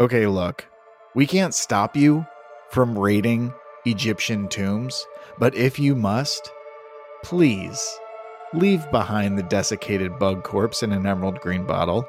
Okay, 0.00 0.26
look, 0.26 0.66
we 1.14 1.26
can't 1.26 1.52
stop 1.52 1.94
you 1.94 2.24
from 2.70 2.98
raiding 2.98 3.52
Egyptian 3.84 4.48
tombs, 4.48 5.06
but 5.38 5.54
if 5.54 5.78
you 5.78 5.94
must, 5.94 6.50
please 7.22 7.86
leave 8.54 8.90
behind 8.90 9.36
the 9.36 9.42
desiccated 9.42 10.18
bug 10.18 10.42
corpse 10.42 10.82
in 10.82 10.92
an 10.92 11.06
emerald 11.06 11.38
green 11.40 11.66
bottle. 11.66 12.08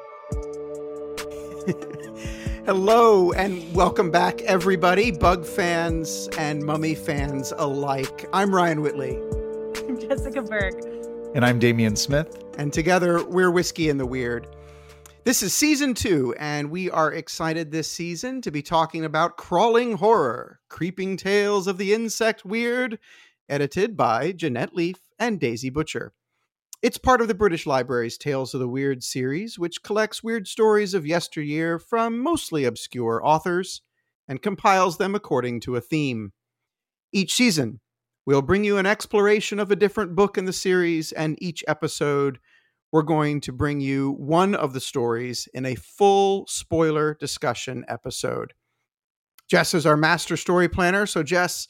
Hello 2.64 3.30
and 3.32 3.74
welcome 3.74 4.10
back, 4.10 4.40
everybody, 4.40 5.10
bug 5.10 5.44
fans 5.44 6.30
and 6.38 6.64
mummy 6.64 6.94
fans 6.94 7.52
alike. 7.58 8.26
I'm 8.32 8.54
Ryan 8.54 8.80
Whitley. 8.80 9.18
I'm 9.86 10.00
Jessica 10.00 10.40
Berg. 10.40 10.82
And 11.34 11.44
I'm 11.44 11.58
Damian 11.58 11.96
Smith. 11.96 12.42
And 12.56 12.72
together, 12.72 13.22
we're 13.22 13.50
Whiskey 13.50 13.90
in 13.90 13.98
the 13.98 14.06
Weird. 14.06 14.48
This 15.24 15.44
is 15.44 15.54
season 15.54 15.94
two, 15.94 16.34
and 16.36 16.68
we 16.68 16.90
are 16.90 17.12
excited 17.12 17.70
this 17.70 17.88
season 17.88 18.42
to 18.42 18.50
be 18.50 18.60
talking 18.60 19.04
about 19.04 19.36
Crawling 19.36 19.92
Horror 19.92 20.58
Creeping 20.68 21.16
Tales 21.16 21.68
of 21.68 21.78
the 21.78 21.94
Insect 21.94 22.44
Weird, 22.44 22.98
edited 23.48 23.96
by 23.96 24.32
Janette 24.32 24.74
Leaf 24.74 24.96
and 25.20 25.38
Daisy 25.38 25.70
Butcher. 25.70 26.12
It's 26.82 26.98
part 26.98 27.20
of 27.20 27.28
the 27.28 27.36
British 27.36 27.66
Library's 27.66 28.18
Tales 28.18 28.52
of 28.52 28.58
the 28.58 28.66
Weird 28.66 29.04
series, 29.04 29.60
which 29.60 29.84
collects 29.84 30.24
weird 30.24 30.48
stories 30.48 30.92
of 30.92 31.06
yesteryear 31.06 31.78
from 31.78 32.18
mostly 32.18 32.64
obscure 32.64 33.20
authors 33.22 33.82
and 34.26 34.42
compiles 34.42 34.98
them 34.98 35.14
according 35.14 35.60
to 35.60 35.76
a 35.76 35.80
theme. 35.80 36.32
Each 37.12 37.32
season, 37.32 37.78
we'll 38.26 38.42
bring 38.42 38.64
you 38.64 38.76
an 38.76 38.86
exploration 38.86 39.60
of 39.60 39.70
a 39.70 39.76
different 39.76 40.16
book 40.16 40.36
in 40.36 40.46
the 40.46 40.52
series, 40.52 41.12
and 41.12 41.40
each 41.40 41.62
episode, 41.68 42.40
we're 42.92 43.02
going 43.02 43.40
to 43.40 43.52
bring 43.52 43.80
you 43.80 44.12
one 44.12 44.54
of 44.54 44.74
the 44.74 44.80
stories 44.80 45.48
in 45.54 45.64
a 45.64 45.74
full 45.74 46.46
spoiler 46.46 47.14
discussion 47.18 47.84
episode. 47.88 48.52
Jess 49.48 49.74
is 49.74 49.86
our 49.86 49.96
master 49.96 50.36
story 50.36 50.68
planner. 50.68 51.06
So, 51.06 51.22
Jess, 51.22 51.68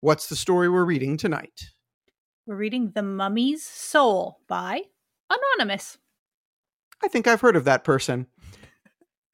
what's 0.00 0.28
the 0.28 0.36
story 0.36 0.68
we're 0.68 0.84
reading 0.84 1.16
tonight? 1.16 1.70
We're 2.46 2.56
reading 2.56 2.92
The 2.94 3.02
Mummy's 3.02 3.64
Soul 3.64 4.38
by 4.48 4.82
Anonymous. 5.28 5.98
I 7.02 7.08
think 7.08 7.26
I've 7.26 7.40
heard 7.40 7.56
of 7.56 7.64
that 7.64 7.84
person. 7.84 8.26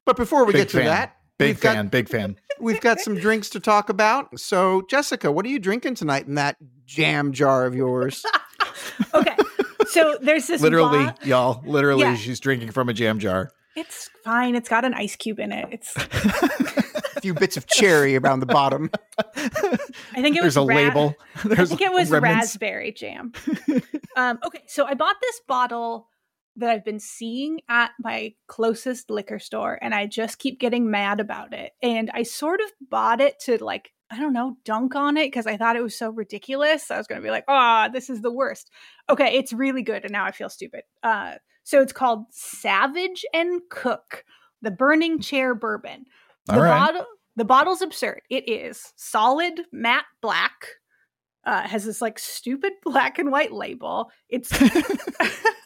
But 0.04 0.16
before 0.16 0.44
we 0.44 0.52
Big 0.52 0.62
get 0.62 0.68
to 0.70 0.76
fan. 0.78 0.86
that, 0.86 1.16
Big 1.38 1.48
we've 1.56 1.60
got- 1.60 1.74
fan, 1.74 1.88
big 1.88 2.08
fan. 2.08 2.36
we've 2.60 2.80
got 2.80 3.00
some 3.00 3.16
drinks 3.16 3.50
to 3.50 3.60
talk 3.60 3.88
about. 3.88 4.38
So, 4.38 4.82
Jessica, 4.88 5.30
what 5.32 5.44
are 5.44 5.48
you 5.48 5.58
drinking 5.58 5.96
tonight 5.96 6.26
in 6.26 6.34
that 6.36 6.56
jam 6.86 7.32
jar 7.32 7.66
of 7.66 7.74
yours? 7.74 8.24
Okay, 9.14 9.35
so 9.96 10.18
there's 10.20 10.46
this 10.46 10.60
Literally, 10.62 11.06
bo- 11.06 11.12
y'all, 11.24 11.62
literally, 11.64 12.02
Yeah. 12.02 12.14
she's 12.16 12.40
drinking 12.40 12.70
from 12.72 12.88
a 12.88 12.92
jam 12.92 13.18
jar. 13.18 13.50
It's 13.74 14.08
fine. 14.24 14.54
It's 14.54 14.68
got 14.68 14.84
an 14.84 14.94
ice 14.94 15.16
cube 15.16 15.38
in 15.38 15.52
it. 15.52 15.68
It's. 15.70 15.94
a 17.16 17.20
few 17.20 17.34
bits 17.34 17.56
of 17.56 17.66
cherry 17.66 18.16
around 18.16 18.40
the 18.40 18.46
bottom. 18.46 18.90
I 19.18 20.20
think 20.22 20.36
it 20.36 20.42
was 20.42 20.54
There's 20.54 20.56
a 20.56 20.60
ra- 20.60 20.74
label. 20.74 21.14
I 21.44 21.48
There's 21.48 21.68
think 21.70 21.80
it 21.82 21.92
was 21.92 22.10
remnants. 22.10 22.36
raspberry 22.36 22.92
jam. 22.92 23.32
um, 24.16 24.38
okay, 24.44 24.62
so 24.66 24.84
I 24.86 24.94
bought 24.94 25.16
this 25.20 25.40
bottle 25.46 26.08
that 26.56 26.70
I've 26.70 26.84
been 26.84 27.00
seeing 27.00 27.60
at 27.68 27.90
my 28.00 28.32
closest 28.46 29.10
liquor 29.10 29.38
store, 29.38 29.78
and 29.82 29.94
I 29.94 30.06
just 30.06 30.38
keep 30.38 30.58
getting 30.58 30.90
mad 30.90 31.20
about 31.20 31.52
it. 31.52 31.72
And 31.82 32.10
I 32.14 32.22
sort 32.22 32.60
of 32.60 32.70
bought 32.90 33.20
it 33.20 33.38
to 33.40 33.62
like, 33.62 33.90
I 34.10 34.18
don't 34.18 34.32
know, 34.32 34.56
dunk 34.64 34.94
on 34.94 35.16
it 35.16 35.26
because 35.26 35.46
I 35.46 35.56
thought 35.56 35.76
it 35.76 35.82
was 35.82 35.98
so 35.98 36.10
ridiculous. 36.10 36.90
I 36.90 36.98
was 36.98 37.06
going 37.06 37.20
to 37.20 37.26
be 37.26 37.30
like, 37.30 37.44
ah, 37.48 37.88
this 37.92 38.08
is 38.08 38.20
the 38.20 38.30
worst. 38.30 38.70
Okay, 39.10 39.36
it's 39.36 39.52
really 39.52 39.82
good, 39.82 40.04
and 40.04 40.12
now 40.12 40.24
I 40.24 40.30
feel 40.30 40.48
stupid. 40.48 40.82
Uh, 41.02 41.34
so 41.64 41.80
it's 41.80 41.92
called 41.92 42.26
Savage 42.30 43.24
and 43.34 43.60
Cooke, 43.68 44.24
the 44.62 44.70
Burning 44.70 45.20
Chair 45.20 45.54
Bourbon. 45.54 46.04
The 46.46 46.54
All 46.54 46.60
right. 46.60 46.70
bottle 46.70 47.06
the 47.36 47.44
bottle's 47.44 47.82
absurd. 47.82 48.22
It 48.30 48.48
is 48.48 48.92
solid 48.96 49.60
matte 49.70 50.06
black. 50.22 50.66
Uh, 51.44 51.62
has 51.62 51.84
this 51.84 52.00
like 52.00 52.18
stupid 52.18 52.72
black 52.82 53.18
and 53.18 53.30
white 53.30 53.52
label. 53.52 54.10
It's 54.28 54.50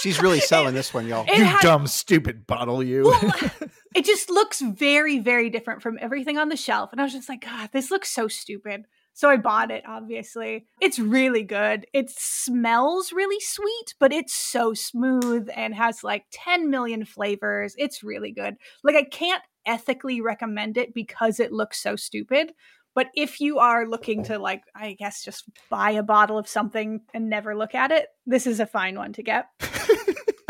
She's 0.00 0.20
really 0.20 0.40
selling 0.40 0.74
this 0.74 0.92
one, 0.94 1.06
y'all. 1.06 1.24
It 1.28 1.38
you 1.38 1.44
has- 1.44 1.62
dumb, 1.62 1.86
stupid 1.86 2.46
bottle, 2.46 2.82
you. 2.82 3.04
well, 3.04 3.34
it 3.94 4.04
just 4.04 4.30
looks 4.30 4.60
very 4.60 5.18
very 5.18 5.50
different 5.50 5.82
from 5.82 5.98
everything 6.00 6.38
on 6.38 6.48
the 6.48 6.56
shelf, 6.56 6.92
and 6.92 7.00
I 7.00 7.04
was 7.04 7.12
just 7.12 7.28
like, 7.28 7.44
God, 7.44 7.70
this 7.72 7.90
looks 7.90 8.10
so 8.10 8.28
stupid. 8.28 8.84
So 9.18 9.28
I 9.28 9.36
bought 9.36 9.72
it. 9.72 9.82
Obviously, 9.84 10.68
it's 10.80 11.00
really 11.00 11.42
good. 11.42 11.86
It 11.92 12.08
smells 12.08 13.12
really 13.12 13.40
sweet, 13.40 13.94
but 13.98 14.12
it's 14.12 14.32
so 14.32 14.74
smooth 14.74 15.48
and 15.56 15.74
has 15.74 16.04
like 16.04 16.26
10 16.30 16.70
million 16.70 17.04
flavors. 17.04 17.74
It's 17.78 18.04
really 18.04 18.30
good. 18.30 18.54
Like 18.84 18.94
I 18.94 19.02
can't 19.02 19.42
ethically 19.66 20.20
recommend 20.20 20.76
it 20.76 20.94
because 20.94 21.40
it 21.40 21.52
looks 21.52 21.82
so 21.82 21.96
stupid. 21.96 22.52
But 22.98 23.10
if 23.14 23.40
you 23.40 23.60
are 23.60 23.86
looking 23.86 24.24
to 24.24 24.40
like, 24.40 24.64
I 24.74 24.94
guess 24.94 25.22
just 25.22 25.44
buy 25.70 25.92
a 25.92 26.02
bottle 26.02 26.36
of 26.36 26.48
something 26.48 27.02
and 27.14 27.30
never 27.30 27.54
look 27.54 27.72
at 27.72 27.92
it, 27.92 28.08
this 28.26 28.44
is 28.44 28.58
a 28.58 28.66
fine 28.66 28.96
one 28.96 29.12
to 29.12 29.22
get. 29.22 29.46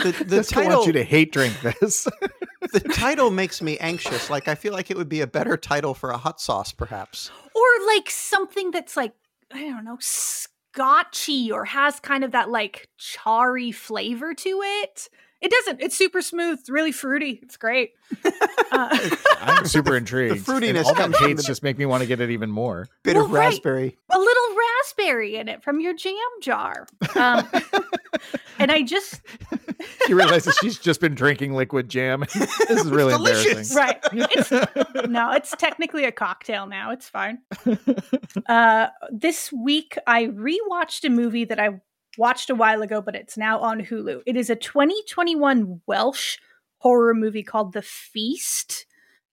The, 0.00 0.12
the 0.12 0.36
Jessica 0.36 0.60
title, 0.60 0.70
wants 0.74 0.86
you 0.86 0.92
to 0.92 1.02
hate 1.02 1.32
drink 1.32 1.60
this. 1.60 2.06
the 2.72 2.78
title 2.94 3.32
makes 3.32 3.60
me 3.60 3.78
anxious. 3.78 4.30
Like 4.30 4.46
I 4.46 4.54
feel 4.54 4.72
like 4.72 4.92
it 4.92 4.96
would 4.96 5.08
be 5.08 5.22
a 5.22 5.26
better 5.26 5.56
title 5.56 5.92
for 5.92 6.10
a 6.10 6.16
hot 6.16 6.40
sauce, 6.40 6.70
perhaps. 6.70 7.32
or 7.52 7.86
like 7.88 8.08
something 8.08 8.70
that's 8.70 8.96
like 8.96 9.12
I 9.52 9.62
don't 9.62 9.84
know, 9.84 9.98
scotchy 10.00 11.50
or 11.50 11.64
has 11.64 11.98
kind 11.98 12.22
of 12.22 12.30
that 12.30 12.48
like 12.48 12.88
charry 12.96 13.72
flavor 13.72 14.34
to 14.34 14.60
it. 14.62 15.08
It 15.40 15.50
doesn't. 15.52 15.80
It's 15.80 15.96
super 15.96 16.20
smooth, 16.20 16.58
it's 16.60 16.68
really 16.70 16.92
fruity. 16.92 17.38
It's 17.42 17.56
great. 17.56 17.92
Uh, 18.70 19.08
I'm 19.40 19.64
super 19.66 19.96
intrigued. 19.96 20.44
The 20.44 20.52
fruitiness 20.52 20.68
And 20.68 20.78
all 20.78 20.94
that 20.94 21.00
comes 21.00 21.16
hates 21.18 21.44
just 21.46 21.62
make 21.62 21.78
me 21.78 21.86
want 21.86 22.02
to 22.02 22.06
get 22.06 22.20
it 22.20 22.28
even 22.30 22.50
more. 22.50 22.86
Bit 23.02 23.16
Well, 23.16 23.24
of 23.24 23.30
right. 23.32 23.46
raspberry. 23.48 23.96
a 24.10 24.18
little 24.18 24.56
raspberry 24.56 25.36
in 25.36 25.48
it 25.48 25.64
from 25.64 25.80
your 25.80 25.94
jam 25.94 26.14
jar. 26.42 26.86
Um, 27.16 27.48
and 28.58 28.70
I 28.70 28.82
just 28.82 29.22
She 30.06 30.12
realizes 30.12 30.54
she's 30.60 30.78
just 30.78 31.00
been 31.00 31.14
drinking 31.14 31.54
liquid 31.54 31.88
jam. 31.88 32.20
this 32.34 32.60
is 32.70 32.90
really 32.90 33.14
delicious. 33.14 33.70
embarrassing. 33.74 33.76
right. 33.76 34.28
It's, 34.36 35.08
no, 35.08 35.32
it's 35.32 35.52
technically 35.56 36.04
a 36.04 36.12
cocktail 36.12 36.66
now. 36.66 36.90
It's 36.90 37.08
fine. 37.08 37.38
Uh, 38.46 38.88
this 39.10 39.50
week, 39.50 39.96
I 40.06 40.26
rewatched 40.26 41.04
a 41.04 41.10
movie 41.10 41.46
that 41.46 41.58
I 41.58 41.80
watched 42.18 42.50
a 42.50 42.54
while 42.54 42.82
ago, 42.82 43.00
but 43.00 43.14
it's 43.14 43.38
now 43.38 43.60
on 43.60 43.80
Hulu. 43.80 44.22
It 44.26 44.36
is 44.36 44.50
a 44.50 44.56
2021 44.56 45.80
Welsh 45.86 46.36
horror 46.78 47.14
movie 47.14 47.42
called 47.42 47.72
The 47.72 47.82
Feast. 47.82 48.86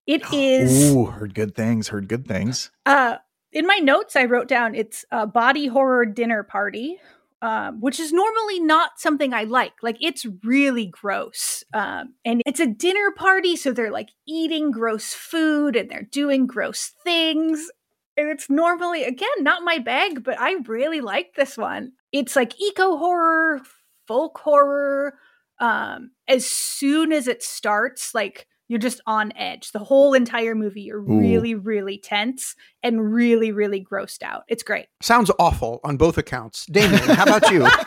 It 0.07 0.22
is. 0.34 0.94
Ooh, 0.94 1.06
heard 1.06 1.34
good 1.34 1.56
things. 1.56 1.90
Heard 1.90 2.07
good 2.07 2.28
things. 2.28 2.72
Uh, 2.85 3.18
in 3.51 3.66
my 3.66 3.78
notes, 3.78 4.16
I 4.16 4.25
wrote 4.25 4.47
down 4.47 4.75
it's 4.75 5.06
a 5.12 5.25
body 5.25 5.68
horror 5.68 6.06
dinner 6.06 6.44
party, 6.44 6.97
um, 7.41 7.79
which 7.81 8.00
is 8.00 8.12
normally 8.13 8.59
not 8.59 9.00
something 9.00 9.34
I 9.34 9.44
like. 9.44 9.74
Like, 9.81 9.97
it's 10.01 10.25
really 10.44 10.88
gross. 10.88 11.63
Um, 11.74 12.16
and 12.24 12.41
it's 12.45 12.59
a 12.59 12.68
dinner 12.68 13.12
party, 13.18 13.56
so 13.56 13.72
they're 13.72 13.91
like 13.91 14.09
eating 14.28 14.72
gross 14.72 15.13
food 15.13 15.75
and 15.75 15.90
they're 15.90 16.07
doing 16.12 16.47
gross 16.47 16.91
things. 17.03 17.69
And 18.18 18.29
it's 18.29 18.50
normally, 18.50 19.03
again, 19.03 19.28
not 19.40 19.63
my 19.63 19.78
bag, 19.78 20.24
but 20.24 20.40
I 20.40 20.56
really 20.68 21.01
like 21.01 21.35
this 21.35 21.57
one. 21.57 21.91
It's 22.15 22.35
like 22.35 22.59
eco 22.61 22.95
horror, 22.97 23.61
folk 24.07 24.37
horror. 24.37 25.15
Um, 25.59 26.11
as 26.29 26.45
soon 26.45 27.11
as 27.11 27.27
it 27.27 27.43
starts, 27.43 28.15
like, 28.15 28.47
you're 28.69 28.79
just 28.79 29.01
on 29.05 29.31
edge. 29.35 29.73
The 29.73 29.79
whole 29.79 30.13
entire 30.13 30.55
movie, 30.55 30.83
you're 30.83 31.01
Ooh. 31.01 31.19
really, 31.19 31.55
really 31.55 31.97
tense 31.97 32.55
and 32.81 33.13
really, 33.13 33.51
really 33.51 33.83
grossed 33.83 34.23
out. 34.23 34.43
It's 34.47 34.63
great. 34.63 34.87
Sounds 35.01 35.29
awful 35.39 35.81
on 35.83 35.97
both 35.97 36.17
accounts. 36.17 36.65
Damien, 36.67 37.01
how 37.01 37.23
about 37.23 37.51
you? 37.51 37.67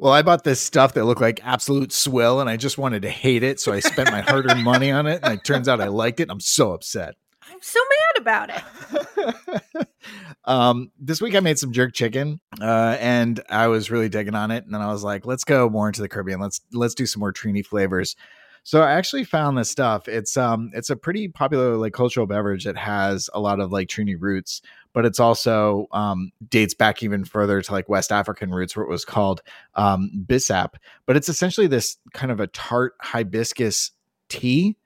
Well, 0.00 0.12
I 0.12 0.22
bought 0.22 0.44
this 0.44 0.60
stuff 0.60 0.94
that 0.94 1.06
looked 1.06 1.20
like 1.20 1.40
absolute 1.42 1.90
swill, 1.92 2.38
and 2.40 2.48
I 2.48 2.56
just 2.56 2.78
wanted 2.78 3.02
to 3.02 3.10
hate 3.10 3.42
it, 3.42 3.58
so 3.58 3.72
I 3.72 3.80
spent 3.80 4.12
my 4.12 4.20
hard-earned 4.20 4.62
money 4.62 4.92
on 4.92 5.08
it, 5.08 5.18
and 5.24 5.34
it 5.34 5.44
turns 5.44 5.66
out 5.66 5.80
I 5.80 5.88
liked 5.88 6.20
it. 6.20 6.30
I'm 6.30 6.38
so 6.38 6.70
upset. 6.70 7.16
So 7.60 7.80
mad 7.80 8.22
about 8.22 8.50
it. 8.50 9.88
um, 10.44 10.90
this 10.98 11.20
week 11.20 11.34
I 11.34 11.40
made 11.40 11.58
some 11.58 11.72
jerk 11.72 11.92
chicken, 11.92 12.40
uh, 12.60 12.96
and 13.00 13.40
I 13.50 13.68
was 13.68 13.90
really 13.90 14.08
digging 14.08 14.34
on 14.34 14.50
it. 14.50 14.64
And 14.64 14.74
then 14.74 14.80
I 14.80 14.92
was 14.92 15.02
like, 15.02 15.26
let's 15.26 15.44
go 15.44 15.68
more 15.68 15.88
into 15.88 16.02
the 16.02 16.08
Caribbean. 16.08 16.40
Let's 16.40 16.60
let's 16.72 16.94
do 16.94 17.06
some 17.06 17.20
more 17.20 17.32
Trini 17.32 17.64
flavors. 17.64 18.16
So 18.64 18.82
I 18.82 18.92
actually 18.92 19.24
found 19.24 19.56
this 19.56 19.70
stuff. 19.70 20.08
It's 20.08 20.36
um 20.36 20.70
it's 20.74 20.90
a 20.90 20.96
pretty 20.96 21.28
popular 21.28 21.76
like 21.76 21.92
cultural 21.92 22.26
beverage 22.26 22.64
that 22.64 22.76
has 22.76 23.30
a 23.32 23.40
lot 23.40 23.60
of 23.60 23.72
like 23.72 23.88
Trini 23.88 24.16
roots, 24.18 24.60
but 24.92 25.06
it's 25.06 25.20
also 25.20 25.86
um 25.92 26.32
dates 26.48 26.74
back 26.74 27.02
even 27.02 27.24
further 27.24 27.62
to 27.62 27.72
like 27.72 27.88
West 27.88 28.12
African 28.12 28.50
roots 28.50 28.76
where 28.76 28.84
it 28.84 28.90
was 28.90 29.04
called 29.04 29.42
um 29.74 30.10
bissap. 30.26 30.74
But 31.06 31.16
it's 31.16 31.28
essentially 31.28 31.66
this 31.66 31.96
kind 32.12 32.30
of 32.30 32.40
a 32.40 32.46
tart 32.48 32.94
hibiscus 33.00 33.92
tea. 34.28 34.76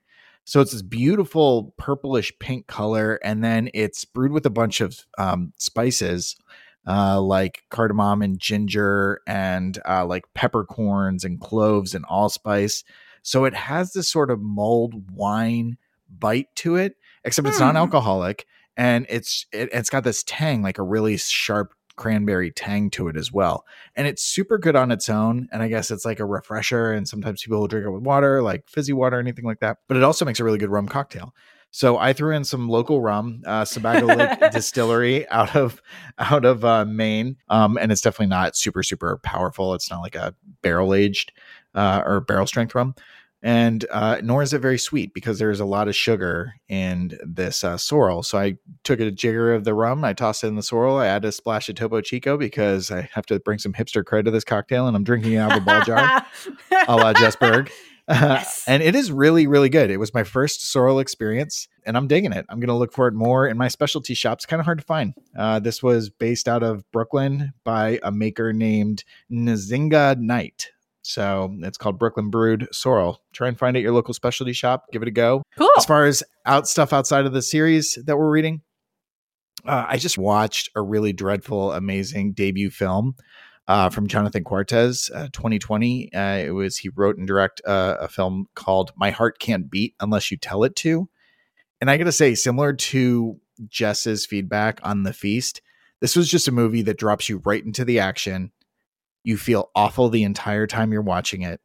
So 0.44 0.60
it's 0.60 0.72
this 0.72 0.82
beautiful 0.82 1.74
purplish 1.78 2.32
pink 2.40 2.66
color, 2.66 3.20
and 3.24 3.42
then 3.44 3.70
it's 3.74 4.04
brewed 4.04 4.32
with 4.32 4.44
a 4.46 4.50
bunch 4.50 4.80
of 4.80 5.06
um, 5.18 5.52
spices 5.56 6.36
uh, 6.86 7.20
like 7.20 7.62
cardamom 7.70 8.22
and 8.22 8.38
ginger 8.40 9.20
and 9.26 9.78
uh, 9.88 10.04
like 10.04 10.24
peppercorns 10.34 11.24
and 11.24 11.40
cloves 11.40 11.94
and 11.94 12.04
allspice. 12.08 12.82
So 13.22 13.44
it 13.44 13.54
has 13.54 13.92
this 13.92 14.08
sort 14.08 14.30
of 14.30 14.40
mulled 14.40 15.12
wine 15.12 15.78
bite 16.10 16.48
to 16.56 16.76
it, 16.76 16.96
except 17.24 17.46
it's 17.46 17.58
Hmm. 17.58 17.64
non-alcoholic 17.66 18.46
and 18.76 19.06
it's 19.08 19.46
it, 19.52 19.68
it's 19.72 19.90
got 19.90 20.02
this 20.02 20.24
tang 20.26 20.62
like 20.62 20.78
a 20.78 20.82
really 20.82 21.16
sharp 21.18 21.74
cranberry 21.96 22.50
tang 22.50 22.90
to 22.90 23.08
it 23.08 23.16
as 23.16 23.32
well. 23.32 23.64
And 23.96 24.06
it's 24.06 24.22
super 24.22 24.58
good 24.58 24.76
on 24.76 24.90
its 24.90 25.08
own 25.08 25.48
and 25.52 25.62
I 25.62 25.68
guess 25.68 25.90
it's 25.90 26.04
like 26.04 26.20
a 26.20 26.24
refresher 26.24 26.92
and 26.92 27.06
sometimes 27.06 27.42
people 27.42 27.60
will 27.60 27.68
drink 27.68 27.86
it 27.86 27.90
with 27.90 28.02
water, 28.02 28.42
like 28.42 28.68
fizzy 28.68 28.92
water 28.92 29.18
anything 29.18 29.44
like 29.44 29.60
that. 29.60 29.78
But 29.88 29.96
it 29.96 30.02
also 30.02 30.24
makes 30.24 30.40
a 30.40 30.44
really 30.44 30.58
good 30.58 30.70
rum 30.70 30.88
cocktail. 30.88 31.34
So 31.74 31.96
I 31.96 32.12
threw 32.12 32.36
in 32.36 32.44
some 32.44 32.68
local 32.68 33.00
rum, 33.00 33.42
uh, 33.46 33.64
Sebago 33.64 34.06
Lake 34.06 34.38
Distillery 34.52 35.26
out 35.30 35.56
of 35.56 35.80
out 36.18 36.44
of 36.44 36.66
uh, 36.66 36.84
Maine, 36.84 37.36
um, 37.48 37.78
and 37.78 37.90
it's 37.90 38.02
definitely 38.02 38.26
not 38.26 38.56
super 38.56 38.82
super 38.82 39.18
powerful. 39.22 39.72
It's 39.72 39.90
not 39.90 40.02
like 40.02 40.14
a 40.14 40.34
barrel 40.60 40.92
aged 40.92 41.32
uh, 41.74 42.02
or 42.04 42.20
barrel 42.20 42.46
strength 42.46 42.74
rum, 42.74 42.94
and 43.42 43.84
uh, 43.90 44.20
nor 44.22 44.42
is 44.42 44.52
it 44.52 44.60
very 44.60 44.78
sweet 44.78 45.12
because 45.14 45.38
there's 45.38 45.60
a 45.60 45.64
lot 45.64 45.88
of 45.88 45.96
sugar 45.96 46.54
in 46.68 47.18
this 47.24 47.64
uh, 47.64 47.76
sorrel. 47.76 48.22
So 48.22 48.38
I 48.38 48.56
took 48.84 49.00
a 49.00 49.10
jigger 49.10 49.54
of 49.54 49.64
the 49.64 49.74
rum, 49.74 50.04
I 50.04 50.12
tossed 50.12 50.44
it 50.44 50.48
in 50.48 50.56
the 50.56 50.62
sorrel, 50.62 50.98
I 50.98 51.06
added 51.06 51.28
a 51.28 51.32
splash 51.32 51.68
of 51.68 51.74
Topo 51.74 52.00
Chico 52.00 52.36
because 52.36 52.90
I 52.90 53.08
have 53.12 53.26
to 53.26 53.40
bring 53.40 53.58
some 53.58 53.72
hipster 53.72 54.04
cred 54.04 54.24
to 54.24 54.30
this 54.30 54.44
cocktail, 54.44 54.86
and 54.86 54.96
I'm 54.96 55.04
drinking 55.04 55.32
it 55.32 55.38
out 55.38 55.52
of 55.52 55.62
a 55.62 55.64
ball 55.64 55.82
jar, 55.82 56.26
a 56.86 56.96
la 56.96 57.12
Jess 57.12 57.36
Berg. 57.36 57.70
Yes. 58.08 58.64
and 58.68 58.82
it 58.82 58.94
is 58.94 59.12
really, 59.12 59.46
really 59.46 59.68
good. 59.68 59.90
It 59.90 59.98
was 59.98 60.12
my 60.14 60.24
first 60.24 60.70
sorrel 60.70 60.98
experience, 60.98 61.68
and 61.86 61.96
I'm 61.96 62.08
digging 62.08 62.32
it. 62.32 62.44
I'm 62.48 62.58
going 62.58 62.68
to 62.68 62.74
look 62.74 62.92
for 62.92 63.06
it 63.06 63.14
more 63.14 63.46
in 63.46 63.56
my 63.56 63.68
specialty 63.68 64.14
shops. 64.14 64.46
Kind 64.46 64.60
of 64.60 64.64
hard 64.64 64.78
to 64.78 64.84
find. 64.84 65.14
Uh, 65.36 65.60
this 65.60 65.82
was 65.82 66.10
based 66.10 66.48
out 66.48 66.62
of 66.62 66.90
Brooklyn 66.90 67.52
by 67.64 68.00
a 68.02 68.10
maker 68.10 68.52
named 68.52 69.04
Nzinga 69.30 70.18
Knight. 70.18 70.70
So 71.02 71.54
it's 71.60 71.76
called 71.76 71.98
Brooklyn 71.98 72.30
Brewed 72.30 72.68
Sorrel. 72.72 73.20
Try 73.32 73.48
and 73.48 73.58
find 73.58 73.76
it 73.76 73.80
at 73.80 73.82
your 73.82 73.92
local 73.92 74.14
specialty 74.14 74.52
shop. 74.52 74.86
Give 74.92 75.02
it 75.02 75.08
a 75.08 75.12
go. 75.12 75.42
Cool. 75.58 75.70
As 75.76 75.84
far 75.84 76.06
as 76.06 76.22
out 76.46 76.68
stuff 76.68 76.92
outside 76.92 77.26
of 77.26 77.32
the 77.32 77.42
series 77.42 77.98
that 78.06 78.16
we're 78.16 78.30
reading, 78.30 78.62
uh, 79.66 79.86
I 79.88 79.98
just 79.98 80.18
watched 80.18 80.70
a 80.74 80.82
really 80.82 81.12
dreadful, 81.12 81.72
amazing 81.72 82.32
debut 82.32 82.70
film 82.70 83.14
uh, 83.68 83.90
from 83.90 84.06
Jonathan 84.06 84.44
Cuartas, 84.44 85.10
uh, 85.14 85.28
2020. 85.32 86.12
Uh, 86.12 86.36
it 86.38 86.54
was 86.54 86.76
he 86.78 86.88
wrote 86.88 87.16
and 87.16 87.26
direct 87.26 87.60
uh, 87.66 87.96
a 88.00 88.08
film 88.08 88.46
called 88.54 88.92
"My 88.96 89.10
Heart 89.10 89.38
Can't 89.38 89.70
Beat 89.70 89.94
Unless 90.00 90.30
You 90.30 90.36
Tell 90.36 90.64
It 90.64 90.76
to," 90.76 91.08
and 91.80 91.90
I 91.90 91.96
got 91.96 92.04
to 92.04 92.12
say, 92.12 92.34
similar 92.34 92.72
to 92.72 93.40
Jess's 93.68 94.26
feedback 94.26 94.80
on 94.82 95.02
The 95.02 95.12
Feast, 95.12 95.62
this 96.00 96.16
was 96.16 96.28
just 96.28 96.48
a 96.48 96.52
movie 96.52 96.82
that 96.82 96.98
drops 96.98 97.28
you 97.28 97.40
right 97.44 97.64
into 97.64 97.84
the 97.84 98.00
action. 98.00 98.52
You 99.24 99.36
feel 99.36 99.70
awful 99.74 100.08
the 100.08 100.24
entire 100.24 100.66
time 100.66 100.92
you're 100.92 101.02
watching 101.02 101.42
it. 101.42 101.60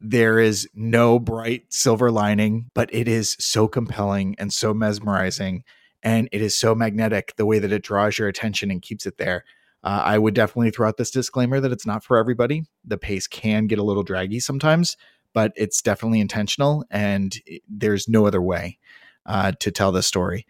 There 0.00 0.38
is 0.38 0.68
no 0.74 1.18
bright 1.18 1.72
silver 1.72 2.10
lining, 2.10 2.70
but 2.74 2.92
it 2.92 3.06
is 3.08 3.36
so 3.38 3.68
compelling 3.68 4.34
and 4.38 4.52
so 4.52 4.74
mesmerizing. 4.74 5.62
And 6.02 6.28
it 6.32 6.42
is 6.42 6.58
so 6.58 6.74
magnetic 6.74 7.34
the 7.36 7.46
way 7.46 7.60
that 7.60 7.72
it 7.72 7.84
draws 7.84 8.18
your 8.18 8.26
attention 8.28 8.70
and 8.70 8.82
keeps 8.82 9.06
it 9.06 9.18
there. 9.18 9.44
Uh, 9.84 10.02
I 10.04 10.18
would 10.18 10.34
definitely 10.34 10.70
throw 10.70 10.88
out 10.88 10.96
this 10.96 11.10
disclaimer 11.10 11.60
that 11.60 11.72
it's 11.72 11.86
not 11.86 12.04
for 12.04 12.16
everybody. 12.16 12.64
The 12.84 12.98
pace 12.98 13.26
can 13.26 13.66
get 13.68 13.78
a 13.78 13.84
little 13.84 14.02
draggy 14.02 14.40
sometimes, 14.40 14.96
but 15.32 15.52
it's 15.56 15.80
definitely 15.82 16.20
intentional 16.20 16.84
and 16.90 17.34
it- 17.46 17.62
there's 17.68 18.08
no 18.08 18.26
other 18.26 18.42
way 18.42 18.78
uh, 19.26 19.52
to 19.60 19.70
tell 19.70 19.92
this 19.92 20.06
story. 20.06 20.46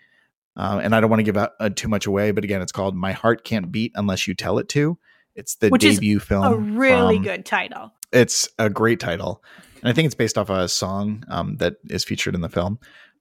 Uh, 0.57 0.81
and 0.83 0.95
I 0.95 1.01
don't 1.01 1.11
want 1.11 1.21
to 1.21 1.25
give 1.25 1.37
out 1.37 1.53
uh, 1.61 1.71
too 1.71 1.89
much 1.89 2.07
away, 2.07 2.31
but 2.31 2.45
again, 2.45 2.61
it's 2.63 2.73
called 2.73 2.95
My 2.95 3.13
Heart 3.13 3.45
Can't 3.45 3.71
Beat 3.73 3.93
Unless 3.95 4.27
You 4.27 4.35
Tell 4.35 4.59
It 4.59 4.69
to. 4.71 4.99
It's 5.35 5.57
the 5.57 5.69
Which 5.69 5.85
is 5.85 5.97
debut 5.97 6.19
film. 6.21 6.45
a 6.45 6.57
really 6.57 7.17
from- 7.17 7.25
good 7.25 7.45
title. 7.47 7.93
it's 8.13 8.49
a 8.59 8.69
great 8.69 9.01
title 9.01 9.43
and 9.83 9.89
i 9.89 9.93
think 9.93 10.07
it's 10.07 10.15
based 10.15 10.37
off 10.39 10.51
a 10.51 10.69
song 10.69 11.25
um, 11.29 11.57
that 11.57 11.75
is 11.89 12.05
featured 12.05 12.35
in 12.35 12.41
the 12.43 12.49
film 12.51 12.79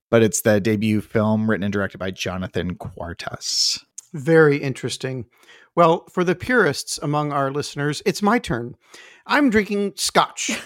but 0.09 0.21
it's 0.21 0.41
the 0.41 0.59
debut 0.59 0.99
film 1.01 1.49
written 1.49 1.63
and 1.63 1.71
directed 1.73 1.97
by 1.97 2.11
jonathan 2.11 2.75
Cuartas 2.75 3.79
Very 4.13 4.57
interesting. 4.57 5.25
Well, 5.73 6.03
for 6.11 6.25
the 6.25 6.35
purists 6.35 6.99
among 7.01 7.31
our 7.31 7.49
listeners, 7.49 8.01
it's 8.05 8.21
my 8.21 8.39
turn. 8.39 8.75
I'm 9.25 9.49
drinking 9.49 9.93
scotch. 9.95 10.51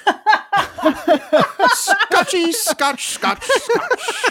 Scotchy, 1.70 2.52
scotch, 2.52 3.08
scotch, 3.10 3.44
scotch. 3.46 4.30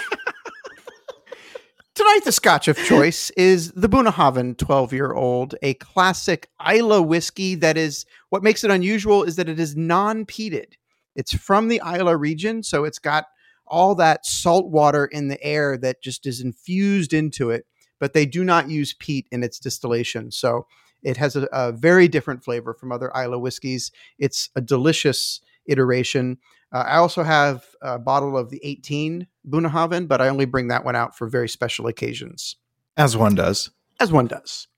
Tonight, 1.95 2.23
the 2.25 2.33
scotch 2.33 2.67
of 2.67 2.77
choice 2.77 3.31
is 3.37 3.71
the 3.71 3.89
Bunnahabhain 3.89 4.59
12 4.59 4.93
year 4.93 5.13
old, 5.13 5.55
a 5.63 5.75
classic 5.75 6.49
Islay 6.61 6.99
whiskey 6.99 7.55
that 7.55 7.77
is 7.77 8.05
what 8.31 8.43
makes 8.43 8.65
it 8.65 8.73
unusual 8.73 9.23
is 9.23 9.37
that 9.37 9.49
it 9.49 9.61
is 9.61 9.77
non 9.77 10.27
peated. 10.27 10.73
It's 11.15 11.33
from 11.33 11.69
the 11.69 11.81
Islay 11.87 12.17
region, 12.17 12.65
so 12.65 12.83
it's 12.83 12.99
got 12.99 13.27
all 13.65 13.95
that 13.95 14.27
salt 14.27 14.73
water 14.73 15.05
in 15.05 15.29
the 15.29 15.41
air 15.41 15.79
that 15.79 16.03
just 16.03 16.27
is 16.27 16.41
infused 16.41 17.13
into 17.13 17.51
it, 17.51 17.65
but 18.01 18.13
they 18.13 18.27
do 18.27 18.43
not 18.43 18.69
use 18.69 18.93
peat 18.95 19.29
in 19.31 19.45
its 19.45 19.61
distillation. 19.61 20.33
So 20.33 20.67
it 21.05 21.17
has 21.19 21.37
a, 21.37 21.47
a 21.53 21.71
very 21.71 22.09
different 22.09 22.43
flavor 22.43 22.75
from 22.75 22.91
other 22.91 23.17
Islay 23.17 23.39
whiskeys. 23.39 23.93
It's 24.19 24.51
a 24.57 24.61
delicious 24.61 25.41
iteration. 25.67 26.39
Uh, 26.73 26.79
I 26.89 26.97
also 26.97 27.23
have 27.23 27.65
a 27.81 28.01
bottle 28.01 28.37
of 28.37 28.51
the 28.51 28.61
18 28.65 29.29
Bunnahabhain, 29.49 30.09
but 30.09 30.21
I 30.21 30.29
only 30.29 30.45
bring 30.45 30.69
that 30.69 30.85
one 30.85 30.97
out 30.97 31.17
for 31.17 31.29
very 31.29 31.49
special 31.49 31.87
occasions, 31.87 32.57
as 32.97 33.17
one 33.17 33.35
does 33.35 33.71
as 34.01 34.13
one 34.13 34.27
does. 34.27 34.69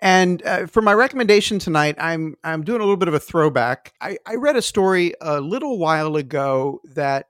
And 0.00 0.44
uh, 0.44 0.66
for 0.66 0.80
my 0.80 0.94
recommendation 0.94 1.58
tonight, 1.58 1.96
I'm 1.98 2.36
I'm 2.42 2.64
doing 2.64 2.80
a 2.80 2.84
little 2.84 2.96
bit 2.96 3.08
of 3.08 3.14
a 3.14 3.20
throwback. 3.20 3.92
I, 4.00 4.18
I 4.26 4.36
read 4.36 4.56
a 4.56 4.62
story 4.62 5.14
a 5.20 5.40
little 5.40 5.78
while 5.78 6.16
ago 6.16 6.80
that 6.94 7.26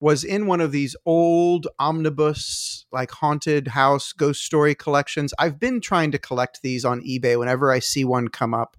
was 0.00 0.24
in 0.24 0.46
one 0.46 0.60
of 0.60 0.72
these 0.72 0.96
old 1.04 1.66
omnibus, 1.78 2.86
like 2.90 3.10
haunted 3.10 3.68
house 3.68 4.12
ghost 4.12 4.42
story 4.44 4.74
collections. 4.74 5.32
I've 5.38 5.58
been 5.58 5.80
trying 5.80 6.10
to 6.12 6.18
collect 6.18 6.62
these 6.62 6.84
on 6.84 7.02
eBay 7.02 7.38
whenever 7.38 7.70
I 7.70 7.78
see 7.80 8.04
one 8.04 8.28
come 8.28 8.54
up 8.54 8.76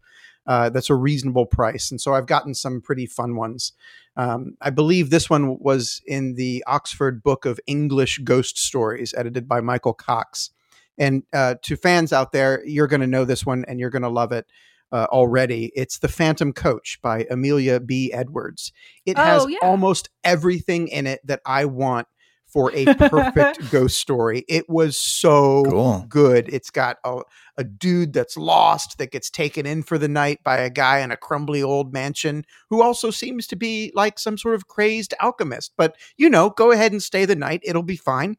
uh, 0.48 0.70
that's 0.70 0.90
a 0.90 0.96
reasonable 0.96 1.46
price. 1.46 1.92
And 1.92 2.00
so 2.02 2.14
I've 2.14 2.26
gotten 2.28 2.54
some 2.54 2.82
pretty 2.82 3.06
fun 3.06 3.36
ones. 3.36 3.74
Um, 4.18 4.58
I 4.62 4.70
believe 4.72 5.10
this 5.10 5.30
one 5.30 5.58
was 5.60 6.02
in 6.06 6.36
the 6.36 6.64
Oxford 6.68 7.24
Book 7.24 7.46
of 7.46 7.60
English 7.68 8.20
Ghost 8.20 8.58
Stories, 8.58 9.14
edited 9.18 9.48
by 9.48 9.62
Michael 9.62 9.94
Cox. 9.94 10.50
And 10.98 11.24
uh, 11.32 11.56
to 11.64 11.76
fans 11.78 12.12
out 12.12 12.32
there, 12.32 12.62
you're 12.66 12.88
going 12.88 13.02
to 13.02 13.08
know 13.08 13.24
this 13.26 13.46
one 13.46 13.64
and 13.68 13.80
you're 13.80 13.90
going 13.90 14.02
to 14.02 14.10
love 14.10 14.32
it 14.34 14.46
uh, 14.92 15.08
already. 15.10 15.72
It's 15.76 16.00
The 16.00 16.10
Phantom 16.10 16.52
Coach 16.52 17.00
by 17.02 17.26
Amelia 17.32 17.80
B. 17.80 18.12
Edwards. 18.12 18.74
It 19.06 19.18
has 19.18 19.44
Oh, 19.44 19.48
yeah. 19.48 19.60
almost 19.62 20.10
everything 20.24 20.90
in 20.90 21.08
it 21.08 21.26
that 21.26 21.40
I 21.46 21.64
want 21.66 22.08
for 22.52 22.72
a 22.76 22.86
perfect 22.86 23.70
ghost 23.72 23.98
story. 23.98 24.44
It 24.48 24.70
was 24.70 24.98
so 24.98 25.64
Cool. 25.64 26.06
good. 26.10 26.50
It's 26.50 26.70
got 26.70 26.98
a, 27.06 27.22
a 27.58 27.64
dude 27.64 28.14
that's 28.14 28.36
lost 28.36 28.98
that 28.98 29.12
gets 29.12 29.30
taken 29.30 29.66
in 29.66 29.84
for 29.84 29.98
the 29.98 30.08
night 30.08 30.44
by 30.44 30.58
a 30.58 30.70
guy 30.70 31.00
in 31.00 31.12
a 31.12 31.18
crumbly 31.18 31.64
old 31.64 31.94
mansion 31.94 32.44
who 32.70 32.82
also 32.82 33.10
seems 33.10 33.48
to 33.48 33.56
be 33.56 33.92
like 33.96 34.20
some 34.20 34.38
sort 34.38 34.56
of 34.56 34.68
crazed 34.68 35.14
alchemist. 35.22 35.72
But, 35.78 35.96
you 36.18 36.30
know, 36.30 36.50
go 36.50 36.72
ahead 36.72 36.92
and 36.92 37.02
stay 37.02 37.26
the 37.26 37.36
night. 37.36 37.62
It'll 37.64 37.84
be 37.84 37.96
fine. 37.96 38.38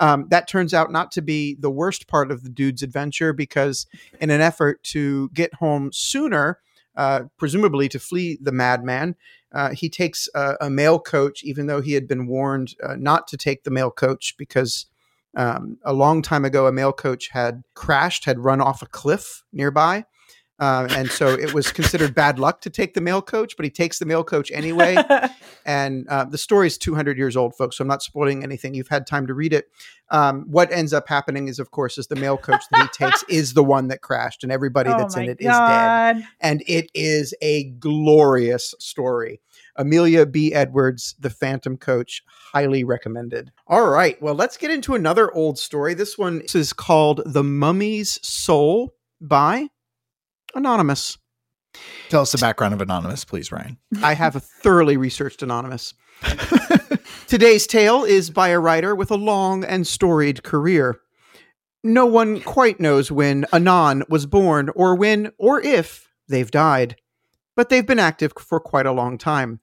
Um, 0.00 0.26
that 0.30 0.48
turns 0.48 0.74
out 0.74 0.90
not 0.90 1.12
to 1.12 1.22
be 1.22 1.56
the 1.60 1.70
worst 1.70 2.08
part 2.08 2.30
of 2.32 2.42
the 2.42 2.50
dude's 2.50 2.82
adventure 2.82 3.32
because, 3.32 3.86
in 4.20 4.30
an 4.30 4.40
effort 4.40 4.82
to 4.84 5.28
get 5.34 5.54
home 5.54 5.90
sooner, 5.92 6.58
uh, 6.96 7.24
presumably 7.38 7.88
to 7.88 7.98
flee 7.98 8.38
the 8.40 8.52
madman, 8.52 9.16
uh, 9.52 9.70
he 9.70 9.88
takes 9.88 10.28
a, 10.34 10.56
a 10.60 10.70
mail 10.70 10.98
coach, 10.98 11.42
even 11.44 11.66
though 11.66 11.80
he 11.80 11.92
had 11.92 12.08
been 12.08 12.26
warned 12.26 12.74
uh, 12.82 12.96
not 12.96 13.28
to 13.28 13.36
take 13.36 13.64
the 13.64 13.70
mail 13.70 13.90
coach 13.90 14.34
because 14.38 14.86
um, 15.34 15.78
a 15.84 15.92
long 15.92 16.22
time 16.22 16.44
ago, 16.44 16.66
a 16.66 16.72
mail 16.72 16.92
coach 16.92 17.28
had 17.28 17.62
crashed, 17.74 18.24
had 18.24 18.38
run 18.38 18.60
off 18.60 18.82
a 18.82 18.86
cliff 18.86 19.44
nearby. 19.52 20.04
Uh, 20.62 20.86
and 20.90 21.10
so 21.10 21.26
it 21.26 21.52
was 21.52 21.72
considered 21.72 22.14
bad 22.14 22.38
luck 22.38 22.60
to 22.60 22.70
take 22.70 22.94
the 22.94 23.00
mail 23.00 23.20
coach, 23.20 23.56
but 23.56 23.64
he 23.64 23.70
takes 23.70 23.98
the 23.98 24.06
mail 24.06 24.22
coach 24.22 24.48
anyway. 24.52 24.96
and 25.66 26.06
uh, 26.06 26.24
the 26.24 26.38
story 26.38 26.68
is 26.68 26.78
200 26.78 27.18
years 27.18 27.36
old, 27.36 27.56
folks. 27.56 27.78
So 27.78 27.82
I'm 27.82 27.88
not 27.88 28.00
spoiling 28.00 28.44
anything. 28.44 28.72
You've 28.72 28.86
had 28.86 29.04
time 29.04 29.26
to 29.26 29.34
read 29.34 29.52
it. 29.52 29.66
Um, 30.10 30.44
what 30.48 30.70
ends 30.70 30.92
up 30.92 31.08
happening 31.08 31.48
is, 31.48 31.58
of 31.58 31.72
course, 31.72 31.98
is 31.98 32.06
the 32.06 32.14
mail 32.14 32.36
coach 32.36 32.62
that 32.70 32.80
he 32.82 33.04
takes 33.04 33.24
is 33.28 33.54
the 33.54 33.64
one 33.64 33.88
that 33.88 34.02
crashed, 34.02 34.44
and 34.44 34.52
everybody 34.52 34.90
oh 34.90 34.98
that's 34.98 35.16
in 35.16 35.24
it 35.24 35.40
is 35.40 35.48
dead 35.48 36.24
and 36.40 36.62
it 36.68 36.92
is 36.94 37.34
a 37.42 37.64
glorious 37.64 38.72
story. 38.78 39.40
Amelia 39.74 40.26
B. 40.26 40.54
Edwards, 40.54 41.16
The 41.18 41.30
Phantom 41.30 41.76
Coach, 41.76 42.22
highly 42.52 42.84
recommended. 42.84 43.50
All 43.66 43.88
right, 43.88 44.20
well, 44.22 44.36
let's 44.36 44.56
get 44.56 44.70
into 44.70 44.94
another 44.94 45.34
old 45.34 45.58
story. 45.58 45.94
This 45.94 46.16
one 46.16 46.42
is 46.54 46.72
called 46.72 47.22
The 47.26 47.42
Mummy's 47.42 48.24
Soul 48.24 48.94
by 49.20 49.68
Anonymous. 50.54 51.18
tell 52.08 52.22
us 52.22 52.32
the 52.32 52.38
background 52.38 52.74
of 52.74 52.80
anonymous 52.80 53.24
please 53.24 53.50
ryan 53.50 53.78
I 54.02 54.14
have 54.14 54.36
a 54.36 54.40
thoroughly 54.40 54.96
researched 54.96 55.42
Anonymous. 55.42 55.94
Today's 57.26 57.66
tale 57.66 58.04
is 58.04 58.28
by 58.28 58.48
a 58.48 58.60
writer 58.60 58.94
with 58.94 59.10
a 59.10 59.16
long 59.16 59.64
and 59.64 59.86
storied 59.86 60.42
career. 60.42 61.00
No 61.82 62.04
one 62.04 62.42
quite 62.42 62.78
knows 62.78 63.10
when 63.10 63.46
Anon 63.52 64.04
was 64.08 64.26
born, 64.26 64.70
or 64.74 64.94
when 64.94 65.32
or 65.38 65.60
if 65.60 66.08
they've 66.28 66.50
died, 66.50 66.96
but 67.56 67.70
they've 67.70 67.86
been 67.86 67.98
active 67.98 68.32
for 68.38 68.60
quite 68.60 68.86
a 68.86 68.92
long 68.92 69.16
time. 69.16 69.60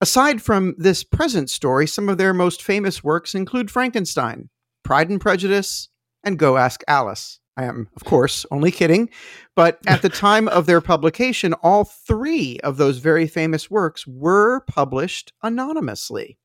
Aside 0.00 0.40
from 0.40 0.74
this 0.78 1.02
present 1.04 1.50
story, 1.50 1.86
some 1.86 2.08
of 2.08 2.16
their 2.16 2.32
most 2.32 2.62
famous 2.62 3.04
works 3.04 3.34
include 3.34 3.70
Frankenstein, 3.70 4.48
Pride 4.84 5.10
and 5.10 5.20
Prejudice, 5.20 5.88
and 6.22 6.38
Go 6.38 6.56
Ask 6.56 6.82
Alice. 6.88 7.39
I 7.56 7.64
am, 7.64 7.88
of 7.96 8.04
course, 8.04 8.46
only 8.50 8.70
kidding. 8.70 9.10
But 9.54 9.78
at 9.86 10.02
the 10.02 10.08
time 10.08 10.48
of 10.48 10.66
their 10.66 10.80
publication, 10.80 11.52
all 11.54 11.84
three 11.84 12.58
of 12.60 12.76
those 12.76 12.98
very 12.98 13.26
famous 13.26 13.70
works 13.70 14.06
were 14.06 14.60
published 14.60 15.32
anonymously. 15.42 16.38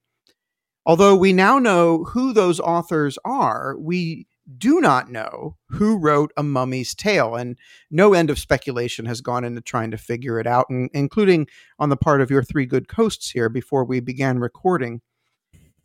Although 0.85 1.15
we 1.15 1.33
now 1.33 1.57
know 1.57 2.03
who 2.03 2.31
those 2.31 2.59
authors 2.59 3.17
are, 3.25 3.75
we 3.79 4.27
do 4.57 4.79
not 4.79 5.09
know 5.09 5.57
who 5.69 5.97
wrote 5.97 6.31
A 6.38 6.43
Mummy's 6.43 6.93
Tale, 6.93 7.35
and 7.35 7.57
no 7.89 8.13
end 8.13 8.29
of 8.29 8.38
speculation 8.38 9.05
has 9.05 9.21
gone 9.21 9.43
into 9.43 9.62
trying 9.62 9.89
to 9.91 9.97
figure 9.97 10.39
it 10.39 10.45
out, 10.45 10.67
and, 10.69 10.89
including 10.93 11.47
on 11.79 11.89
the 11.89 11.97
part 11.97 12.21
of 12.21 12.29
your 12.29 12.43
three 12.43 12.67
good 12.67 12.85
hosts 12.91 13.31
here 13.31 13.50
before 13.50 13.83
we 13.83 14.00
began 14.00 14.38
recording. 14.38 15.01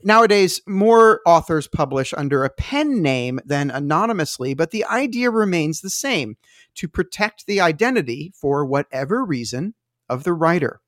Nowadays, 0.03 0.63
more 0.67 1.21
authors 1.27 1.69
publish 1.69 2.15
under 2.17 2.45
a 2.45 2.51
pen 2.51 3.03
name 3.03 3.39
than 3.45 3.71
anonymously, 3.71 4.55
but 4.55 4.71
the 4.71 4.85
idea 4.87 5.31
remains 5.31 5.81
the 5.81 5.91
same 5.91 6.37
to 6.77 6.89
protect 6.89 7.47
the 7.47 7.61
identity, 7.61 8.33
for 8.35 8.65
whatever 8.65 9.25
reason, 9.25 9.75
of 10.09 10.25
the 10.25 10.33
writer. 10.33 10.81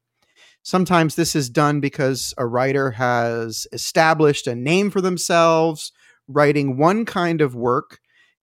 Sometimes 0.63 1.15
this 1.15 1.37
is 1.37 1.51
done 1.51 1.81
because 1.81 2.33
a 2.39 2.47
writer 2.47 2.93
has 2.93 3.67
established 3.73 4.47
a 4.47 4.55
name 4.55 4.91
for 4.91 5.01
themselves, 5.01 5.93
writing 6.27 6.79
one 6.79 7.05
kind 7.05 7.41
of 7.41 7.55
work, 7.55 7.99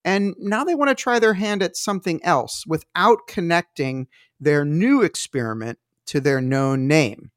and 0.05 0.35
now 0.38 0.63
they 0.63 0.75
want 0.75 0.89
to 0.89 0.95
try 0.95 1.17
their 1.17 1.33
hand 1.33 1.63
at 1.63 1.77
something 1.77 2.23
else 2.23 2.65
without 2.67 3.27
connecting 3.27 4.07
their 4.39 4.63
new 4.63 5.01
experiment 5.01 5.79
to 6.05 6.19
their 6.19 6.41
known 6.41 6.88
name. 6.88 7.31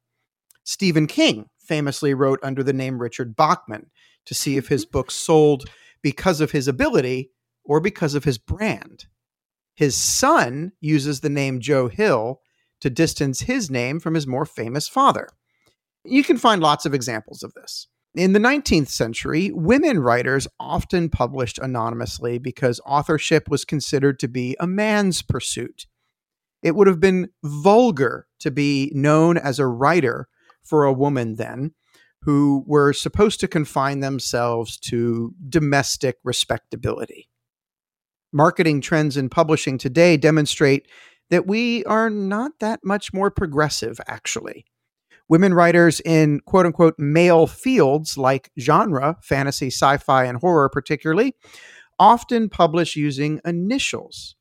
Stephen 0.65 1.07
King 1.07 1.49
famously 1.73 2.13
wrote 2.13 2.39
under 2.43 2.63
the 2.63 2.75
name 2.75 3.01
Richard 3.01 3.35
Bachman 3.35 3.91
to 4.27 4.35
see 4.35 4.59
if 4.59 4.69
his 4.69 4.85
mm-hmm. 4.85 4.93
books 4.93 5.15
sold 5.15 5.65
because 6.03 6.43
of 6.43 6.51
his 6.51 6.69
ability 6.69 7.31
or 7.65 7.81
because 7.81 8.15
of 8.15 8.25
his 8.25 8.37
brand. 8.37 9.07
His 9.75 9.97
son 9.97 10.73
uses 10.83 11.21
the 11.21 11.31
name 11.31 11.61
Joe 11.61 11.89
Hill 11.89 12.43
to 12.83 12.91
distance 12.91 13.41
his 13.41 13.71
name 13.71 14.01
from 14.01 14.13
his 14.13 14.27
more 14.27 14.45
famous 14.45 14.87
father. 14.87 15.31
You 16.05 16.23
can 16.23 16.37
find 16.37 16.61
lots 16.61 16.85
of 16.85 16.93
examples 16.93 17.43
of 17.43 17.55
this. 17.55 17.89
In 18.15 18.35
the 18.35 18.39
19th 18.39 18.89
century, 18.89 19.51
women 19.51 19.99
writers 19.99 20.47
often 20.61 21.09
published 21.09 21.59
anonymously 21.59 22.37
because 22.37 22.83
authorship 22.85 23.49
was 23.49 23.65
considered 23.65 24.19
to 24.19 24.29
be 24.29 24.59
a 24.61 24.67
man's 24.67 25.23
pursuit. 25.23 25.87
It 26.63 26.75
would 26.75 26.87
have 26.87 27.01
been 27.01 27.31
vulgar 27.43 28.27
to 28.41 28.51
be 28.51 28.93
known 28.95 29.39
as 29.39 29.59
a 29.59 29.67
writer 29.67 30.29
for 30.63 30.85
a 30.85 30.93
woman 30.93 31.37
then, 31.37 31.73
who 32.23 32.65
were 32.67 32.93
supposed 32.93 33.41
to 33.41 33.49
confine 33.49 34.01
themselves 34.01 34.77
to 34.79 35.35
domestic 35.49 36.17
respectability. 36.25 37.29
Marketing 38.33 38.81
trends 38.81 39.17
in 39.17 39.29
publishing 39.29 39.77
today 39.77 40.17
demonstrate 40.17 40.87
that 41.31 41.47
we 41.47 41.85
are 41.85 42.09
not 42.09 42.53
that 42.61 42.81
much 42.85 43.13
more 43.13 43.31
progressive, 43.31 44.01
actually. 44.07 44.65
Women 45.29 45.55
writers 45.55 46.01
in 46.01 46.41
quote 46.41 46.67
unquote 46.67 46.95
male 46.99 47.47
fields 47.47 48.17
like 48.17 48.51
genre, 48.59 49.17
fantasy, 49.23 49.69
sci 49.69 49.97
fi, 49.99 50.25
and 50.25 50.39
horror, 50.39 50.69
particularly, 50.69 51.35
often 51.99 52.49
publish 52.49 52.97
using 52.97 53.41
initials. 53.45 54.37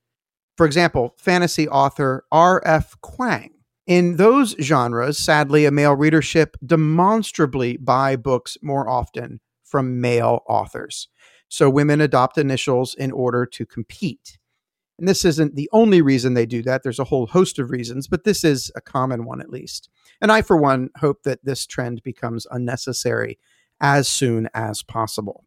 For 0.58 0.66
example, 0.66 1.16
fantasy 1.18 1.68
author 1.68 2.26
R.F. 2.32 2.96
Kuang 3.02 3.52
in 3.88 4.18
those 4.18 4.56
genres, 4.62 5.18
sadly, 5.18 5.66
a 5.66 5.72
male 5.72 5.96
readership 5.96 6.56
demonstrably 6.66 7.78
buy 7.78 8.16
books 8.16 8.58
more 8.62 8.88
often 8.88 9.40
from 9.64 10.02
male 10.02 10.42
authors. 10.48 11.08
So 11.50 11.70
women 11.70 12.00
adopt 12.00 12.38
initials 12.38 12.94
in 12.94 13.12
order 13.12 13.46
to 13.46 13.66
compete. 13.66 14.38
And 15.00 15.08
this 15.08 15.26
isn't 15.26 15.56
the 15.56 15.70
only 15.74 16.02
reason 16.02 16.34
they 16.34 16.46
do 16.46 16.62
that. 16.62 16.84
There's 16.84 17.00
a 17.00 17.06
whole 17.06 17.26
host 17.26 17.58
of 17.58 17.72
reasons, 17.72 18.08
but 18.08 18.24
this 18.24 18.44
is 18.44 18.72
a 18.76 18.82
common 18.82 19.26
one 19.26 19.42
at 19.42 19.50
least. 19.50 19.90
And 20.22 20.32
I, 20.32 20.44
for 20.44 20.58
one, 20.58 20.90
hope 20.98 21.24
that 21.24 21.44
this 21.44 21.66
trend 21.66 22.04
becomes 22.04 22.46
unnecessary 22.52 23.40
as 23.82 24.08
soon 24.08 24.48
as 24.54 24.84
possible. 24.84 25.46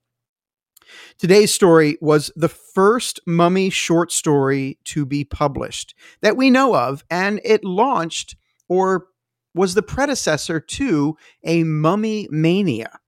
Today's 1.18 1.52
story 1.52 1.96
was 2.00 2.30
the 2.36 2.48
first 2.48 3.20
mummy 3.26 3.70
short 3.70 4.12
story 4.12 4.78
to 4.84 5.04
be 5.06 5.24
published 5.24 5.94
that 6.22 6.36
we 6.36 6.50
know 6.50 6.74
of, 6.74 7.04
and 7.10 7.40
it 7.44 7.64
launched 7.64 8.36
or 8.68 9.06
was 9.54 9.74
the 9.74 9.82
predecessor 9.82 10.58
to 10.58 11.16
a 11.44 11.62
mummy 11.64 12.28
mania. 12.30 12.98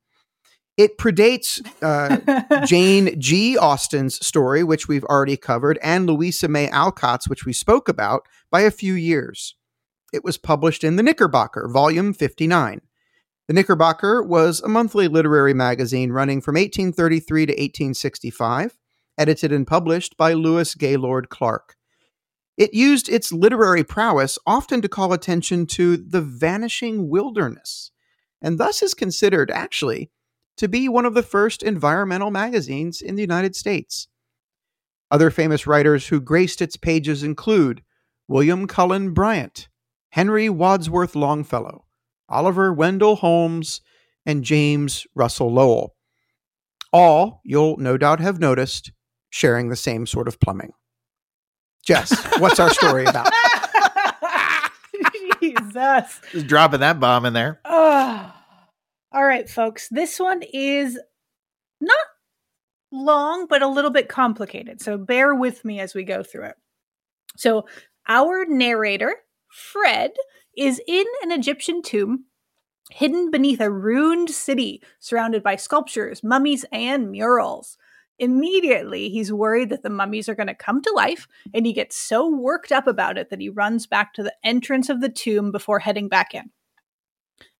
It 0.76 0.99
predates 0.99 1.61
uh, 1.83 2.64
Jane 2.66 3.18
G. 3.18 3.56
Austin's 3.56 4.25
story, 4.25 4.62
which 4.62 4.88
we've 4.88 5.04
already 5.04 5.37
covered, 5.37 5.78
and 5.83 6.06
Louisa 6.06 6.49
May 6.49 6.68
Alcott's, 6.68 7.28
which 7.28 7.47
we 7.47 7.52
spoke 7.52 7.88
about, 7.88 8.26
by 8.50 8.61
a 8.61 8.71
few 8.71 8.95
years. 8.95 9.54
It 10.12 10.23
was 10.23 10.38
published 10.38 10.85
in 10.85 10.97
the 10.97 11.02
Knickerbocker, 11.02 11.68
volume 11.68 12.12
59. 12.12 12.80
The 13.48 13.54
Knickerbocker 13.54 14.24
was 14.24 14.60
a 14.60 14.68
monthly 14.68 15.06
literary 15.06 15.54
magazine 15.54 16.10
running 16.10 16.40
from 16.40 16.56
1833 16.56 17.46
to 17.46 17.52
1865, 17.52 18.76
edited 19.16 19.52
and 19.52 19.64
published 19.64 20.16
by 20.16 20.32
Lewis 20.32 20.74
Gaylord 20.74 21.28
Clark. 21.28 21.76
It 22.56 22.74
used 22.74 23.08
its 23.08 23.30
literary 23.30 23.84
prowess 23.84 24.36
often 24.46 24.82
to 24.82 24.88
call 24.88 25.12
attention 25.12 25.66
to 25.66 25.96
the 25.96 26.20
vanishing 26.20 27.08
wilderness, 27.08 27.92
and 28.42 28.58
thus 28.58 28.82
is 28.82 28.94
considered, 28.94 29.52
actually, 29.52 30.10
to 30.56 30.66
be 30.66 30.88
one 30.88 31.06
of 31.06 31.14
the 31.14 31.22
first 31.22 31.62
environmental 31.62 32.32
magazines 32.32 33.00
in 33.00 33.14
the 33.14 33.22
United 33.22 33.54
States. 33.54 34.08
Other 35.08 35.30
famous 35.30 35.68
writers 35.68 36.08
who 36.08 36.20
graced 36.20 36.60
its 36.60 36.76
pages 36.76 37.22
include 37.22 37.84
William 38.26 38.66
Cullen 38.66 39.12
Bryant, 39.12 39.68
Henry 40.10 40.48
Wadsworth 40.48 41.14
Longfellow, 41.14 41.85
Oliver 42.28 42.73
Wendell 42.73 43.16
Holmes, 43.16 43.80
and 44.25 44.45
James 44.45 45.06
Russell 45.14 45.52
Lowell. 45.52 45.95
All, 46.92 47.40
you'll 47.45 47.76
no 47.76 47.97
doubt 47.97 48.21
have 48.21 48.40
noticed, 48.40 48.92
sharing 49.30 49.68
the 49.68 49.76
same 49.76 50.06
sort 50.06 50.28
of 50.28 50.40
plumbing. 50.40 50.73
Jess, 51.85 52.12
what's 52.38 52.59
our 52.59 52.71
story 52.71 53.04
about? 53.04 53.33
Jesus. 55.40 56.21
Just 56.33 56.47
dropping 56.47 56.80
that 56.80 56.99
bomb 56.99 57.25
in 57.25 57.33
there. 57.33 57.61
Oh. 57.64 58.33
All 59.12 59.25
right, 59.25 59.49
folks. 59.49 59.88
This 59.90 60.18
one 60.18 60.42
is 60.52 60.99
not 61.80 61.97
long, 62.90 63.47
but 63.49 63.62
a 63.62 63.68
little 63.68 63.90
bit 63.90 64.09
complicated. 64.09 64.80
So 64.80 64.99
bear 64.99 65.35
with 65.35 65.64
me 65.64 65.80
as 65.80 65.95
we 65.95 66.04
go 66.04 66.23
through 66.23 66.47
it. 66.47 66.56
So, 67.37 67.66
our 68.09 68.47
narrator, 68.47 69.14
Fred, 69.50 70.12
is 70.56 70.80
in 70.86 71.04
an 71.22 71.32
Egyptian 71.32 71.82
tomb 71.82 72.25
hidden 72.90 73.30
beneath 73.30 73.60
a 73.60 73.70
ruined 73.70 74.30
city 74.30 74.82
surrounded 74.98 75.42
by 75.42 75.56
sculptures, 75.56 76.22
mummies, 76.22 76.64
and 76.72 77.10
murals. 77.10 77.76
Immediately, 78.18 79.10
he's 79.10 79.32
worried 79.32 79.68
that 79.70 79.82
the 79.82 79.90
mummies 79.90 80.28
are 80.28 80.34
going 80.34 80.46
to 80.46 80.54
come 80.54 80.80
to 80.82 80.92
life, 80.92 81.28
and 81.52 81.66
he 81.66 81.72
gets 81.72 81.96
so 81.96 82.28
worked 82.28 82.72
up 82.72 82.86
about 82.86 83.18
it 83.18 83.28
that 83.28 83.40
he 83.40 83.48
runs 83.50 83.86
back 83.86 84.14
to 84.14 84.22
the 84.22 84.34
entrance 84.42 84.88
of 84.88 85.00
the 85.00 85.10
tomb 85.10 85.52
before 85.52 85.80
heading 85.80 86.08
back 86.08 86.34
in. 86.34 86.50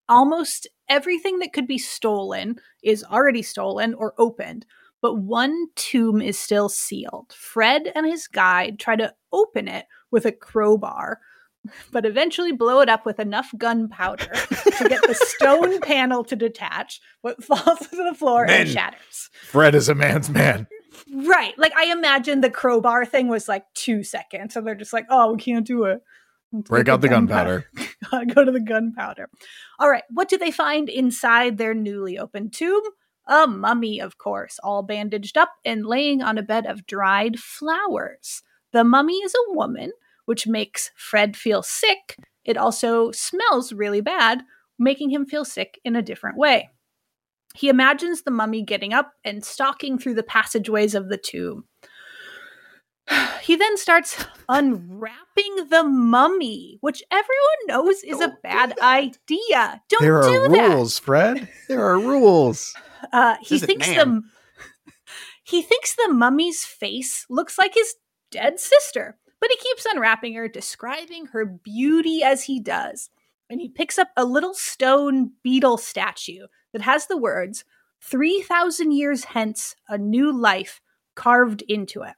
Almost 0.09 0.69
everything 0.89 1.41
that 1.41 1.53
could 1.53 1.67
be 1.67 1.79
stolen 1.79 2.57
is 2.83 3.05
already 3.05 3.43
stolen 3.43 3.93
or 3.95 4.15
opened, 4.17 4.65
but 5.03 5.19
one 5.19 5.67
tomb 5.75 6.23
is 6.23 6.39
still 6.39 6.71
sealed. 6.71 7.35
Fred 7.37 7.93
and 7.95 8.07
his 8.07 8.27
guide 8.27 8.79
try 8.79 8.97
to 8.97 9.13
open 9.33 9.69
it 9.69 9.87
with 10.11 10.25
a 10.25 10.33
crowbar, 10.33 11.21
but 11.93 12.07
eventually 12.07 12.53
blow 12.53 12.81
it 12.81 12.89
up 12.89 13.07
with 13.07 13.19
enough 13.19 13.51
gunpowder 13.57 14.27
to 14.27 14.89
get 14.89 15.03
the 15.03 15.15
stone 15.21 15.81
panel 15.81 16.25
to 16.25 16.37
detach, 16.37 17.01
what 17.21 17.43
falls 17.43 17.79
to 17.91 17.97
the 17.97 18.15
floor 18.17 18.49
and 18.49 18.69
shatters. 18.69 19.31
Fred 19.45 19.75
is 19.75 19.89
a 19.89 19.95
man's 19.95 20.31
man. 20.31 20.67
Right. 21.13 21.57
Like 21.59 21.75
I 21.77 21.87
imagine 21.93 22.41
the 22.41 22.51
crowbar 22.51 23.05
thing 23.05 23.29
was 23.29 23.49
like 23.49 23.65
two 23.75 24.03
seconds. 24.03 24.55
So 24.55 24.61
they're 24.61 24.75
just 24.75 24.93
like, 24.93 25.07
oh, 25.11 25.33
we 25.33 25.39
can't 25.39 25.67
do 25.67 25.85
it. 25.85 26.01
Let's 26.53 26.69
Break 26.69 26.89
out 26.89 27.01
the 27.01 27.09
gunpowder. 27.09 27.67
Gotta 28.11 28.27
go 28.27 28.45
to 28.45 28.53
the 28.53 28.61
gunpowder. 28.61 29.29
All 29.79 29.91
right. 29.91 30.05
What 30.11 30.29
do 30.29 30.39
they 30.39 30.51
find 30.51 30.89
inside 30.89 31.59
their 31.59 31.75
newly 31.75 32.19
opened 32.19 32.53
tomb? 32.53 32.83
A 33.27 33.47
mummy, 33.47 34.01
of 34.01 34.19
course, 34.19 34.59
all 34.63 34.83
bandaged 34.83 35.37
up 35.37 35.51
and 35.65 35.85
laying 35.85 36.23
on 36.23 36.39
a 36.39 36.43
bed 36.43 36.65
of 36.65 36.87
dried 36.87 37.41
flowers. 37.41 38.43
The 38.73 38.85
mummy 38.85 39.15
is 39.17 39.35
a 39.35 39.53
woman, 39.53 39.93
which 40.27 40.47
makes 40.47 40.91
Fred 40.97 41.37
feel 41.37 41.63
sick. 41.63 42.17
It 42.45 42.57
also 42.57 43.11
smells 43.11 43.73
really 43.73 44.01
bad, 44.01 44.43
making 44.79 45.11
him 45.11 45.27
feel 45.27 45.45
sick 45.45 45.81
in 45.85 45.97
a 45.97 46.03
different 46.03 46.37
way. 46.37 46.69
He 47.55 47.69
imagines 47.71 48.23
the 48.23 48.31
mummy 48.31 48.63
getting 48.63 48.93
up 48.93 49.13
and 49.25 49.43
stalking 49.45 49.99
through 49.99 50.15
the 50.15 50.23
passageways 50.23 50.95
of 50.95 51.09
the 51.09 51.17
tomb. 51.17 51.65
he 53.43 53.57
then 53.57 53.77
starts 53.77 54.25
unwrapping 54.49 55.67
the 55.71 55.83
mummy, 55.85 56.79
which 56.81 57.03
everyone 57.11 57.27
knows 57.67 58.03
is 58.03 58.21
a 58.21 58.29
Don't 58.29 58.33
do 58.35 58.39
bad 58.43 58.71
that. 58.71 58.83
idea. 58.83 59.83
Don't 59.89 60.03
there 60.03 60.21
do 60.23 60.29
are 60.43 60.49
that. 60.51 60.75
rules, 60.75 60.99
Fred. 60.99 61.49
There 61.69 61.85
are 61.85 61.99
rules. 61.99 62.75
Uh, 63.13 63.37
he 63.43 63.59
This 63.59 63.67
thinks 63.67 63.87
the 63.89 64.23
he 65.45 65.63
thinks 65.63 65.95
the 65.95 66.09
mummy's 66.13 66.65
face 66.65 67.27
looks 67.29 67.57
like 67.59 67.75
his 67.75 67.95
dead 68.33 68.59
sister, 68.59 69.17
but 69.41 69.51
he 69.51 69.57
keeps 69.57 69.87
unwrapping 69.87 70.35
her, 70.35 70.49
describing 70.49 71.27
her 71.27 71.45
beauty 71.45 72.23
as 72.23 72.45
he 72.45 72.61
does. 72.61 73.11
And 73.49 73.61
he 73.61 73.69
picks 73.69 73.99
up 73.99 74.09
a 74.17 74.25
little 74.25 74.55
stone 74.55 75.33
beetle 75.43 75.79
statue 75.79 76.47
that 76.73 76.83
has 76.83 77.07
the 77.07 77.17
words 77.17 77.65
"Three 78.01 78.43
thousand 78.43 78.93
years 78.93 79.25
hence, 79.25 79.77
a 79.89 79.99
new 79.99 80.33
life" 80.33 80.81
carved 81.15 81.63
into 81.69 82.03
it. 82.03 82.15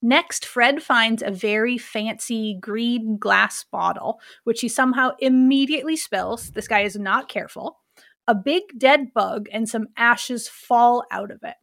Next, 0.00 0.44
Fred 0.44 0.82
finds 0.82 1.22
a 1.22 1.30
very 1.30 1.78
fancy 1.78 2.56
green 2.60 3.16
glass 3.16 3.64
bottle, 3.64 4.20
which 4.44 4.60
he 4.60 4.68
somehow 4.68 5.12
immediately 5.18 5.96
spills. 5.96 6.50
This 6.50 6.68
guy 6.68 6.80
is 6.80 6.96
not 6.96 7.28
careful 7.28 7.78
a 8.26 8.34
big 8.34 8.62
dead 8.78 9.12
bug 9.12 9.48
and 9.52 9.68
some 9.68 9.88
ashes 9.96 10.48
fall 10.48 11.04
out 11.10 11.30
of 11.30 11.42
it. 11.42 11.56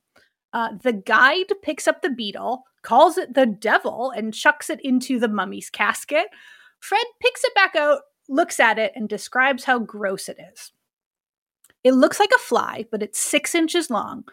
Uh, 0.53 0.69
the 0.81 0.93
guide 0.93 1.53
picks 1.61 1.87
up 1.87 2.01
the 2.01 2.09
beetle, 2.09 2.63
calls 2.81 3.17
it 3.17 3.33
the 3.33 3.45
devil, 3.45 4.11
and 4.11 4.33
chucks 4.33 4.69
it 4.69 4.79
into 4.83 5.19
the 5.19 5.27
mummy's 5.27 5.69
casket. 5.69 6.27
Fred 6.79 7.05
picks 7.21 7.43
it 7.43 7.55
back 7.55 7.75
out, 7.75 8.01
looks 8.27 8.59
at 8.59 8.77
it, 8.77 8.91
and 8.95 9.07
describes 9.07 9.63
how 9.63 9.79
gross 9.79 10.27
it 10.27 10.37
is. 10.53 10.71
It 11.83 11.93
looks 11.93 12.19
like 12.19 12.31
a 12.35 12.39
fly, 12.39 12.85
but 12.91 13.01
it's 13.01 13.19
six 13.19 13.55
inches 13.55 13.89
long, 13.89 14.25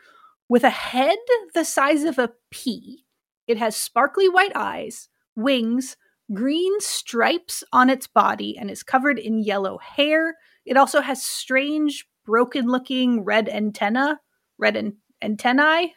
with 0.48 0.64
a 0.64 0.70
head 0.70 1.18
the 1.54 1.64
size 1.64 2.04
of 2.04 2.18
a 2.18 2.32
pea. 2.50 3.04
It 3.46 3.58
has 3.58 3.76
sparkly 3.76 4.28
white 4.28 4.52
eyes, 4.54 5.08
wings, 5.36 5.96
green 6.32 6.78
stripes 6.80 7.64
on 7.72 7.88
its 7.88 8.06
body, 8.06 8.56
and 8.58 8.70
is 8.70 8.82
covered 8.82 9.18
in 9.18 9.42
yellow 9.42 9.78
hair. 9.78 10.36
It 10.66 10.76
also 10.76 11.00
has 11.00 11.24
strange, 11.24 12.06
broken 12.26 12.66
looking 12.66 13.24
red 13.24 13.48
antenna, 13.48 14.20
red 14.58 14.76
an- 14.76 14.98
antennae. 15.22 15.94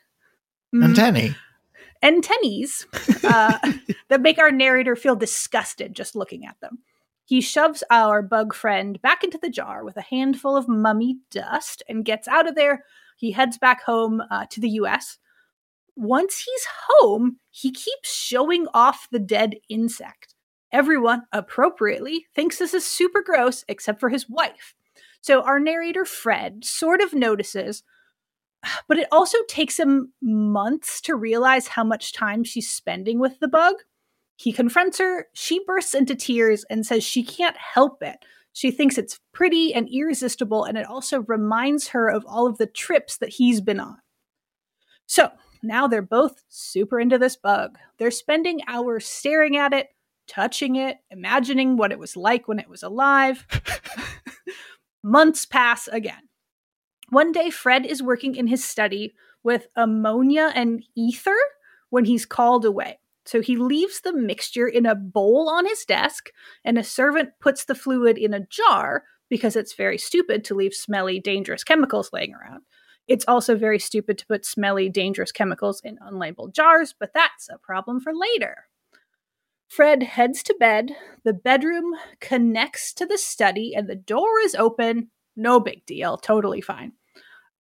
Mm, 0.74 0.86
Antennae. 0.86 1.36
antennaes 2.02 2.86
uh, 3.24 3.58
that 4.10 4.22
make 4.22 4.40
our 4.40 4.52
narrator 4.52 4.96
feel 4.96 5.16
disgusted 5.16 5.96
just 5.96 6.16
looking 6.16 6.46
at 6.46 6.60
them. 6.62 6.80
He 7.26 7.42
shoves 7.42 7.84
our 7.90 8.22
bug 8.22 8.54
friend 8.54 9.02
back 9.02 9.24
into 9.24 9.38
the 9.38 9.50
jar 9.50 9.86
with 9.86 9.98
a 9.98 10.02
handful 10.02 10.58
of 10.58 10.68
mummy 10.68 11.18
dust 11.30 11.84
and 11.88 12.04
gets 12.04 12.28
out 12.28 12.48
of 12.48 12.56
there. 12.56 12.84
He 13.16 13.32
heads 13.32 13.58
back 13.58 13.84
home 13.84 14.22
uh, 14.30 14.46
to 14.50 14.60
the 14.60 14.70
US. 14.70 15.18
Once 15.96 16.44
he's 16.46 16.68
home, 16.88 17.38
he 17.50 17.72
keeps 17.72 18.14
showing 18.14 18.66
off 18.74 19.08
the 19.12 19.20
dead 19.20 19.56
insect. 19.70 20.36
Everyone, 20.72 21.24
appropriately, 21.32 22.26
thinks 22.34 22.58
this 22.58 22.74
is 22.74 22.86
super 22.86 23.22
gross, 23.22 23.66
except 23.68 24.00
for 24.00 24.10
his 24.10 24.30
wife. 24.30 24.74
So 25.22 25.42
our 25.44 25.60
narrator, 25.60 26.06
Fred, 26.06 26.66
sort 26.66 27.02
of 27.02 27.14
notices 27.14 27.84
but 28.88 28.98
it 28.98 29.08
also 29.12 29.38
takes 29.48 29.80
him 29.80 30.14
months 30.22 31.02
to 31.02 31.16
realize 31.16 31.68
how 31.68 31.84
much 31.84 32.14
time 32.14 32.44
she's 32.44 32.70
spending 32.70 33.20
with 33.20 33.40
the 33.40 33.48
bug. 33.48 33.76
He 34.36 34.52
confronts 34.52 34.98
her, 34.98 35.28
she 35.34 35.64
bursts 35.66 35.94
into 35.94 36.16
tears 36.16 36.66
and 36.70 36.86
says 36.86 37.04
she 37.04 37.24
can't 37.24 37.58
help 37.58 38.02
it. 38.02 38.18
She 38.54 38.72
thinks 38.72 38.98
it's 38.98 39.20
pretty 39.34 39.74
and 39.74 39.88
irresistible, 39.90 40.66
and 40.66 40.78
it 40.78 40.86
also 40.86 41.22
reminds 41.22 41.90
her 41.90 42.10
of 42.10 42.26
all 42.28 42.48
of 42.48 42.58
the 42.58 42.66
trips 42.66 43.18
that 43.18 43.30
he's 43.30 43.62
been 43.62 43.80
on. 43.80 43.98
So 45.06 45.30
now 45.64 45.88
they're 45.88 46.02
both 46.02 46.44
super 46.50 47.00
into 47.00 47.18
this 47.18 47.36
bug. 47.36 47.78
They're 47.98 48.12
spending 48.12 48.62
hours 48.68 49.06
staring 49.06 49.58
at 49.58 49.74
it, 49.74 49.88
touching 50.28 50.76
it, 50.76 50.98
imagining 51.10 51.78
what 51.78 51.92
it 51.92 52.00
was 52.00 52.18
like 52.18 52.48
when 52.48 52.60
it 52.60 52.70
was 52.70 52.84
alive. 52.84 53.46
Months 55.04 55.46
pass 55.46 55.88
again. 55.88 56.30
One 57.12 57.34
day, 57.34 57.50
Fred 57.50 57.86
is 57.86 58.02
working 58.02 58.38
in 58.38 58.48
his 58.48 58.64
study 58.64 59.14
with 59.44 59.68
ammonia 59.76 60.54
and 60.56 60.82
ether 60.96 61.36
when 61.90 62.06
he's 62.06 62.26
called 62.26 62.64
away. 62.64 63.00
So 63.26 63.42
he 63.42 63.58
leaves 63.58 64.00
the 64.00 64.14
mixture 64.14 64.68
in 64.68 64.86
a 64.86 64.96
bowl 64.96 65.50
on 65.50 65.66
his 65.66 65.84
desk, 65.84 66.32
and 66.64 66.78
a 66.78 66.86
servant 66.86 67.32
puts 67.42 67.66
the 67.66 67.76
fluid 67.76 68.18
in 68.18 68.34
a 68.34 68.48
jar 68.48 69.04
because 69.30 69.58
it's 69.58 69.74
very 69.74 69.98
stupid 69.98 70.46
to 70.46 70.56
leave 70.56 70.74
smelly, 70.74 71.20
dangerous 71.20 71.66
chemicals 71.66 72.12
laying 72.14 72.34
around. 72.34 72.62
It's 73.10 73.26
also 73.28 73.58
very 73.58 73.78
stupid 73.78 74.18
to 74.20 74.26
put 74.26 74.46
smelly, 74.46 74.88
dangerous 74.88 75.34
chemicals 75.34 75.82
in 75.84 75.98
unlabeled 75.98 76.54
jars, 76.54 76.96
but 76.98 77.12
that's 77.14 77.50
a 77.50 77.58
problem 77.58 78.00
for 78.00 78.14
later. 78.16 78.68
Fred 79.68 80.04
heads 80.04 80.44
to 80.44 80.56
bed. 80.58 80.92
The 81.26 81.34
bedroom 81.34 81.94
connects 82.22 82.94
to 82.94 83.06
the 83.06 83.18
study, 83.18 83.76
and 83.76 83.90
the 83.90 83.96
door 83.96 84.40
is 84.46 84.56
open. 84.56 85.10
No 85.36 85.60
big 85.60 85.86
deal. 85.86 86.16
Totally 86.16 86.62
fine. 86.62 86.94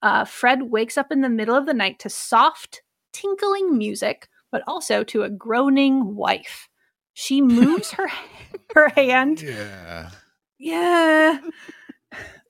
Uh, 0.03 0.25
Fred 0.25 0.63
wakes 0.71 0.97
up 0.97 1.13
in 1.13 1.21
the 1.21 1.29
middle 1.29 1.55
of 1.57 1.67
the 1.67 1.75
night 1.75 1.99
to 2.01 2.09
soft, 2.09 2.83
tinkling 3.13 3.77
music, 3.77 4.29
but 4.51 4.63
also 4.67 5.05
to 5.05 5.23
a 5.23 5.31
groaning 5.31 6.17
wife. 6.17 6.69
She 7.13 7.41
moves 7.43 7.93
her 7.93 8.09
her 8.75 8.89
hand. 8.91 9.43
Yeah. 9.43 10.11
Yeah. 10.59 11.41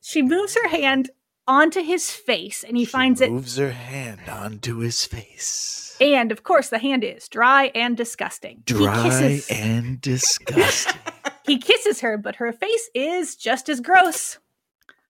She 0.00 0.22
moves 0.22 0.56
her 0.60 0.68
hand 0.68 1.10
onto 1.46 1.82
his 1.82 2.10
face, 2.10 2.62
and 2.64 2.76
he 2.76 2.84
finds 2.84 3.20
it. 3.20 3.30
moves 3.32 3.56
her 3.56 3.72
hand 3.72 4.20
onto 4.28 4.78
his 4.78 5.04
face. 5.04 5.96
And 6.00 6.30
of 6.32 6.42
course, 6.44 6.68
the 6.70 6.78
hand 6.78 7.02
is 7.04 7.28
dry 7.28 7.70
and 7.74 7.96
disgusting. 7.96 8.62
He 8.66 8.74
Dry 8.74 9.02
kisses, 9.02 9.48
and 9.50 10.00
disgusting. 10.02 11.00
he 11.46 11.58
kisses 11.58 12.00
her, 12.00 12.16
but 12.16 12.36
her 12.36 12.52
face 12.52 12.88
is 12.94 13.34
just 13.36 13.68
as 13.68 13.80
gross. 13.80 14.38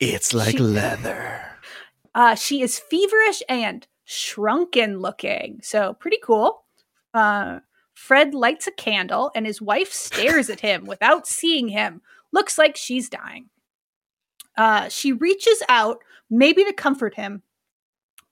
it's 0.01 0.33
like 0.35 0.53
She- 0.57 0.59
leather. 0.63 1.43
Uh, 2.15 2.35
she 2.35 2.63
is 2.63 2.79
feverish 2.79 3.43
and 3.49 3.87
shrunken 4.05 4.99
looking. 4.99 5.61
So 5.63 5.95
pretty 5.95 6.19
cool. 6.23 6.65
Uh, 7.15 7.61
Fred 7.95 8.35
lights 8.35 8.67
a 8.67 8.73
candle 8.73 9.31
and 9.35 9.47
his 9.47 9.61
wife 9.61 9.93
stares 9.93 10.49
at 10.51 10.61
him 10.61 10.85
without 10.85 11.27
seeing 11.27 11.69
him. 11.69 12.01
Looks 12.33 12.59
like 12.59 12.77
she's 12.77 13.09
dying. 13.09 13.51
Uh, 14.57 14.89
she 14.89 15.13
reaches 15.13 15.63
out, 15.69 15.99
maybe 16.29 16.65
to 16.65 16.73
comfort 16.73 17.15
him, 17.15 17.43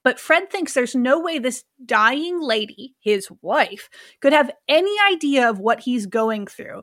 but 0.05 0.21
Fred 0.21 0.51
thinks 0.51 0.73
there's 0.73 0.95
no 0.95 1.21
way 1.21 1.39
this 1.39 1.65
dying 1.85 2.41
lady, 2.41 2.95
his 3.01 3.29
wife, 3.43 3.91
could 4.21 4.33
have 4.33 4.51
any 4.69 4.95
idea 5.11 5.49
of 5.49 5.59
what 5.59 5.81
he's 5.81 6.07
going 6.07 6.47
through. 6.47 6.83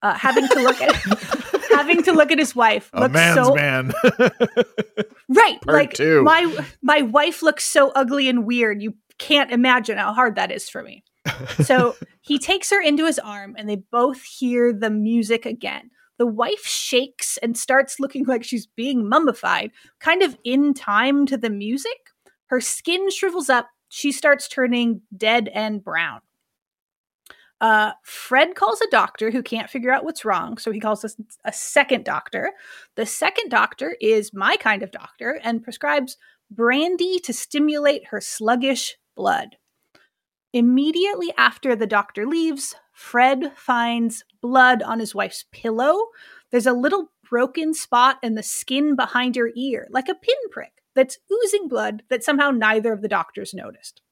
Uh, 0.00 0.14
having 0.14 0.48
to 0.48 0.60
look 0.60 0.80
at 0.80 0.94
having 1.74 2.02
to 2.04 2.12
look 2.12 2.30
at 2.30 2.38
his 2.38 2.54
wife 2.54 2.90
A 2.92 3.00
looks 3.00 3.12
man's 3.12 3.46
so 3.46 3.54
man. 3.54 3.92
right 5.28 5.60
Part 5.60 5.66
like 5.66 5.92
two. 5.94 6.22
my 6.22 6.66
my 6.82 7.02
wife 7.02 7.42
looks 7.42 7.64
so 7.64 7.90
ugly 7.94 8.28
and 8.28 8.46
weird 8.46 8.82
you 8.82 8.94
can't 9.18 9.52
imagine 9.52 9.98
how 9.98 10.12
hard 10.12 10.36
that 10.36 10.50
is 10.50 10.68
for 10.68 10.82
me. 10.82 11.04
So 11.64 11.94
he 12.20 12.38
takes 12.38 12.70
her 12.70 12.80
into 12.80 13.06
his 13.06 13.18
arm 13.18 13.54
and 13.56 13.68
they 13.68 13.76
both 13.76 14.22
hear 14.22 14.72
the 14.72 14.90
music 14.90 15.46
again. 15.46 15.90
The 16.18 16.26
wife 16.26 16.64
shakes 16.64 17.38
and 17.38 17.56
starts 17.56 18.00
looking 18.00 18.24
like 18.24 18.44
she's 18.44 18.66
being 18.66 19.08
mummified 19.08 19.70
kind 20.00 20.22
of 20.22 20.36
in 20.44 20.74
time 20.74 21.26
to 21.26 21.36
the 21.36 21.50
music. 21.50 22.10
Her 22.46 22.60
skin 22.60 23.10
shrivels 23.10 23.48
up. 23.48 23.68
She 23.88 24.12
starts 24.12 24.48
turning 24.48 25.02
dead 25.16 25.48
and 25.54 25.82
brown 25.82 26.20
uh, 27.62 27.92
Fred 28.02 28.56
calls 28.56 28.80
a 28.80 28.90
doctor 28.90 29.30
who 29.30 29.40
can't 29.40 29.70
figure 29.70 29.92
out 29.92 30.04
what's 30.04 30.24
wrong, 30.24 30.58
so 30.58 30.72
he 30.72 30.80
calls 30.80 31.04
us 31.04 31.16
a 31.44 31.52
second 31.52 32.04
doctor. 32.04 32.50
The 32.96 33.06
second 33.06 33.50
doctor 33.50 33.96
is 34.00 34.34
my 34.34 34.56
kind 34.56 34.82
of 34.82 34.90
doctor 34.90 35.40
and 35.44 35.62
prescribes 35.62 36.16
brandy 36.50 37.20
to 37.20 37.32
stimulate 37.32 38.08
her 38.08 38.20
sluggish 38.20 38.96
blood. 39.14 39.56
Immediately 40.52 41.32
after 41.38 41.76
the 41.76 41.86
doctor 41.86 42.26
leaves, 42.26 42.74
Fred 42.92 43.52
finds 43.54 44.24
blood 44.42 44.82
on 44.82 44.98
his 44.98 45.14
wife's 45.14 45.44
pillow. 45.52 46.08
There's 46.50 46.66
a 46.66 46.72
little 46.72 47.12
broken 47.30 47.74
spot 47.74 48.18
in 48.24 48.34
the 48.34 48.42
skin 48.42 48.96
behind 48.96 49.36
her 49.36 49.52
ear, 49.56 49.86
like 49.88 50.08
a 50.08 50.16
pinprick, 50.16 50.82
that's 50.94 51.18
oozing 51.32 51.68
blood 51.68 52.02
that 52.10 52.24
somehow 52.24 52.50
neither 52.50 52.92
of 52.92 53.02
the 53.02 53.08
doctors 53.08 53.54
noticed. 53.54 54.02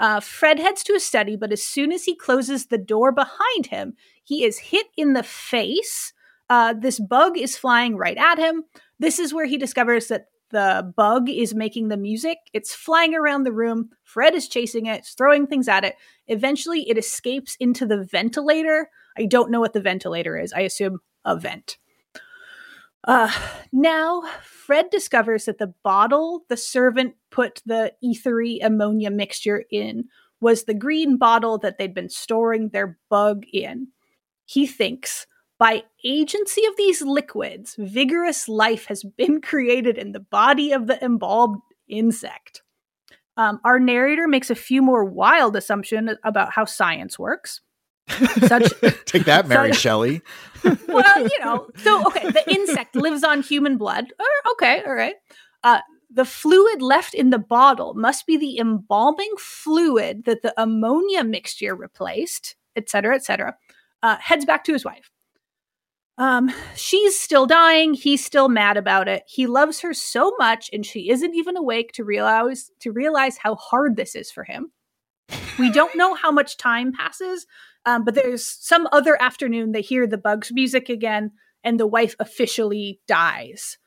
Uh, 0.00 0.20
Fred 0.20 0.58
heads 0.58 0.82
to 0.84 0.92
his 0.92 1.04
study, 1.04 1.36
but 1.36 1.52
as 1.52 1.62
soon 1.62 1.92
as 1.92 2.04
he 2.04 2.16
closes 2.16 2.66
the 2.66 2.78
door 2.78 3.12
behind 3.12 3.66
him, 3.66 3.94
he 4.22 4.44
is 4.44 4.58
hit 4.58 4.86
in 4.96 5.12
the 5.12 5.22
face. 5.22 6.12
Uh, 6.50 6.74
this 6.74 6.98
bug 6.98 7.38
is 7.38 7.56
flying 7.56 7.96
right 7.96 8.16
at 8.16 8.38
him. 8.38 8.64
This 8.98 9.18
is 9.18 9.32
where 9.32 9.46
he 9.46 9.56
discovers 9.56 10.08
that 10.08 10.26
the 10.50 10.92
bug 10.96 11.28
is 11.28 11.54
making 11.54 11.88
the 11.88 11.96
music. 11.96 12.38
It's 12.52 12.74
flying 12.74 13.14
around 13.14 13.42
the 13.42 13.52
room. 13.52 13.90
Fred 14.04 14.34
is 14.34 14.48
chasing 14.48 14.86
it, 14.86 15.06
throwing 15.16 15.46
things 15.46 15.68
at 15.68 15.84
it. 15.84 15.96
Eventually, 16.28 16.88
it 16.88 16.98
escapes 16.98 17.56
into 17.58 17.86
the 17.86 18.04
ventilator. 18.04 18.88
I 19.16 19.26
don't 19.26 19.50
know 19.50 19.60
what 19.60 19.72
the 19.72 19.80
ventilator 19.80 20.38
is. 20.38 20.52
I 20.52 20.60
assume 20.60 20.98
a 21.24 21.36
vent. 21.36 21.78
Uh, 23.06 23.30
now, 23.72 24.22
Fred 24.42 24.88
discovers 24.90 25.44
that 25.44 25.58
the 25.58 25.74
bottle 25.82 26.44
the 26.48 26.56
servant 26.56 27.14
put 27.30 27.62
the 27.66 27.92
ethery 28.02 28.60
ammonia 28.60 29.10
mixture 29.10 29.64
in 29.70 30.04
was 30.40 30.64
the 30.64 30.74
green 30.74 31.16
bottle 31.18 31.58
that 31.58 31.78
they'd 31.78 31.94
been 31.94 32.08
storing 32.08 32.70
their 32.70 32.98
bug 33.10 33.44
in. 33.52 33.88
He 34.46 34.66
thinks 34.66 35.26
by 35.58 35.84
agency 36.04 36.66
of 36.66 36.76
these 36.76 37.02
liquids, 37.02 37.76
vigorous 37.78 38.48
life 38.48 38.86
has 38.86 39.04
been 39.04 39.40
created 39.40 39.96
in 39.98 40.12
the 40.12 40.20
body 40.20 40.72
of 40.72 40.86
the 40.86 41.02
embalmed 41.04 41.60
insect. 41.88 42.62
Um, 43.36 43.60
our 43.64 43.78
narrator 43.78 44.28
makes 44.28 44.50
a 44.50 44.54
few 44.54 44.80
more 44.82 45.04
wild 45.04 45.56
assumptions 45.56 46.10
about 46.24 46.52
how 46.52 46.64
science 46.64 47.18
works. 47.18 47.60
Such, 48.08 48.72
Take 49.06 49.24
that, 49.24 49.48
Mary 49.48 49.72
such, 49.72 49.80
Shelley. 49.80 50.22
well, 50.88 51.20
you 51.20 51.40
know, 51.40 51.68
so 51.76 52.06
okay, 52.06 52.30
the 52.30 52.44
insect 52.50 52.96
lives 52.96 53.24
on 53.24 53.42
human 53.42 53.76
blood. 53.76 54.12
okay, 54.52 54.82
all 54.86 54.94
right. 54.94 55.16
Uh, 55.62 55.80
the 56.10 56.24
fluid 56.24 56.80
left 56.80 57.14
in 57.14 57.30
the 57.30 57.38
bottle 57.38 57.94
must 57.94 58.26
be 58.26 58.36
the 58.36 58.58
embalming 58.58 59.32
fluid 59.38 60.24
that 60.26 60.42
the 60.42 60.54
ammonia 60.60 61.24
mixture 61.24 61.74
replaced, 61.74 62.56
et 62.76 62.88
cetera, 62.88 63.14
et 63.16 63.24
cetera. 63.24 63.56
Uh, 64.02 64.16
heads 64.20 64.44
back 64.44 64.64
to 64.64 64.72
his 64.72 64.84
wife. 64.84 65.10
Um, 66.16 66.52
she's 66.76 67.18
still 67.18 67.46
dying. 67.46 67.94
He's 67.94 68.24
still 68.24 68.48
mad 68.48 68.76
about 68.76 69.08
it. 69.08 69.24
He 69.26 69.46
loves 69.46 69.80
her 69.80 69.92
so 69.92 70.34
much, 70.38 70.70
and 70.72 70.86
she 70.86 71.10
isn't 71.10 71.34
even 71.34 71.56
awake 71.56 71.92
to 71.94 72.04
realize 72.04 72.70
to 72.80 72.92
realize 72.92 73.36
how 73.36 73.56
hard 73.56 73.96
this 73.96 74.14
is 74.14 74.30
for 74.30 74.44
him. 74.44 74.70
We 75.58 75.70
don't 75.70 75.96
know 75.96 76.14
how 76.14 76.30
much 76.30 76.56
time 76.56 76.92
passes, 76.92 77.46
um, 77.86 78.04
but 78.04 78.14
there's 78.14 78.44
some 78.44 78.88
other 78.92 79.20
afternoon 79.20 79.72
they 79.72 79.82
hear 79.82 80.06
the 80.06 80.18
bugs 80.18 80.52
music 80.52 80.88
again, 80.88 81.32
and 81.62 81.78
the 81.78 81.86
wife 81.86 82.14
officially 82.18 83.00
dies. 83.06 83.78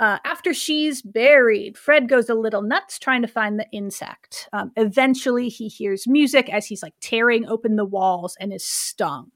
Uh, 0.00 0.18
after 0.24 0.54
she's 0.54 1.02
buried, 1.02 1.76
Fred 1.76 2.08
goes 2.08 2.28
a 2.28 2.34
little 2.34 2.62
nuts 2.62 2.98
trying 2.98 3.22
to 3.22 3.28
find 3.28 3.58
the 3.58 3.66
insect. 3.72 4.48
Um, 4.52 4.70
eventually, 4.76 5.48
he 5.48 5.66
hears 5.66 6.06
music 6.06 6.48
as 6.48 6.66
he's 6.66 6.82
like 6.82 6.94
tearing 7.00 7.46
open 7.46 7.76
the 7.76 7.84
walls 7.84 8.36
and 8.38 8.52
is 8.52 8.64
stung 8.64 9.32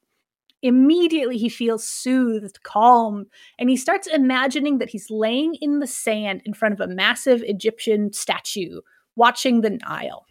immediately 0.62 1.36
he 1.36 1.48
feels 1.48 1.86
soothed, 1.86 2.62
calm, 2.62 3.26
and 3.58 3.68
he 3.68 3.76
starts 3.76 4.06
imagining 4.06 4.78
that 4.78 4.90
he's 4.90 5.10
laying 5.10 5.56
in 5.56 5.80
the 5.80 5.86
sand 5.86 6.40
in 6.44 6.54
front 6.54 6.72
of 6.72 6.80
a 6.80 6.92
massive 6.92 7.42
Egyptian 7.44 8.12
statue 8.12 8.80
watching 9.16 9.60
the 9.60 9.70
Nile. 9.70 10.24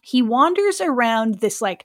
He 0.00 0.22
wanders 0.22 0.80
around 0.80 1.40
this 1.40 1.60
like 1.60 1.84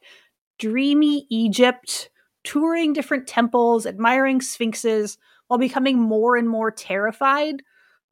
dreamy 0.61 1.27
Egypt, 1.29 2.09
touring 2.43 2.93
different 2.93 3.27
temples, 3.27 3.85
admiring 3.85 4.39
sphinxes, 4.39 5.17
while 5.47 5.59
becoming 5.59 5.99
more 5.99 6.37
and 6.37 6.47
more 6.47 6.71
terrified. 6.71 7.55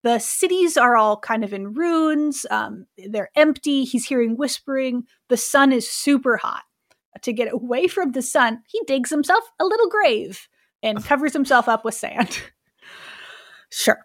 The 0.03 0.19
cities 0.19 0.75
are 0.75 0.97
all 0.97 1.17
kind 1.17 1.43
of 1.43 1.53
in 1.53 1.73
ruins. 1.73 2.45
Um, 2.51 2.87
they're 2.97 3.31
empty. 3.35 3.83
He's 3.85 4.05
hearing 4.05 4.35
whispering. 4.35 5.03
The 5.29 5.37
sun 5.37 5.71
is 5.71 5.89
super 5.89 6.37
hot 6.37 6.63
to 7.21 7.33
get 7.33 7.51
away 7.51 7.87
from 7.87 8.11
the 8.11 8.21
sun, 8.21 8.61
he 8.67 8.81
digs 8.87 9.09
himself 9.09 9.43
a 9.59 9.65
little 9.65 9.89
grave 9.89 10.47
and 10.81 11.03
covers 11.05 11.33
himself 11.33 11.67
up 11.67 11.85
with 11.85 11.93
sand. 11.93 12.41
sure. 13.71 13.99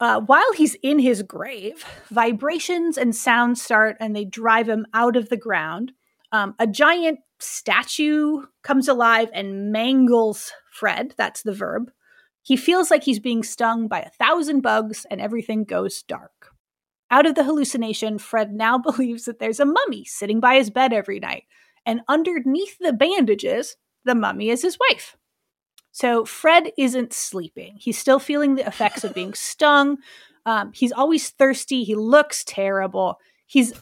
Uh, 0.00 0.20
while 0.20 0.52
he's 0.52 0.76
in 0.82 0.98
his 1.00 1.22
grave, 1.22 1.84
vibrations 2.08 2.96
and 2.96 3.16
sounds 3.16 3.60
start 3.60 3.96
and 3.98 4.14
they 4.14 4.24
drive 4.24 4.68
him 4.68 4.86
out 4.94 5.16
of 5.16 5.28
the 5.28 5.36
ground. 5.36 5.92
Um, 6.30 6.54
a 6.58 6.66
giant 6.66 7.18
statue 7.40 8.42
comes 8.62 8.88
alive 8.88 9.28
and 9.32 9.72
mangles 9.72 10.52
Fred. 10.72 11.14
That's 11.16 11.42
the 11.42 11.54
verb. 11.54 11.90
He 12.42 12.56
feels 12.56 12.90
like 12.90 13.04
he's 13.04 13.20
being 13.20 13.42
stung 13.42 13.88
by 13.88 14.00
a 14.00 14.10
thousand 14.10 14.60
bugs 14.60 15.06
and 15.10 15.20
everything 15.20 15.64
goes 15.64 16.02
dark. 16.02 16.52
Out 17.10 17.26
of 17.26 17.34
the 17.34 17.44
hallucination, 17.44 18.18
Fred 18.18 18.52
now 18.52 18.78
believes 18.78 19.24
that 19.24 19.38
there's 19.38 19.60
a 19.60 19.64
mummy 19.64 20.04
sitting 20.04 20.40
by 20.40 20.56
his 20.56 20.70
bed 20.70 20.92
every 20.92 21.20
night 21.20 21.44
and 21.88 22.02
underneath 22.06 22.76
the 22.78 22.92
bandages, 22.92 23.76
the 24.04 24.14
mummy 24.14 24.50
is 24.50 24.60
his 24.60 24.76
wife. 24.90 25.16
So 25.90 26.26
Fred 26.26 26.70
isn't 26.76 27.14
sleeping. 27.14 27.76
He's 27.78 27.98
still 27.98 28.18
feeling 28.18 28.54
the 28.54 28.66
effects 28.66 29.04
of 29.04 29.14
being 29.14 29.32
stung. 29.34 29.96
Um, 30.44 30.72
he's 30.74 30.92
always 30.92 31.30
thirsty. 31.30 31.84
He 31.84 31.94
looks 31.94 32.44
terrible. 32.44 33.18
He's 33.46 33.72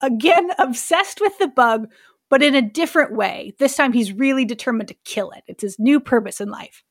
again 0.00 0.50
obsessed 0.58 1.20
with 1.20 1.36
the 1.38 1.48
bug, 1.48 1.88
but 2.28 2.42
in 2.42 2.54
a 2.54 2.62
different 2.62 3.14
way. 3.14 3.52
This 3.58 3.76
time 3.76 3.92
he's 3.92 4.12
really 4.12 4.44
determined 4.44 4.88
to 4.88 4.96
kill 5.04 5.30
it. 5.30 5.44
It's 5.46 5.62
his 5.62 5.78
new 5.78 6.00
purpose 6.00 6.40
in 6.40 6.50
life. 6.50 6.82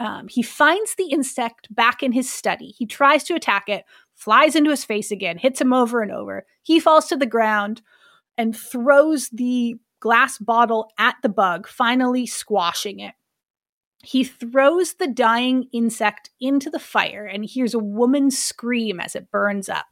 Um, 0.00 0.26
he 0.28 0.42
finds 0.42 0.94
the 0.96 1.06
insect 1.06 1.72
back 1.74 2.02
in 2.02 2.12
his 2.12 2.30
study. 2.30 2.74
He 2.76 2.86
tries 2.86 3.24
to 3.24 3.34
attack 3.34 3.68
it, 3.68 3.84
flies 4.14 4.56
into 4.56 4.70
his 4.70 4.84
face 4.84 5.10
again, 5.10 5.38
hits 5.38 5.60
him 5.60 5.72
over 5.72 6.02
and 6.02 6.10
over. 6.10 6.46
He 6.62 6.80
falls 6.80 7.06
to 7.06 7.16
the 7.16 7.26
ground 7.26 7.80
and 8.36 8.56
throws 8.56 9.28
the 9.30 9.76
glass 10.00 10.38
bottle 10.38 10.90
at 10.98 11.16
the 11.22 11.28
bug, 11.28 11.68
finally 11.68 12.26
squashing 12.26 13.00
it. 13.00 13.14
He 14.02 14.24
throws 14.24 14.94
the 14.94 15.06
dying 15.06 15.68
insect 15.72 16.30
into 16.40 16.68
the 16.68 16.78
fire 16.78 17.24
and 17.24 17.44
hears 17.44 17.72
a 17.72 17.78
woman 17.78 18.30
scream 18.30 19.00
as 19.00 19.14
it 19.14 19.30
burns 19.30 19.68
up. 19.68 19.86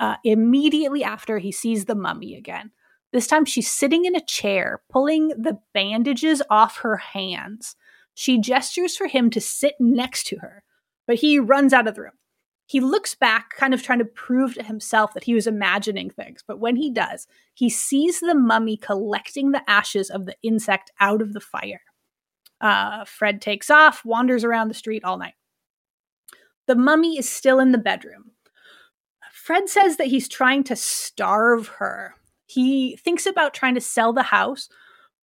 Uh, 0.00 0.16
immediately 0.24 1.04
after, 1.04 1.38
he 1.38 1.52
sees 1.52 1.84
the 1.84 1.94
mummy 1.94 2.34
again. 2.34 2.72
This 3.14 3.26
time, 3.26 3.46
she's 3.46 3.70
sitting 3.70 4.04
in 4.04 4.14
a 4.14 4.20
chair, 4.20 4.82
pulling 4.90 5.28
the 5.28 5.58
bandages 5.72 6.42
off 6.50 6.78
her 6.78 6.98
hands. 6.98 7.76
She 8.12 8.38
gestures 8.38 8.94
for 8.94 9.06
him 9.06 9.30
to 9.30 9.40
sit 9.40 9.76
next 9.80 10.26
to 10.26 10.36
her, 10.40 10.62
but 11.06 11.16
he 11.16 11.38
runs 11.38 11.72
out 11.72 11.88
of 11.88 11.94
the 11.94 12.02
room 12.02 12.18
he 12.66 12.80
looks 12.80 13.14
back, 13.14 13.50
kind 13.50 13.74
of 13.74 13.82
trying 13.82 13.98
to 13.98 14.04
prove 14.04 14.54
to 14.54 14.62
himself 14.62 15.12
that 15.14 15.24
he 15.24 15.34
was 15.34 15.46
imagining 15.46 16.10
things. 16.10 16.42
But 16.46 16.60
when 16.60 16.76
he 16.76 16.90
does, 16.90 17.26
he 17.52 17.68
sees 17.68 18.20
the 18.20 18.34
mummy 18.34 18.76
collecting 18.76 19.50
the 19.50 19.68
ashes 19.68 20.10
of 20.10 20.26
the 20.26 20.36
insect 20.42 20.90
out 20.98 21.20
of 21.20 21.34
the 21.34 21.40
fire. 21.40 21.82
Uh, 22.60 23.04
Fred 23.04 23.42
takes 23.42 23.68
off, 23.68 24.04
wanders 24.04 24.44
around 24.44 24.68
the 24.68 24.74
street 24.74 25.04
all 25.04 25.18
night. 25.18 25.34
The 26.66 26.76
mummy 26.76 27.18
is 27.18 27.28
still 27.28 27.60
in 27.60 27.72
the 27.72 27.78
bedroom. 27.78 28.30
Fred 29.30 29.68
says 29.68 29.98
that 29.98 30.06
he's 30.06 30.28
trying 30.28 30.64
to 30.64 30.76
starve 30.76 31.68
her. 31.68 32.14
He 32.54 32.96
thinks 32.96 33.26
about 33.26 33.54
trying 33.54 33.74
to 33.74 33.80
sell 33.80 34.12
the 34.12 34.22
house, 34.22 34.68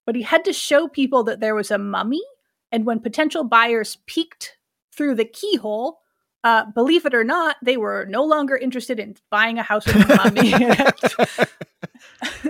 but 0.06 0.16
he 0.16 0.22
had 0.22 0.44
to 0.46 0.54
show 0.54 0.88
people 0.88 1.24
that 1.24 1.40
there 1.40 1.56
was 1.56 1.72
a 1.72 1.78
mummy. 1.78 2.24
And 2.72 2.86
when 2.86 3.00
potential 3.00 3.44
buyers 3.44 3.98
peeked 4.06 4.58
through 4.94 5.16
the 5.16 5.26
keyhole, 5.26 6.00
uh, 6.44 6.66
believe 6.74 7.06
it 7.06 7.14
or 7.14 7.24
not, 7.24 7.58
they 7.64 7.78
were 7.78 8.06
no 8.10 8.24
longer 8.24 8.58
interested 8.58 9.00
in 9.00 9.16
buying 9.30 9.58
a 9.60 9.64
house 9.64 9.86
with 9.86 10.10
a 10.10 10.16
mummy 10.16 10.52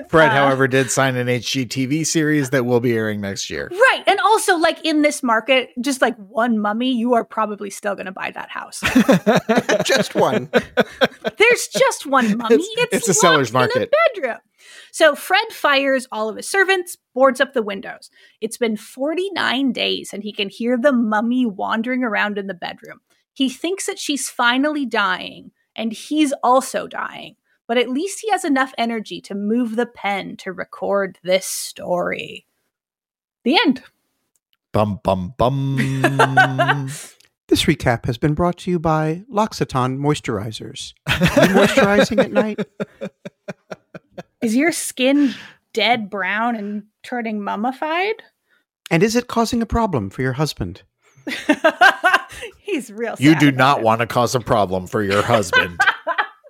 Fred, 0.10 0.30
uh, 0.30 0.32
however, 0.32 0.68
did 0.68 0.92
sign 0.92 1.16
an 1.16 1.28
HGTV 1.28 2.06
series 2.06 2.50
that 2.50 2.66
will 2.66 2.80
be 2.80 2.94
airing 2.94 3.22
next 3.22 3.50
year. 3.50 3.70
Right. 3.72 4.04
And 4.08 4.20
also, 4.20 4.58
like 4.58 4.84
in 4.86 5.02
this 5.02 5.24
market, 5.24 5.70
just 5.80 6.02
like 6.02 6.16
one 6.18 6.60
mummy, 6.60 6.92
you 6.92 7.14
are 7.14 7.24
probably 7.24 7.70
still 7.70 7.96
going 7.96 8.06
to 8.06 8.12
buy 8.12 8.32
that 8.32 8.50
house. 8.50 8.82
just 9.86 10.16
one. 10.16 10.50
There's 11.38 11.68
just 11.68 12.06
one 12.06 12.38
mummy. 12.38 12.56
It's, 12.58 12.94
it's, 12.94 13.10
a 13.10 13.14
seller's 13.14 13.54
market. 13.54 13.94
bedroom. 14.14 14.38
So 14.92 15.16
Fred 15.16 15.52
fires 15.52 16.08
all 16.12 16.30
of 16.30 16.36
his 16.36 16.50
servants, 16.50 16.98
boards 17.14 17.40
up 17.40 17.54
the 17.54 17.64
windows. 17.64 18.10
It's 18.42 18.58
been 18.58 18.76
49 18.76 19.72
days, 19.72 20.14
and 20.14 20.22
he 20.22 20.34
can 20.34 20.50
hear 20.50 20.78
the 20.78 20.92
mummy 20.92 21.46
wandering 21.46 22.04
around 22.04 22.38
in 22.38 22.48
the 22.48 22.54
bedroom. 22.54 23.00
He 23.34 23.50
thinks 23.50 23.86
that 23.86 23.98
she's 23.98 24.30
finally 24.30 24.86
dying, 24.86 25.52
and 25.76 25.94
he's 25.94 26.34
also 26.44 26.88
dying, 26.88 27.38
but 27.68 27.78
at 27.78 27.90
least 27.90 28.20
he 28.20 28.30
has 28.32 28.44
enough 28.44 28.74
energy 28.78 29.22
to 29.22 29.36
move 29.36 29.78
the 29.78 29.86
pen 29.86 30.36
to 30.38 30.52
record 30.52 31.18
this 31.24 31.46
story. 31.46 32.46
The 33.44 33.56
end. 33.56 33.84
Bum, 34.74 35.00
bum, 35.04 35.34
bum. 35.38 35.78
this 37.48 37.64
recap 37.64 38.06
has 38.06 38.18
been 38.18 38.34
brought 38.34 38.58
to 38.60 38.72
you 38.72 38.80
by 38.80 39.24
L'Occitane 39.30 39.98
Moisturizers. 39.98 40.94
Are 41.08 41.46
you 41.46 41.56
moisturizing 41.56 42.20
at 42.20 42.32
night? 42.32 42.60
Is 44.42 44.56
your 44.56 44.72
skin 44.72 45.34
dead 45.74 46.10
brown 46.10 46.56
and 46.56 46.84
turning 47.04 47.44
mummified? 47.44 48.24
And 48.90 49.04
is 49.04 49.16
it 49.16 49.28
causing 49.28 49.62
a 49.62 49.66
problem 49.66 50.10
for 50.10 50.22
your 50.22 50.34
husband? 50.34 50.82
He's 52.60 52.92
real. 52.92 53.16
You 53.20 53.38
do 53.38 53.52
not 53.52 53.80
it. 53.80 53.84
want 53.84 54.02
to 54.02 54.08
cause 54.08 54.34
a 54.34 54.40
problem 54.40 54.88
for 54.88 55.04
your 55.04 55.22
husband. 55.22 55.80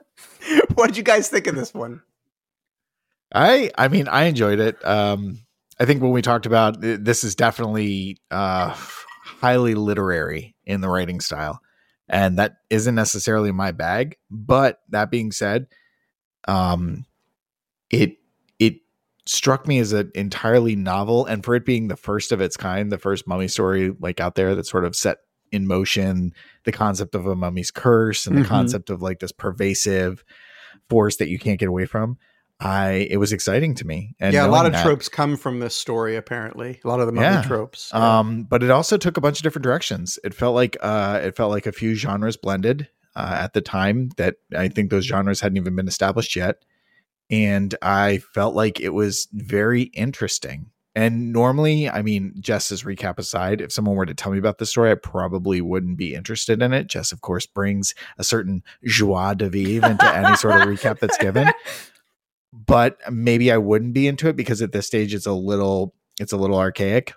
what 0.76 0.88
did 0.88 0.98
you 0.98 1.04
guys 1.04 1.28
think 1.28 1.48
of 1.48 1.56
this 1.56 1.74
one? 1.74 2.02
I 3.34 3.72
I 3.78 3.88
mean 3.90 4.08
I 4.08 4.24
enjoyed 4.26 4.60
it. 4.60 4.84
Um 4.86 5.46
I 5.80 5.86
think 5.86 6.02
when 6.02 6.12
we 6.12 6.22
talked 6.22 6.46
about 6.46 6.80
this 6.80 7.24
is 7.24 7.36
definitely 7.36 8.18
uh 8.30 8.70
highly 8.70 9.76
literary 9.76 10.56
in 10.66 10.82
the 10.82 10.90
writing 10.90 11.20
style 11.20 11.60
and 12.08 12.40
that 12.40 12.58
isn't 12.70 12.96
necessarily 12.96 13.52
my 13.52 13.72
bag, 13.72 14.18
but 14.30 14.80
that 14.90 15.12
being 15.12 15.32
said, 15.32 15.68
um 16.48 17.06
it 17.92 18.18
it 18.60 18.76
struck 19.26 19.68
me 19.68 19.80
as 19.80 19.94
an 19.94 20.12
entirely 20.16 20.76
novel 20.76 21.26
and 21.26 21.44
for 21.44 21.56
it 21.56 21.66
being 21.66 21.88
the 21.88 21.96
first 21.96 22.32
of 22.32 22.42
its 22.42 22.58
kind, 22.58 22.92
the 22.92 22.98
first 22.98 23.28
mummy 23.28 23.48
story 23.48 23.96
like 24.00 24.20
out 24.20 24.36
there 24.36 24.56
that 24.56 24.66
sort 24.66 24.86
of 24.86 24.96
set 24.96 25.18
in 25.52 25.68
motion 25.68 26.34
the 26.64 26.72
concept 26.72 27.14
of 27.14 27.28
a 27.28 27.36
mummy's 27.36 27.72
curse 27.72 28.26
and 28.26 28.38
the 28.38 28.42
mm-hmm. 28.42 28.50
concept 28.50 28.90
of 28.90 29.02
like 29.02 29.20
this 29.20 29.34
pervasive 29.34 30.24
force 30.90 31.18
that 31.18 31.28
you 31.28 31.38
can't 31.38 31.60
get 31.60 31.68
away 31.68 31.86
from 31.86 32.18
I 32.62 33.08
it 33.10 33.18
was 33.18 33.34
exciting 33.34 33.74
to 33.76 33.88
me. 33.88 34.16
And 34.20 34.34
yeah, 34.34 34.46
a 34.46 34.48
lot 34.48 34.68
of 34.68 34.74
that- 34.74 34.84
tropes 34.84 35.10
come 35.10 35.36
from 35.36 35.60
this 35.60 35.76
story. 35.76 36.16
Apparently, 36.16 36.80
a 36.84 36.88
lot 36.88 37.00
of 37.00 37.08
the 37.08 37.12
mummy 37.12 37.28
Yeah. 37.28 37.42
tropes. 37.42 37.90
Yeah. 37.92 38.20
Um, 38.20 38.44
but 38.44 38.62
it 38.62 38.70
also 38.70 38.98
took 38.98 39.18
a 39.18 39.22
bunch 39.22 39.40
of 39.40 39.44
different 39.44 39.64
directions. 39.64 40.20
It 40.24 40.36
felt 40.36 40.54
like 40.54 40.78
uh, 40.80 41.22
it 41.24 41.36
felt 41.36 41.50
like 41.50 41.66
a 41.66 41.72
few 41.72 41.96
genres 41.96 42.38
blended 42.38 42.88
uh, 43.16 43.36
at 43.40 43.54
the 43.54 43.62
time 43.62 44.10
that 44.18 44.36
I 44.56 44.68
think 44.68 44.92
those 44.92 45.06
genres 45.06 45.42
hadn't 45.42 45.58
even 45.58 45.76
been 45.76 45.88
established 45.88 46.36
yet, 46.36 46.64
and 47.32 47.74
I 47.82 48.20
felt 48.34 48.56
like 48.56 48.80
it 48.80 48.90
was 48.90 49.28
very 49.32 49.84
interesting. 49.84 50.72
And 50.94 51.32
normally, 51.32 51.90
I 51.90 52.02
mean, 52.02 52.34
Jess's 52.42 52.84
recap 52.84 53.18
aside, 53.18 53.62
if 53.62 53.72
someone 53.72 53.96
were 53.96 54.06
to 54.06 54.14
tell 54.14 54.34
me 54.34 54.38
about 54.38 54.58
this 54.58 54.72
story, 54.72 54.92
I 54.92 54.96
probably 54.96 55.62
wouldn't 55.62 55.98
be 55.98 56.14
interested 56.14 56.62
in 56.62 56.74
it. 56.74 56.88
Jess, 56.88 57.14
of 57.14 57.22
course, 57.22 57.46
brings 57.46 57.96
a 58.18 58.26
certain 58.26 58.62
joie 58.84 59.34
de 59.34 59.48
vivre 59.50 59.90
into 59.90 60.14
any 60.14 60.36
sort 60.36 60.62
of 60.62 60.68
recap 60.68 61.00
that's 61.00 61.18
given 61.18 61.50
but 62.54 62.98
maybe 63.12 63.52
I 63.52 63.58
wouldn't 63.58 63.94
be 63.94 64.08
into 64.08 64.28
it 64.28 64.36
because 64.36 64.62
at 64.62 64.72
this 64.72 64.88
stage 64.88 65.14
it's 65.14 65.26
a 65.26 65.34
little 65.34 65.94
it's 66.20 66.34
a 66.34 66.38
little 66.38 66.58
archaic. 66.58 67.14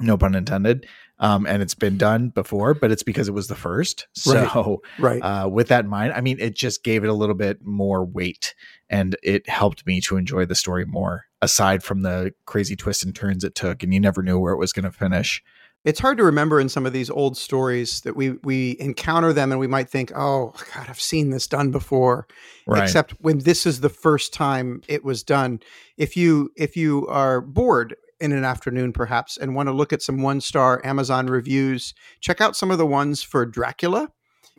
No 0.00 0.16
pun 0.16 0.34
intended. 0.34 0.86
Um, 1.20 1.46
and 1.46 1.62
it's 1.62 1.74
been 1.74 1.98
done 1.98 2.28
before, 2.28 2.74
but 2.74 2.92
it's 2.92 3.02
because 3.02 3.26
it 3.26 3.34
was 3.34 3.48
the 3.48 3.56
first. 3.56 4.06
So 4.12 4.82
right. 4.98 5.20
uh, 5.20 5.48
with 5.48 5.68
that 5.68 5.84
in 5.84 5.90
mind, 5.90 6.12
I 6.12 6.20
mean, 6.20 6.38
it 6.38 6.54
just 6.54 6.84
gave 6.84 7.02
it 7.02 7.08
a 7.08 7.12
little 7.12 7.34
bit 7.34 7.64
more 7.64 8.04
weight 8.04 8.54
and 8.88 9.16
it 9.22 9.48
helped 9.48 9.86
me 9.86 10.00
to 10.02 10.16
enjoy 10.16 10.44
the 10.46 10.54
story 10.54 10.84
more, 10.84 11.24
aside 11.42 11.82
from 11.82 12.02
the 12.02 12.32
crazy 12.46 12.76
twists 12.76 13.04
and 13.04 13.14
turns 13.14 13.42
it 13.44 13.54
took, 13.54 13.82
and 13.82 13.92
you 13.92 14.00
never 14.00 14.22
knew 14.22 14.38
where 14.38 14.52
it 14.52 14.58
was 14.58 14.72
going 14.72 14.84
to 14.84 14.92
finish. 14.92 15.42
it's 15.84 16.00
hard 16.00 16.18
to 16.18 16.24
remember 16.24 16.60
in 16.60 16.68
some 16.68 16.86
of 16.86 16.92
these 16.92 17.08
old 17.10 17.36
stories 17.36 18.00
that 18.02 18.16
we 18.16 18.30
we 18.42 18.76
encounter 18.80 19.32
them 19.32 19.52
and 19.52 19.60
we 19.60 19.66
might 19.66 19.88
think, 19.88 20.12
oh 20.14 20.52
God, 20.74 20.86
I've 20.88 21.00
seen 21.00 21.30
this 21.30 21.46
done 21.46 21.70
before. 21.70 22.26
Right. 22.66 22.82
Except 22.82 23.12
when 23.20 23.38
this 23.38 23.64
is 23.64 23.80
the 23.80 23.88
first 23.88 24.32
time 24.34 24.82
it 24.88 25.04
was 25.04 25.22
done. 25.22 25.60
If 25.96 26.16
you 26.16 26.50
if 26.56 26.76
you 26.76 27.06
are 27.08 27.40
bored 27.40 27.96
in 28.20 28.32
an 28.32 28.44
afternoon 28.44 28.92
perhaps 28.92 29.36
and 29.36 29.54
want 29.54 29.68
to 29.68 29.72
look 29.72 29.92
at 29.92 30.02
some 30.02 30.22
one 30.22 30.40
star 30.40 30.80
Amazon 30.84 31.26
reviews, 31.26 31.94
check 32.20 32.40
out 32.40 32.56
some 32.56 32.70
of 32.70 32.78
the 32.78 32.86
ones 32.86 33.22
for 33.22 33.46
Dracula. 33.46 34.10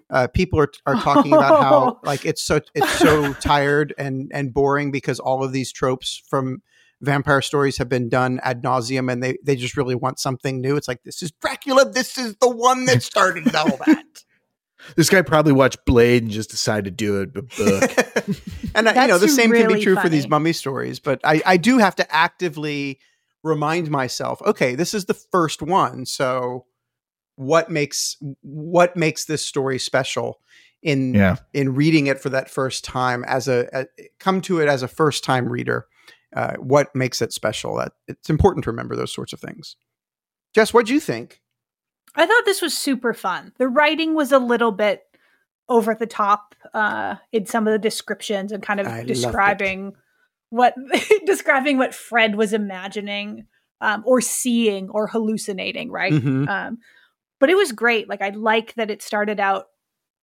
Uh, 0.10 0.28
people 0.28 0.60
are, 0.60 0.72
are 0.88 0.96
talking 0.96 1.34
about 1.34 1.62
how 1.62 2.00
like 2.04 2.26
it's 2.26 2.42
so 2.42 2.60
it's 2.74 2.92
so 2.94 3.34
tired 3.34 3.94
and 3.98 4.32
and 4.34 4.54
boring 4.54 4.92
because 4.92 5.20
all 5.20 5.44
of 5.44 5.52
these 5.52 5.72
tropes 5.72 6.22
from 6.30 6.64
vampire 7.02 7.42
stories 7.42 7.78
have 7.78 7.88
been 7.88 8.10
done 8.10 8.40
ad 8.44 8.64
nauseum 8.64 9.12
and 9.12 9.22
they 9.22 9.38
they 9.44 9.56
just 9.56 9.78
really 9.78 9.96
want 9.96 10.20
something 10.20 10.62
new. 10.62 10.76
It's 10.76 10.88
like 10.88 11.04
this 11.04 11.22
is 11.22 11.32
Dracula. 11.32 11.90
This 11.90 12.18
is 12.18 12.36
the 12.38 12.50
one 12.50 12.86
that 12.86 13.04
started 13.04 13.54
all 13.56 13.78
that. 13.86 14.06
This 14.96 15.10
guy 15.10 15.22
probably 15.22 15.52
watched 15.52 15.86
Blade 15.86 16.24
and 16.24 16.32
just 16.32 16.50
decided 16.50 16.86
to 16.86 16.92
do 16.92 17.22
it. 17.22 17.34
But 17.34 17.50
book. 17.50 18.38
and 18.76 18.88
uh, 18.88 18.92
you 18.92 19.08
know 19.08 19.18
the 19.18 19.26
That's 19.26 19.36
same 19.36 19.52
can 19.52 19.62
be 19.62 19.68
really 19.68 19.84
true 19.84 19.98
for 19.98 20.08
these 20.08 20.30
mummy 20.30 20.54
stories, 20.54 21.00
but 21.00 21.20
I 21.26 21.42
I 21.46 21.58
do 21.58 21.80
have 21.80 21.96
to 21.98 22.16
actively 22.16 23.00
remind 23.44 23.90
myself, 23.90 24.42
okay, 24.44 24.76
this 24.76 24.94
is 24.94 25.06
the 25.06 25.14
first 25.14 25.62
one, 25.62 26.06
so 26.06 26.66
what 27.36 27.70
makes 27.70 28.18
what 28.42 28.98
makes 28.98 29.26
this 29.26 29.46
story 29.46 29.80
special 29.80 30.42
in 30.82 31.14
yeah. 31.14 31.38
in 31.54 31.74
reading 31.74 32.08
it 32.08 32.20
for 32.20 32.30
that 32.30 32.50
first 32.50 32.84
time 32.84 33.24
as 33.26 33.48
a, 33.48 33.68
a 33.74 33.86
come 34.20 34.42
to 34.42 34.60
it 34.60 34.68
as 34.68 34.84
a 34.84 34.90
first 34.90 35.24
time 35.24 35.48
reader 35.48 35.88
uh, 36.36 36.56
what 36.58 36.94
makes 36.94 37.22
it 37.22 37.32
special 37.32 37.78
that 37.78 37.94
it's 38.10 38.30
important 38.30 38.66
to 38.66 38.70
remember 38.70 38.94
those 38.94 39.14
sorts 39.14 39.32
of 39.32 39.40
things 39.40 39.78
jess 40.54 40.74
what 40.74 40.86
do 40.86 40.94
you 40.94 41.00
think 41.00 41.42
I 42.16 42.26
thought 42.26 42.46
this 42.46 42.62
was 42.62 42.78
super 42.78 43.14
fun. 43.14 43.54
The 43.58 43.68
writing 43.68 44.16
was 44.16 44.32
a 44.32 44.40
little 44.40 44.72
bit 44.72 45.04
over 45.68 45.94
the 45.94 46.08
top 46.08 46.56
uh, 46.74 47.16
in 47.32 47.46
some 47.46 47.68
of 47.68 47.72
the 47.72 47.80
descriptions 47.80 48.52
and 48.52 48.64
kind 48.64 48.80
of 48.80 48.88
I 48.88 48.98
loved 48.98 49.04
it. 49.04 49.14
describing 49.14 49.94
what 50.50 50.76
describing 51.26 51.78
what 51.78 51.94
Fred 51.94 52.36
was 52.36 52.54
imagining 52.54 53.46
um, 53.82 54.04
or 54.06 54.22
seeing 54.22 54.90
or 54.90 55.08
hallucinating, 55.08 55.92
right? 55.92 56.14
Mhm. 56.14 56.48
Um, 56.48 56.78
but 57.40 57.50
it 57.50 57.56
was 57.56 57.72
great. 57.72 58.10
Like 58.10 58.22
I 58.22 58.30
like 58.30 58.74
that 58.76 58.92
it 58.92 59.02
started 59.02 59.40
out 59.40 59.68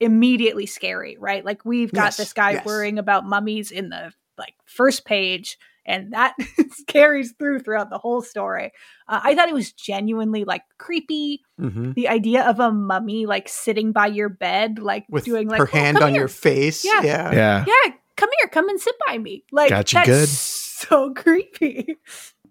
immediately 0.01 0.67
scary, 0.67 1.17
right? 1.19 1.45
Like 1.45 1.65
we've 1.65 1.91
got 1.93 2.07
Yes, 2.07 2.17
this 2.19 2.33
guy 2.33 2.53
yes. 2.53 2.67
worrying 2.67 2.99
about 2.99 3.25
mummies 3.25 3.71
in 3.71 3.89
the 3.89 4.13
like 4.37 4.55
first 4.67 5.07
page, 5.07 5.57
and 5.87 6.13
that 6.13 6.35
carries 6.87 7.33
through 7.39 7.61
throughout 7.61 7.89
the 7.89 7.97
whole 7.97 8.21
story. 8.21 8.73
Uh, 9.09 9.21
I 9.23 9.35
thought 9.35 9.49
it 9.49 9.55
was 9.55 9.73
genuinely 9.73 10.45
like 10.45 10.63
creepy 10.77 11.41
mm-hmm. 11.59 11.93
the 11.93 12.09
idea 12.09 12.43
of 12.47 12.61
a 12.61 12.71
mummy 12.71 13.25
like 13.25 13.49
sitting 13.49 13.93
by 13.93 14.09
your 14.09 14.29
bed, 14.29 14.79
like 14.79 15.07
with 15.09 15.25
doing 15.25 15.49
like 15.49 15.59
her 15.59 15.69
"Oh, 15.73 15.77
hand 15.77 15.99
on 16.03 16.11
here. 16.11 16.23
your 16.23 16.29
face 16.29 16.85
Yeah. 16.85 17.01
yeah, 17.03 17.33
Yeah. 17.33 17.65
yeah, 17.67 17.93
come 18.17 18.29
here, 18.41 18.49
come 18.49 18.69
and 18.69 18.81
sit 18.81 18.95
by 19.07 19.19
me. 19.19 19.45
Like 19.53 19.71
Got 19.71 19.93
you 19.93 19.99
that's 19.99 20.09
good. 20.09 20.29
so 20.29 21.13
creepy. 21.15 21.97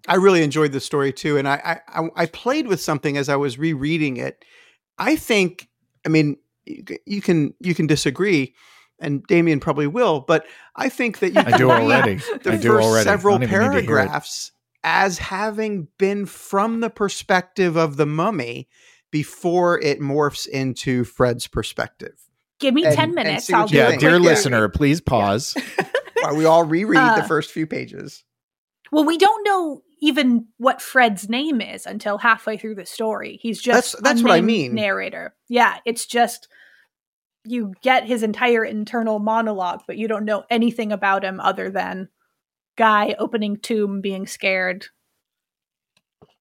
I 0.07 0.15
really 0.15 0.43
enjoyed 0.43 0.71
the 0.71 0.79
story 0.79 1.11
too, 1.11 1.37
and 1.37 1.47
I, 1.47 1.79
I 1.93 2.01
I- 2.01 2.09
I 2.15 2.25
played 2.27 2.67
with 2.67 2.79
something 2.81 3.17
as 3.17 3.29
I 3.29 3.35
was 3.35 3.57
rereading 3.57 4.17
it. 4.17 4.43
I 4.97 5.15
think, 5.15 5.67
I 6.05 6.09
mean, 6.09 6.37
you 6.65 7.21
can 7.21 7.53
you 7.59 7.73
can 7.75 7.87
disagree, 7.87 8.53
and 8.99 9.23
Damien 9.27 9.59
probably 9.59 9.87
will, 9.87 10.21
but 10.21 10.45
I 10.75 10.89
think 10.89 11.19
that 11.19 11.33
you 11.33 11.39
I 11.41 11.43
can 11.45 11.57
do 11.59 11.69
read 11.69 11.81
already. 11.81 12.15
the 12.43 12.53
I 12.53 12.57
do 12.57 12.69
first 12.69 12.85
already. 12.87 13.03
Several 13.05 13.35
don't 13.39 13.43
even 13.49 13.59
need 13.61 13.65
to 13.65 13.71
hear 13.71 13.79
it. 13.81 13.85
paragraphs 13.87 14.51
as 14.83 15.17
having 15.17 15.87
been 15.97 16.25
from 16.27 16.79
the 16.81 16.89
perspective 16.91 17.75
of 17.75 17.97
the 17.97 18.05
mummy 18.05 18.67
before 19.11 19.79
it 19.81 19.99
morphs 19.99 20.45
into 20.47 21.03
Fred's 21.03 21.47
perspective. 21.47 22.24
Give 22.59 22.73
me 22.73 22.85
And- 22.85 22.95
ten 22.95 23.13
minutes. 23.13 23.51
I'll 23.51 23.67
do 23.67 23.75
Yeah, 23.75 23.89
dear 23.97 24.11
quick 24.11 24.23
Yeah. 24.23 24.29
listener, 24.29 24.69
please 24.69 25.01
pause. 25.01 25.55
While 26.21 26.35
we 26.35 26.45
all 26.45 26.63
reread 26.63 26.97
the 26.97 27.23
Uh, 27.23 27.27
first 27.27 27.51
few 27.51 27.67
pages. 27.67 28.23
Well, 28.91 29.03
we 29.05 29.17
don't 29.17 29.43
know 29.45 29.81
even 30.01 30.47
what 30.57 30.81
Fred's 30.81 31.27
name 31.29 31.59
is 31.61 31.85
until 31.85 32.17
halfway 32.19 32.57
through 32.57 32.75
the 32.75 32.85
story. 32.85 33.39
He's 33.41 33.61
just 33.61 33.93
That's- 33.93 34.03
that's 34.03 34.23
what 34.23 34.31
I 34.31 34.41
mean. 34.41 34.73
Narrator. 34.73 35.35
Yeah, 35.49 35.77
it's 35.85 36.05
just 36.05 36.47
you 37.43 37.73
get 37.81 38.05
his 38.05 38.23
entire 38.23 38.65
internal 38.65 39.19
monologue, 39.19 39.81
but 39.85 39.97
you 39.97 40.07
don't 40.07 40.25
know 40.25 40.45
anything 40.49 40.91
about 40.91 41.23
him 41.23 41.39
other 41.39 41.69
than 41.69 42.09
guy 42.77 43.15
opening 43.19 43.57
tomb, 43.57 44.01
being 44.01 44.25
scared. 44.25 44.87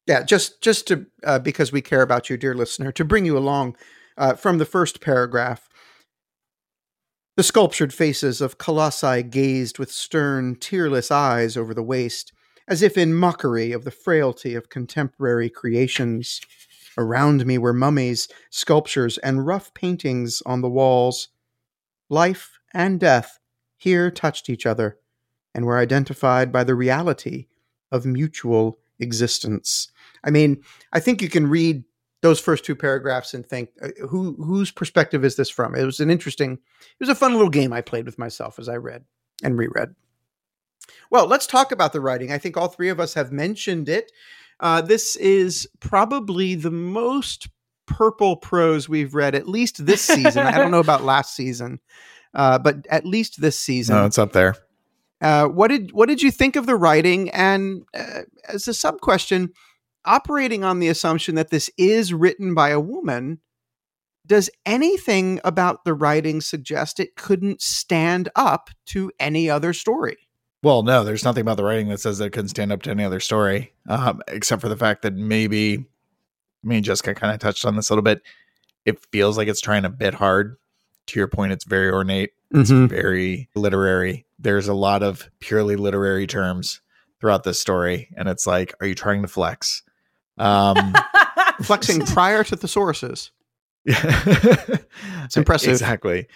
Yeah, 0.07 0.22
just 0.22 0.62
just 0.62 0.87
to 0.88 1.07
uh, 1.24 1.38
because 1.38 1.72
we 1.72 1.81
care 1.83 2.03
about 2.03 2.29
you, 2.31 2.37
dear 2.37 2.55
listener, 2.55 2.92
to 2.92 3.05
bring 3.05 3.24
you 3.27 3.37
along 3.38 3.77
uh, 4.16 4.35
from 4.35 4.59
the 4.59 4.64
first 4.66 5.00
paragraph. 5.00 5.68
The 7.37 7.42
sculptured 7.42 7.92
faces 7.92 8.40
of 8.40 8.59
colossi 8.59 9.25
gazed 9.25 9.81
with 9.81 9.90
stern, 9.90 10.55
tearless 10.55 11.11
eyes 11.11 11.57
over 11.57 11.75
the 11.75 11.83
waste, 11.83 12.33
as 12.68 12.81
if 12.81 12.97
in 12.97 13.12
mockery 13.12 13.73
of 13.73 13.85
the 13.85 13.90
frailty 13.90 14.55
of 14.55 14.68
contemporary 14.68 15.51
creations. 15.51 16.40
Around 16.97 17.44
me 17.44 17.59
were 17.59 17.73
mummies, 17.73 18.29
sculptures, 18.51 19.18
and 19.18 19.44
rough 19.44 19.75
paintings 19.75 20.42
on 20.47 20.61
the 20.61 20.70
walls. 20.70 21.29
Life 22.09 22.53
and 22.73 23.01
death 23.01 23.40
here 23.77 24.12
touched 24.12 24.49
each 24.49 24.64
other 24.64 24.99
and 25.57 25.64
were 25.64 25.79
identified 25.79 26.53
by 26.53 26.62
the 26.62 26.77
reality 26.77 27.49
of 27.90 28.07
mutual 28.07 28.79
existence. 29.01 29.90
I 30.23 30.31
mean, 30.31 30.62
I 30.92 31.01
think 31.01 31.20
you 31.20 31.29
can 31.29 31.49
read 31.49 31.83
those 32.25 32.41
first 32.41 32.65
two 32.65 32.75
paragraphs 32.75 33.35
and 33.35 33.47
think, 33.47 33.69
uh, 33.83 33.89
who 34.09 34.33
whose 34.43 34.71
perspective 34.71 35.27
is 35.27 35.37
this 35.37 35.51
from? 35.51 35.75
It 35.75 35.85
was 35.85 36.01
an 36.01 36.11
interesting, 36.11 36.53
it 36.55 36.99
was 36.99 37.11
a 37.11 37.15
fun 37.15 37.35
little 37.35 37.51
game 37.51 37.71
I 37.71 37.83
played 37.83 38.07
with 38.07 38.19
myself 38.19 38.59
as 38.59 38.67
I 38.67 38.77
read 38.77 39.05
and 39.43 39.59
reread. 39.59 39.95
Well, 41.11 41.27
let's 41.27 41.47
talk 41.47 41.71
about 41.71 41.93
the 41.93 42.01
writing. 42.01 42.33
I 42.33 42.39
think 42.39 42.57
all 42.57 42.69
three 42.69 42.89
of 42.89 42.99
us 42.99 43.13
have 43.13 43.31
mentioned 43.31 43.91
it. 43.91 44.11
Uh, 44.59 44.81
this 44.81 45.17
is 45.17 45.69
probably 45.81 46.55
the 46.55 46.71
most 46.71 47.49
purple 47.87 48.37
prose 48.37 48.89
we've 48.89 49.15
read, 49.15 49.35
at 49.35 49.47
least 49.47 49.85
this 49.85 50.01
season. 50.01 50.47
I 50.47 50.57
don't 50.57 50.71
know 50.71 50.81
about 50.81 51.05
last 51.05 51.37
season, 51.37 51.79
uh, 52.33 52.59
but 52.59 52.87
at 52.89 53.05
least 53.05 53.43
this 53.43 53.61
season. 53.61 53.97
No, 53.97 54.07
it's 54.07 54.19
up 54.19 54.33
there. 54.33 54.57
Uh, 55.21 55.47
what 55.47 55.69
did 55.69 55.93
what 55.93 56.09
did 56.09 56.23
you 56.23 56.31
think 56.31 56.57
of 56.57 56.65
the 56.65 56.77
writing? 56.77 57.29
And 57.31 57.83
uh, 57.95 58.23
as 58.49 58.67
a 58.67 58.73
sub 58.73 59.03
question, 59.03 59.53
operating 60.05 60.64
on 60.64 60.79
the 60.79 60.88
assumption 60.88 61.35
that 61.35 61.51
this 61.51 61.71
is 61.77 62.12
written 62.12 62.55
by 62.55 62.71
a 62.71 62.81
woman, 62.81 63.40
does 64.27 64.51
anything 64.64 65.40
about 65.45 65.85
the 65.85 65.95
writing 65.95 66.40
suggest 66.40 66.99
it 66.99 67.17
couldn't 67.17 67.61
stand 67.61 68.29
up 68.35 68.71
to 68.87 69.11
any 69.21 69.51
other 69.51 69.73
story? 69.73 70.17
Well, 70.62 70.83
no, 70.83 71.05
there's 71.05 71.25
nothing 71.25 71.43
about 71.43 71.59
the 71.59 71.64
writing 71.64 71.88
that 71.88 72.01
says 72.01 72.19
that 72.19 72.27
it 72.27 72.33
couldn't 72.33 72.49
stand 72.49 72.73
up 72.73 72.83
to 72.83 72.90
any 72.90 73.05
other 73.05 73.21
story, 73.21 73.75
um, 73.87 74.23
except 74.29 74.62
for 74.62 74.71
the 74.71 74.77
fact 74.77 75.03
that 75.03 75.14
maybe 75.14 75.85
I 76.64 76.67
mean, 76.67 76.83
Jessica 76.83 77.14
kind 77.14 77.35
of 77.35 77.40
touched 77.40 77.67
on 77.67 77.77
this 77.77 77.90
a 77.90 77.93
little 77.93 78.03
bit. 78.03 78.23
It 78.87 79.05
feels 79.12 79.37
like 79.37 79.49
it's 79.49 79.61
trying 79.61 79.85
a 79.85 79.90
bit 79.90 80.14
hard. 80.14 80.57
To 81.09 81.21
your 81.21 81.29
point, 81.29 81.53
it's 81.53 81.64
very 81.64 81.90
ornate, 81.90 82.31
it's 82.51 82.71
very 82.71 83.51
literary. 83.55 84.25
There's 84.38 84.69
a 84.69 84.75
lot 84.75 85.03
of 85.03 85.29
purely 85.38 85.77
literary 85.77 86.27
terms 86.27 86.81
throughout 87.21 87.45
this 87.45 87.61
story, 87.61 88.09
and 88.17 88.27
it's 88.27 88.47
like, 88.47 88.75
are 88.81 88.87
you 88.87 88.95
trying 88.95 89.21
to 89.21 89.29
flex? 89.29 89.83
Um, 90.38 90.94
Flexing 91.62 92.05
prior 92.07 92.44
to 92.44 92.57
the 92.57 92.66
thesauruses. 92.66 93.31
it's 93.85 95.37
impressive. 95.37 95.70
Exactly. 95.70 96.27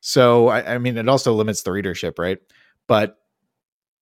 So, 0.00 0.48
I, 0.48 0.74
I 0.74 0.78
mean, 0.78 0.96
it 0.96 1.08
also 1.08 1.32
limits 1.32 1.62
the 1.62 1.72
readership, 1.72 2.18
right? 2.18 2.38
But 2.86 3.18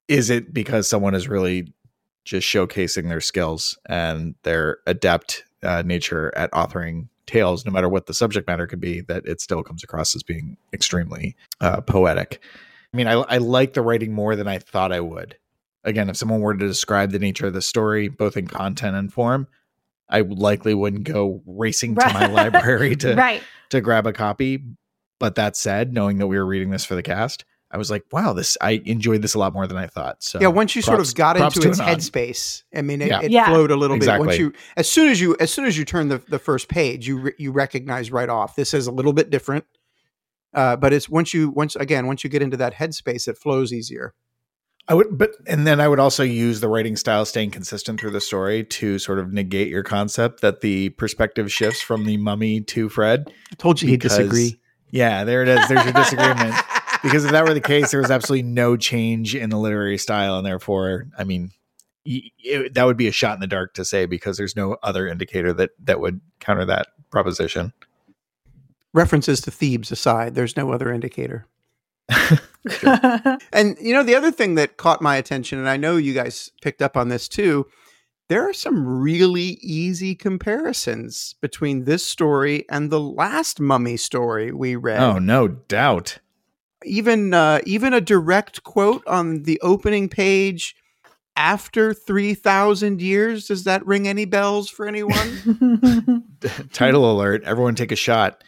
is 0.08 0.30
it 0.30 0.52
because 0.52 0.88
someone 0.88 1.14
is 1.14 1.28
really 1.28 1.72
just 2.24 2.46
showcasing 2.46 3.08
their 3.08 3.20
skills 3.20 3.78
and 3.88 4.34
their 4.42 4.78
adept 4.86 5.44
uh, 5.62 5.82
nature 5.84 6.32
at 6.36 6.50
authoring 6.52 7.08
tales, 7.26 7.64
no 7.64 7.72
matter 7.72 7.88
what 7.88 8.06
the 8.06 8.14
subject 8.14 8.48
matter 8.48 8.66
could 8.66 8.80
be, 8.80 9.00
that 9.02 9.26
it 9.26 9.40
still 9.40 9.62
comes 9.62 9.84
across 9.84 10.14
as 10.14 10.22
being 10.22 10.56
extremely 10.72 11.36
uh, 11.60 11.80
poetic. 11.80 12.40
I 12.92 12.96
mean, 12.96 13.06
I, 13.06 13.12
I 13.12 13.38
like 13.38 13.72
the 13.72 13.82
writing 13.82 14.12
more 14.12 14.36
than 14.36 14.48
I 14.48 14.58
thought 14.58 14.92
I 14.92 15.00
would. 15.00 15.36
Again, 15.84 16.08
if 16.08 16.16
someone 16.16 16.40
were 16.40 16.54
to 16.54 16.66
describe 16.66 17.10
the 17.10 17.18
nature 17.18 17.46
of 17.46 17.52
the 17.52 17.62
story, 17.62 18.08
both 18.08 18.36
in 18.36 18.46
content 18.46 18.96
and 18.96 19.12
form, 19.12 19.48
I 20.08 20.20
likely 20.20 20.74
wouldn't 20.74 21.04
go 21.04 21.42
racing 21.46 21.96
to 21.96 22.12
my 22.12 22.26
library 22.32 22.96
to 22.96 23.14
right. 23.14 23.42
to 23.70 23.80
grab 23.80 24.06
a 24.06 24.12
copy. 24.12 24.62
But 25.18 25.36
that 25.36 25.56
said, 25.56 25.92
knowing 25.92 26.18
that 26.18 26.26
we 26.26 26.36
were 26.36 26.46
reading 26.46 26.70
this 26.70 26.84
for 26.84 26.94
the 26.94 27.02
cast, 27.02 27.44
I 27.70 27.78
was 27.78 27.90
like, 27.90 28.04
wow, 28.12 28.32
this 28.34 28.58
I 28.60 28.82
enjoyed 28.84 29.22
this 29.22 29.34
a 29.34 29.38
lot 29.38 29.54
more 29.54 29.66
than 29.66 29.78
I 29.78 29.86
thought. 29.86 30.22
So 30.22 30.38
yeah, 30.40 30.48
once 30.48 30.76
you 30.76 30.82
sort 30.82 31.00
of 31.00 31.14
got 31.14 31.36
into 31.38 31.60
to 31.60 31.68
its 31.70 31.80
headspace, 31.80 32.64
I 32.74 32.82
mean, 32.82 33.00
it, 33.00 33.08
Yeah. 33.08 33.20
it 33.22 33.30
Yeah. 33.30 33.46
flowed 33.46 33.70
a 33.70 33.76
little 33.76 33.98
bit. 33.98 34.18
Once 34.18 34.36
you, 34.38 34.52
as 34.76 34.90
soon 34.90 35.08
as 35.08 35.20
you, 35.20 35.36
as 35.40 35.50
soon 35.52 35.64
as 35.64 35.78
you 35.78 35.84
turn 35.86 36.08
the, 36.08 36.18
the 36.28 36.38
first 36.38 36.68
page, 36.68 37.08
you 37.08 37.18
re, 37.18 37.32
you 37.38 37.50
recognize 37.50 38.12
right 38.12 38.28
off 38.28 38.56
this 38.56 38.74
is 38.74 38.86
a 38.86 38.92
little 38.92 39.14
bit 39.14 39.30
different. 39.30 39.64
Uh, 40.52 40.76
but 40.76 40.92
it's 40.92 41.08
once 41.08 41.32
you 41.32 41.48
once 41.50 41.74
again 41.76 42.06
once 42.06 42.22
you 42.22 42.28
get 42.28 42.42
into 42.42 42.58
that 42.58 42.74
headspace, 42.74 43.26
it 43.26 43.38
flows 43.38 43.72
easier. 43.72 44.12
I 44.88 44.94
would, 44.94 45.16
but 45.16 45.30
and 45.46 45.66
then 45.66 45.80
I 45.80 45.86
would 45.86 46.00
also 46.00 46.22
use 46.24 46.60
the 46.60 46.68
writing 46.68 46.96
style 46.96 47.24
staying 47.24 47.52
consistent 47.52 48.00
through 48.00 48.10
the 48.10 48.20
story 48.20 48.64
to 48.64 48.98
sort 48.98 49.20
of 49.20 49.32
negate 49.32 49.68
your 49.68 49.84
concept 49.84 50.40
that 50.40 50.60
the 50.60 50.90
perspective 50.90 51.52
shifts 51.52 51.80
from 51.80 52.04
the 52.04 52.16
mummy 52.16 52.60
to 52.62 52.88
Fred. 52.88 53.32
I 53.52 53.54
told 53.54 53.80
you 53.80 53.88
he'd 53.88 54.00
disagree. 54.00 54.60
Yeah, 54.90 55.24
there 55.24 55.42
it 55.42 55.48
is. 55.48 55.68
There's 55.68 55.84
your 55.84 55.92
disagreement. 55.92 56.54
Because 57.02 57.24
if 57.24 57.32
that 57.32 57.44
were 57.44 57.54
the 57.54 57.60
case, 57.60 57.90
there 57.90 58.00
was 58.00 58.10
absolutely 58.10 58.48
no 58.48 58.76
change 58.76 59.34
in 59.34 59.50
the 59.50 59.56
literary 59.56 59.98
style, 59.98 60.36
and 60.36 60.46
therefore, 60.46 61.06
I 61.18 61.24
mean, 61.24 61.50
it, 62.04 62.74
that 62.74 62.84
would 62.84 62.96
be 62.96 63.08
a 63.08 63.12
shot 63.12 63.34
in 63.34 63.40
the 63.40 63.46
dark 63.46 63.74
to 63.74 63.84
say 63.84 64.06
because 64.06 64.36
there's 64.36 64.56
no 64.56 64.76
other 64.82 65.06
indicator 65.06 65.52
that 65.54 65.70
that 65.84 66.00
would 66.00 66.20
counter 66.40 66.64
that 66.64 66.88
proposition. 67.10 67.72
References 68.94 69.40
to 69.42 69.50
Thebes 69.50 69.90
aside, 69.90 70.34
there's 70.34 70.56
no 70.56 70.72
other 70.72 70.92
indicator. 70.92 71.46
And 73.52 73.76
you 73.80 73.92
know, 73.92 74.02
the 74.02 74.14
other 74.14 74.30
thing 74.30 74.54
that 74.54 74.76
caught 74.76 75.02
my 75.02 75.16
attention, 75.16 75.58
and 75.58 75.68
I 75.68 75.76
know 75.76 75.96
you 75.96 76.14
guys 76.14 76.50
picked 76.60 76.82
up 76.82 76.96
on 76.96 77.08
this 77.08 77.28
too, 77.28 77.66
there 78.28 78.48
are 78.48 78.54
some 78.54 78.86
really 78.86 79.58
easy 79.60 80.14
comparisons 80.14 81.34
between 81.40 81.84
this 81.84 82.06
story 82.06 82.64
and 82.70 82.90
the 82.90 83.00
last 83.00 83.60
mummy 83.60 83.96
story 83.96 84.52
we 84.52 84.76
read. 84.76 85.00
Oh, 85.00 85.18
no 85.18 85.48
doubt. 85.48 86.18
Even 86.84 87.34
uh, 87.34 87.60
even 87.66 87.92
a 87.92 88.00
direct 88.00 88.62
quote 88.62 89.06
on 89.06 89.42
the 89.42 89.60
opening 89.60 90.08
page. 90.08 90.76
After 91.34 91.94
three 91.94 92.34
thousand 92.34 93.00
years, 93.00 93.48
does 93.48 93.64
that 93.64 93.86
ring 93.86 94.06
any 94.06 94.26
bells 94.26 94.68
for 94.68 94.86
anyone? 94.86 96.24
title 96.72 97.10
alert 97.10 97.42
everyone 97.44 97.74
take 97.74 97.90
a 97.90 97.96
shot 97.96 98.44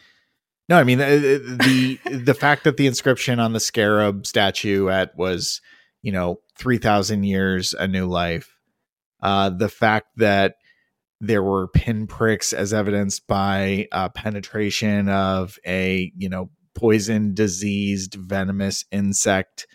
no 0.69 0.77
i 0.77 0.83
mean 0.83 0.97
the 0.97 1.97
the, 2.03 2.17
the 2.17 2.33
fact 2.33 2.63
that 2.63 2.77
the 2.77 2.87
inscription 2.87 3.39
on 3.39 3.53
the 3.53 3.59
scarab 3.59 4.25
statue 4.25 4.89
at 4.89 5.15
was 5.17 5.61
you 6.01 6.11
know 6.11 6.39
3000 6.57 7.23
years 7.23 7.73
a 7.73 7.87
new 7.87 8.07
life 8.07 8.57
uh 9.21 9.49
the 9.49 9.69
fact 9.69 10.07
that 10.17 10.55
there 11.21 11.43
were 11.43 11.67
pinpricks 11.69 12.53
as 12.53 12.73
evidenced 12.73 13.25
by 13.25 13.87
uh, 13.91 14.09
penetration 14.09 15.09
of 15.09 15.57
a 15.65 16.11
you 16.17 16.29
know 16.29 16.49
poison 16.73 17.33
diseased 17.33 18.15
venomous 18.15 18.85
insect 18.91 19.65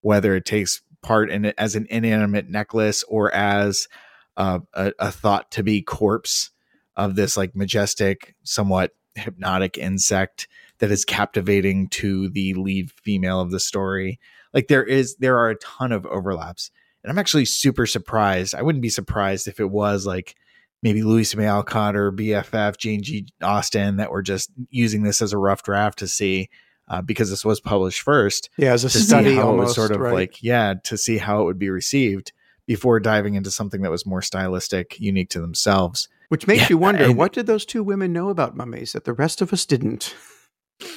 whether 0.00 0.34
it 0.34 0.44
takes 0.44 0.82
part 1.02 1.30
in 1.30 1.44
it 1.44 1.54
as 1.58 1.76
an 1.76 1.86
inanimate 1.90 2.48
necklace 2.48 3.04
or 3.04 3.32
as 3.34 3.88
uh, 4.36 4.60
a, 4.74 4.92
a 4.98 5.10
thought 5.10 5.50
to 5.50 5.62
be 5.62 5.82
corpse 5.82 6.50
of 6.96 7.14
this 7.14 7.36
like 7.36 7.54
majestic, 7.54 8.34
somewhat 8.42 8.92
hypnotic 9.18 9.76
insect 9.76 10.48
that 10.78 10.90
is 10.90 11.04
captivating 11.04 11.88
to 11.88 12.28
the 12.28 12.54
lead 12.54 12.90
female 12.90 13.40
of 13.40 13.50
the 13.50 13.60
story. 13.60 14.18
Like 14.54 14.68
there 14.68 14.84
is 14.84 15.16
there 15.16 15.38
are 15.38 15.50
a 15.50 15.56
ton 15.56 15.92
of 15.92 16.06
overlaps. 16.06 16.70
And 17.02 17.10
I'm 17.10 17.18
actually 17.18 17.44
super 17.44 17.86
surprised. 17.86 18.54
I 18.54 18.62
wouldn't 18.62 18.82
be 18.82 18.88
surprised 18.88 19.46
if 19.46 19.60
it 19.60 19.70
was 19.70 20.06
like 20.06 20.34
maybe 20.82 21.02
Louisa 21.02 21.36
May 21.36 21.46
Alcott 21.46 21.96
or 21.96 22.12
BFF, 22.12 22.76
Jane 22.76 23.02
G. 23.02 23.26
Austin 23.42 23.96
that 23.96 24.10
were 24.10 24.22
just 24.22 24.50
using 24.70 25.02
this 25.02 25.22
as 25.22 25.32
a 25.32 25.38
rough 25.38 25.62
draft 25.62 25.98
to 26.00 26.08
see 26.08 26.48
uh, 26.88 27.02
because 27.02 27.30
this 27.30 27.44
was 27.44 27.60
published 27.60 28.02
first 28.02 28.50
yeah, 28.56 28.72
as 28.72 28.84
a 28.84 28.90
study 28.90 29.34
how 29.34 29.40
it 29.40 29.44
almost 29.44 29.66
was 29.68 29.74
sort 29.74 29.90
of 29.90 30.00
right. 30.00 30.14
like 30.14 30.42
yeah 30.42 30.74
to 30.84 30.96
see 30.96 31.18
how 31.18 31.42
it 31.42 31.44
would 31.44 31.58
be 31.58 31.70
received 31.70 32.32
before 32.66 33.00
diving 33.00 33.34
into 33.34 33.50
something 33.50 33.82
that 33.82 33.90
was 33.90 34.06
more 34.06 34.22
stylistic 34.22 34.98
unique 34.98 35.28
to 35.30 35.40
themselves 35.40 36.08
which 36.28 36.46
makes 36.46 36.62
Yeah, 36.62 36.68
you 36.70 36.78
wonder 36.78 37.04
and- 37.04 37.16
what 37.16 37.32
did 37.32 37.46
those 37.46 37.64
two 37.66 37.82
women 37.82 38.12
know 38.12 38.28
about 38.28 38.56
mummies 38.56 38.92
that 38.92 39.04
the 39.04 39.12
rest 39.12 39.40
of 39.42 39.52
us 39.52 39.64
didn't. 39.66 40.14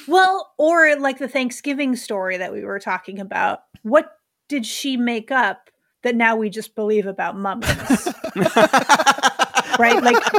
well, 0.06 0.52
or 0.58 0.94
like 0.96 1.18
the 1.18 1.28
Thanksgiving 1.28 1.96
story 1.96 2.36
that 2.36 2.52
we 2.52 2.64
were 2.64 2.78
talking 2.78 3.18
about. 3.18 3.60
What 3.82 4.12
did 4.48 4.64
she 4.66 4.96
make 4.96 5.30
up 5.30 5.70
that 6.02 6.14
now 6.16 6.36
we 6.36 6.50
just 6.50 6.74
believe 6.74 7.06
about 7.06 7.36
mummies? 7.36 8.08
right? 9.78 10.02
Like 10.02 10.22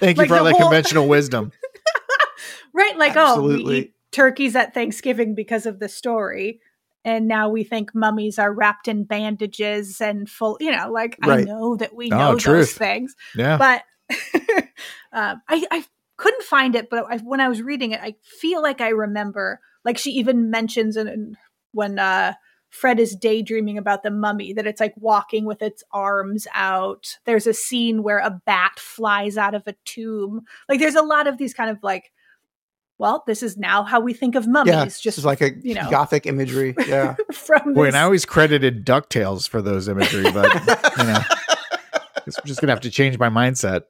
thank 0.00 0.18
Like 0.18 0.28
you 0.28 0.34
for 0.34 0.36
all 0.38 0.44
that 0.44 0.52
whole- 0.52 0.60
conventional 0.68 1.08
wisdom 1.08 1.52
right 2.74 2.96
like 2.98 3.16
oh 3.16 3.40
we 3.42 3.52
Absolutely. 3.54 3.78
eat 3.78 3.94
turkeys 4.12 4.54
at 4.56 4.74
thanksgiving 4.74 5.34
because 5.34 5.66
of 5.66 5.78
the 5.78 5.88
story 5.88 6.60
and 7.04 7.28
now 7.28 7.48
we 7.48 7.64
think 7.64 7.94
mummies 7.94 8.38
are 8.38 8.52
wrapped 8.52 8.88
in 8.88 9.04
bandages 9.04 10.00
and 10.00 10.28
full 10.28 10.56
you 10.60 10.70
know 10.70 10.90
like 10.90 11.16
i 11.22 11.42
know 11.42 11.76
that 11.76 11.94
we 11.94 12.10
Oh, 12.12 12.16
know 12.16 12.32
those 12.32 12.42
truth. 12.42 12.72
things 12.72 13.14
yeah. 13.36 13.56
but 13.56 13.82
um, 15.12 15.42
I, 15.48 15.64
I 15.70 15.84
couldn't 16.16 16.42
find 16.44 16.74
it 16.74 16.88
but 16.90 17.06
I, 17.10 17.18
when 17.18 17.40
i 17.40 17.48
was 17.48 17.62
reading 17.62 17.92
it 17.92 18.00
i 18.02 18.14
feel 18.22 18.62
like 18.62 18.80
i 18.80 18.88
remember 18.90 19.60
like 19.84 19.98
she 19.98 20.10
even 20.12 20.50
mentions 20.50 20.96
in, 20.96 21.08
in- 21.08 21.36
when 21.72 21.98
uh 21.98 22.34
fred 22.70 22.98
is 23.00 23.14
daydreaming 23.16 23.78
about 23.78 24.02
the 24.02 24.10
mummy 24.10 24.52
that 24.52 24.66
it's 24.66 24.80
like 24.80 24.94
walking 24.96 25.44
with 25.44 25.62
its 25.62 25.84
arms 25.92 26.48
out. 26.54 27.18
There's 27.24 27.46
a 27.46 27.54
scene 27.54 28.02
where 28.02 28.18
a 28.18 28.40
bat 28.46 28.80
flies 28.80 29.36
out 29.38 29.54
of 29.54 29.62
a 29.68 29.76
tomb. 29.84 30.40
Like 30.68 30.80
there's 30.80 30.96
a 30.96 31.02
lot 31.02 31.28
of 31.28 31.38
these 31.38 31.54
kind 31.54 31.70
of 31.70 31.78
like 31.84 32.10
well 32.98 33.24
this 33.26 33.42
is 33.42 33.56
now 33.56 33.82
how 33.82 34.00
we 34.00 34.12
think 34.12 34.34
of 34.34 34.46
mummies 34.46 34.72
yeah, 34.74 34.84
just 34.84 35.02
just 35.02 35.24
like 35.24 35.40
a 35.40 35.50
you 35.62 35.74
know. 35.74 35.90
gothic 35.90 36.26
imagery. 36.26 36.74
Yeah. 36.86 37.16
from 37.32 37.74
boy 37.74 37.84
this- 37.86 37.94
and 37.94 37.96
i 38.00 38.02
always 38.02 38.24
credited 38.24 38.84
ducktales 38.86 39.48
for 39.48 39.60
those 39.62 39.88
imagery 39.88 40.30
but 40.30 40.52
you 40.98 41.04
know 41.04 41.20
i'm 42.26 42.32
just 42.46 42.60
gonna 42.60 42.72
have 42.72 42.80
to 42.82 42.90
change 42.90 43.18
my 43.18 43.28
mindset 43.28 43.82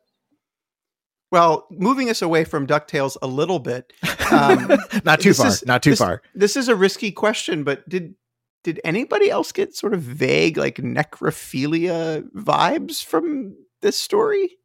Well, 1.32 1.66
moving 1.70 2.10
us 2.10 2.22
away 2.22 2.44
from 2.44 2.66
Ducktales 2.66 3.16
a 3.20 3.26
little 3.26 3.58
bit. 3.58 3.92
Um, 4.30 4.70
not 5.04 5.18
too 5.20 5.34
far 5.34 5.48
is- 5.48 5.66
not 5.66 5.82
too 5.82 5.90
this- 5.90 5.98
far 5.98 6.22
This 6.34 6.56
is 6.56 6.68
a 6.68 6.76
risky 6.76 7.10
question, 7.10 7.64
but 7.64 7.88
did 7.88 8.14
did 8.62 8.80
anybody 8.84 9.30
else 9.30 9.50
get 9.52 9.74
sort 9.76 9.94
of 9.94 10.00
vague 10.00 10.56
like 10.56 10.76
necrophilia 10.76 12.22
vibes 12.34 13.04
from 13.04 13.56
this 13.82 13.96
story? 14.00 14.56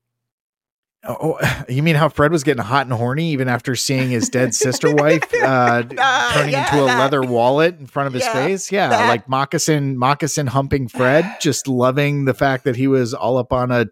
Oh, 1.07 1.37
oh, 1.41 1.63
you 1.69 1.81
mean 1.81 1.95
how 1.95 2.09
Fred 2.09 2.31
was 2.31 2.43
getting 2.43 2.63
hot 2.63 2.85
and 2.85 2.93
horny 2.93 3.31
even 3.31 3.47
after 3.47 3.75
seeing 3.75 4.09
his 4.09 4.29
dead 4.29 4.53
sister 4.53 4.93
wife 4.95 5.23
uh, 5.33 5.83
Ah, 5.97 6.31
turning 6.35 6.51
yeah, 6.53 6.65
into 6.69 6.83
a 6.83 6.87
that- 6.87 6.99
leather 6.99 7.21
wallet 7.21 7.79
in 7.79 7.87
front 7.87 8.07
of 8.07 8.13
his 8.13 8.23
Yeah, 8.23 8.33
face? 8.33 8.71
Yeah, 8.71 8.89
that- 8.89 9.07
like 9.07 9.29
moccasin, 9.29 9.97
moccasin 9.97 10.47
humping 10.47 10.87
Fred, 10.87 11.37
just 11.41 11.67
loving 11.67 12.25
the 12.25 12.33
fact 12.33 12.63
that 12.65 12.75
he 12.75 12.87
was 12.87 13.13
all 13.13 13.37
up 13.37 13.53
on 13.53 13.71
a 13.71 13.85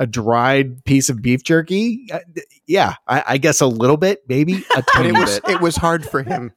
a 0.00 0.06
dried 0.06 0.84
piece 0.84 1.08
of 1.08 1.20
beef 1.20 1.42
jerky. 1.42 2.06
Uh, 2.12 2.20
yeah, 2.68 2.94
I, 3.08 3.24
I 3.30 3.38
guess 3.38 3.60
a 3.60 3.66
little 3.66 3.96
bit, 3.96 4.22
maybe 4.28 4.64
a 4.76 4.82
tiny 4.82 5.08
it 5.08 5.14
was 5.18 5.40
bit. 5.40 5.56
it 5.56 5.60
was 5.60 5.74
hard 5.74 6.04
for 6.06 6.22
him. 6.22 6.52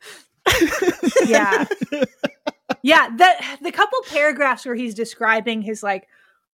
yeah 1.26 1.66
yeah 2.84 3.10
the 3.16 3.28
the 3.62 3.72
couple 3.72 4.00
paragraphs 4.10 4.66
where 4.66 4.76
he's 4.76 4.94
describing 4.96 5.62
his 5.62 5.84
like 5.84 6.08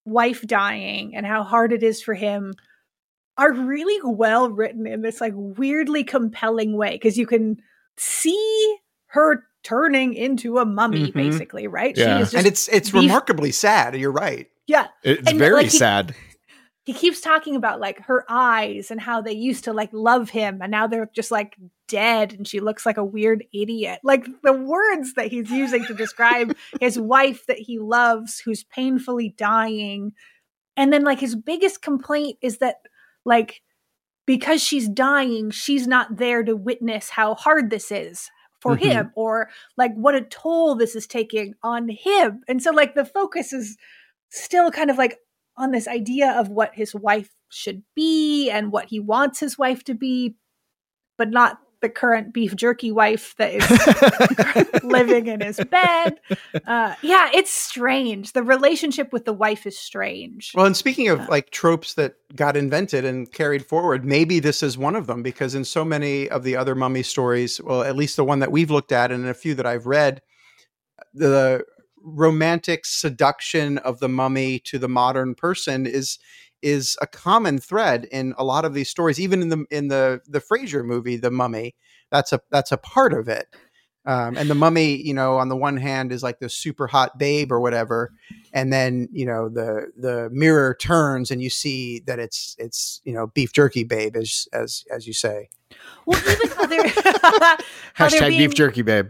wife 0.04 0.42
dying 0.46 1.14
and 1.16 1.24
how 1.26 1.42
hard 1.42 1.72
it 1.72 1.82
is 1.82 2.02
for 2.02 2.14
him 2.14 2.52
are 3.38 3.52
really 3.52 3.98
well 4.04 4.50
written 4.50 4.86
in 4.86 5.00
this 5.02 5.20
like 5.20 5.32
weirdly 5.34 6.04
compelling 6.04 6.76
way 6.76 6.90
because 6.92 7.16
you 7.16 7.26
can 7.26 7.56
see 7.96 8.76
her 9.06 9.44
turning 9.64 10.14
into 10.14 10.58
a 10.58 10.64
mummy 10.64 11.10
Mhm. 11.10 11.14
basically 11.14 11.66
right 11.66 11.96
Yeah. 11.96 12.16
she 12.18 12.22
is 12.22 12.30
just 12.32 12.34
and 12.34 12.46
it's 12.46 12.68
it's 12.68 12.90
beef- 12.90 13.02
remarkably 13.02 13.52
sad. 13.52 13.96
You're 13.96 14.12
right. 14.12 14.48
yeah 14.66 14.88
It's 15.02 15.30
and, 15.30 15.38
very 15.38 15.54
like, 15.54 15.64
he- 15.72 15.78
sad. 15.78 16.14
he 16.84 16.92
keeps 16.92 17.20
talking 17.20 17.54
about 17.56 17.80
like 17.80 18.00
her 18.06 18.24
eyes 18.28 18.90
and 18.90 19.00
how 19.00 19.20
they 19.20 19.32
used 19.32 19.64
to 19.64 19.72
like 19.72 19.90
love 19.92 20.30
him 20.30 20.60
and 20.62 20.70
now 20.70 20.86
they're 20.86 21.10
just 21.14 21.30
like 21.30 21.56
dead 21.86 22.32
and 22.34 22.46
she 22.46 22.60
looks 22.60 22.84
like 22.86 22.96
a 22.98 23.04
weird 23.04 23.44
idiot 23.52 23.98
like 24.04 24.26
the 24.42 24.52
words 24.52 25.14
that 25.14 25.28
he's 25.28 25.50
using 25.50 25.84
to 25.86 25.94
describe 25.94 26.54
his 26.80 26.98
wife 26.98 27.46
that 27.46 27.58
he 27.58 27.78
loves 27.78 28.40
who's 28.40 28.62
painfully 28.64 29.34
dying 29.38 30.12
and 30.76 30.92
then 30.92 31.02
like 31.02 31.18
his 31.20 31.34
biggest 31.34 31.82
complaint 31.82 32.38
is 32.42 32.58
that 32.58 32.76
like 33.28 33.60
because 34.26 34.62
she's 34.62 34.88
dying 34.88 35.50
she's 35.50 35.86
not 35.86 36.16
there 36.16 36.42
to 36.42 36.56
witness 36.56 37.10
how 37.10 37.34
hard 37.34 37.70
this 37.70 37.90
is 37.92 38.30
for 38.60 38.76
Mhm. 38.76 38.80
him 38.80 39.12
or 39.14 39.48
like 39.76 39.94
what 39.94 40.14
a 40.16 40.20
toll 40.22 40.74
this 40.74 40.96
is 40.96 41.06
taking 41.06 41.54
on 41.62 41.88
him. 41.88 42.42
And 42.48 42.60
so 42.62 42.72
like 42.72 42.94
the 42.96 43.04
focus 43.04 43.52
is 43.52 43.76
still 44.30 44.70
kind 44.72 44.90
of 44.90 44.98
like 44.98 45.18
on 45.56 45.70
this 45.70 45.86
idea 45.86 46.32
of 46.32 46.48
what 46.48 46.74
his 46.74 46.94
wife 46.94 47.30
should 47.50 47.82
be 47.94 48.50
and 48.50 48.72
what 48.72 48.86
he 48.86 48.98
wants 49.00 49.38
his 49.40 49.56
wife 49.56 49.84
to 49.84 49.94
be, 49.94 50.34
but 51.16 51.30
not 51.30 51.58
the 51.80 51.88
current 51.88 52.32
beef 52.34 52.56
jerky 52.56 52.90
wife 52.90 53.34
that 53.38 53.54
is 53.54 54.82
living 54.82 55.26
in 55.28 55.40
his 55.40 55.60
bed. 55.70 56.18
Uh, 56.66 56.94
yeah, 57.02 57.30
it's 57.32 57.50
strange. 57.52 58.32
The 58.32 58.42
relationship 58.42 59.12
with 59.12 59.24
the 59.24 59.32
wife 59.32 59.66
is 59.66 59.78
strange. 59.78 60.52
Well, 60.54 60.66
and 60.66 60.76
speaking 60.76 61.08
of 61.08 61.18
Yeah. 61.20 61.26
like 61.26 61.50
tropes 61.50 61.94
that 61.94 62.14
got 62.34 62.56
invented 62.56 63.04
and 63.04 63.30
carried 63.32 63.64
forward, 63.64 64.04
maybe 64.04 64.40
this 64.40 64.62
is 64.62 64.76
one 64.76 64.96
of 64.96 65.06
them 65.06 65.22
because 65.22 65.54
in 65.54 65.64
so 65.64 65.84
many 65.84 66.28
of 66.28 66.42
the 66.42 66.56
other 66.56 66.74
mummy 66.74 67.02
stories, 67.02 67.60
well, 67.62 67.82
at 67.82 67.96
least 67.96 68.16
the 68.16 68.24
one 68.24 68.40
that 68.40 68.50
we've 68.52 68.70
looked 68.70 68.92
at 68.92 69.12
and 69.12 69.26
a 69.26 69.34
few 69.34 69.54
that 69.54 69.66
I've 69.66 69.86
read, 69.86 70.20
the 71.14 71.64
romantic 72.02 72.86
seduction 72.86 73.78
of 73.78 73.98
the 73.98 74.08
mummy 74.08 74.58
to 74.60 74.78
the 74.78 74.88
modern 74.88 75.34
person 75.34 75.86
is 75.86 76.18
is 76.62 76.96
a 77.00 77.06
common 77.06 77.58
thread 77.58 78.06
in 78.10 78.34
a 78.38 78.44
lot 78.44 78.64
of 78.64 78.74
these 78.74 78.88
stories 78.88 79.20
even 79.20 79.42
in 79.42 79.48
the 79.48 79.64
in 79.70 79.88
the 79.88 80.20
the 80.26 80.40
Fraser 80.40 80.82
movie 80.82 81.16
the 81.16 81.30
mummy 81.30 81.74
that's 82.10 82.32
a 82.32 82.40
that's 82.50 82.72
a 82.72 82.76
part 82.78 83.12
of 83.12 83.28
it 83.28 83.46
um, 84.06 84.36
and 84.36 84.48
the 84.50 84.54
mummy 84.54 84.96
you 84.96 85.14
know 85.14 85.36
on 85.38 85.48
the 85.48 85.56
one 85.56 85.76
hand 85.76 86.12
is 86.12 86.22
like 86.22 86.38
this 86.40 86.54
super 86.54 86.86
hot 86.86 87.18
babe 87.18 87.52
or 87.52 87.60
whatever 87.60 88.12
and 88.52 88.72
then 88.72 89.08
you 89.12 89.26
know 89.26 89.48
the 89.48 89.86
the 89.96 90.28
mirror 90.32 90.74
turns 90.80 91.30
and 91.30 91.42
you 91.42 91.50
see 91.50 92.00
that 92.06 92.18
it's 92.18 92.56
it's 92.58 93.00
you 93.04 93.12
know 93.12 93.26
beef 93.28 93.52
jerky 93.52 93.84
babe 93.84 94.16
as 94.16 94.48
as 94.52 94.84
as 94.94 95.06
you 95.06 95.12
say 95.12 95.48
Well, 96.06 96.18
even 96.26 96.48
how 96.56 96.66
they're, 96.66 96.88
how 97.94 98.08
they're 98.08 98.20
Hashtag 98.20 98.38
beef 98.38 98.54
jerky, 98.54 98.82
babe. 98.82 99.08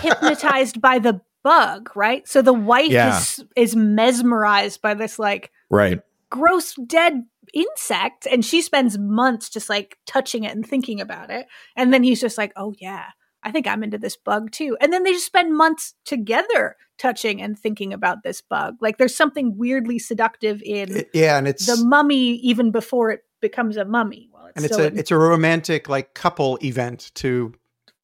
hypnotized 0.00 0.80
by 0.80 0.98
the 0.98 1.20
bug, 1.42 1.90
right? 1.94 2.26
So 2.28 2.42
the 2.42 2.52
wife 2.52 2.90
Yeah. 2.90 3.18
is 3.18 3.44
is 3.56 3.76
mesmerized 3.76 4.80
by 4.82 4.94
this 4.94 5.18
like 5.18 5.50
Right. 5.70 6.00
Gross 6.30 6.74
dead 6.86 7.24
insect, 7.52 8.26
and 8.26 8.44
she 8.44 8.62
spends 8.62 8.98
months 8.98 9.48
just 9.48 9.68
like 9.68 9.98
touching 10.06 10.44
it 10.44 10.54
and 10.54 10.66
thinking 10.66 11.00
about 11.00 11.30
it. 11.30 11.46
And 11.76 11.92
then 11.92 12.02
he's 12.02 12.20
just 12.20 12.38
like, 12.38 12.52
"Oh 12.56 12.74
yeah, 12.78 13.06
I 13.42 13.50
think 13.50 13.66
I'm 13.66 13.82
into 13.82 13.98
this 13.98 14.16
bug 14.16 14.50
too." 14.52 14.76
And 14.80 14.92
then 14.92 15.02
they 15.02 15.12
just 15.12 15.26
spend 15.26 15.56
months 15.56 15.94
together 16.04 16.76
touching 16.98 17.40
and 17.42 17.58
thinking 17.58 17.92
about 17.92 18.22
this 18.22 18.40
bug. 18.42 18.76
Like 18.80 18.98
there's 18.98 19.16
something 19.16 19.56
weirdly 19.56 19.98
seductive 19.98 20.62
in 20.62 20.96
It- 20.98 21.10
yeah 21.14 21.38
and 21.38 21.48
it's 21.48 21.66
the 21.66 21.82
mummy 21.84 22.34
even 22.36 22.70
before 22.70 23.10
it 23.10 23.24
becomes 23.40 23.76
a 23.76 23.84
mummy. 23.84 24.28
Well, 24.32 24.46
it's 24.46 24.56
and 24.56 24.64
it's 24.66 24.76
a 24.78 24.86
in- 24.86 24.98
it's 24.98 25.10
a 25.10 25.16
romantic 25.18 25.88
like 25.88 26.14
couple 26.14 26.58
event 26.62 27.10
to 27.16 27.54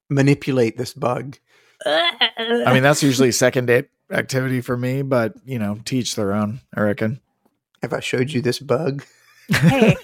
manipulate 0.09 0.77
this 0.77 0.93
bug 0.93 1.37
I 1.85 2.71
mean, 2.73 2.81
that's 2.81 3.03
usually 3.03 3.31
second 3.31 3.67
date 3.67 3.89
activity 4.11 4.61
for 4.61 4.75
me, 4.75 5.01
but 5.03 5.33
you 5.45 5.59
know, 5.59 5.77
teach 5.85 6.15
their 6.15 6.33
own, 6.33 6.61
I 6.75 6.81
reckon. 6.81 7.19
Have 7.81 7.93
i 7.93 7.99
showed 7.99 8.31
you 8.31 8.41
this 8.41 8.59
bug 8.59 9.03
hey, 9.49 9.95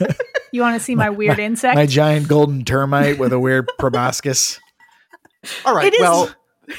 you 0.51 0.61
want 0.61 0.77
to 0.77 0.83
see 0.83 0.95
my 1.03 1.09
weird 1.09 1.39
insect? 1.39 1.75
My 1.75 1.85
giant 1.85 2.27
golden 2.29 2.63
termite 2.63 3.19
with 3.19 3.33
a 3.33 3.39
weird 3.39 3.69
proboscis. 3.79 4.59
all 5.65 5.75
right 5.75 5.87
It 5.87 5.95
is- 5.95 5.99
well 5.99 6.33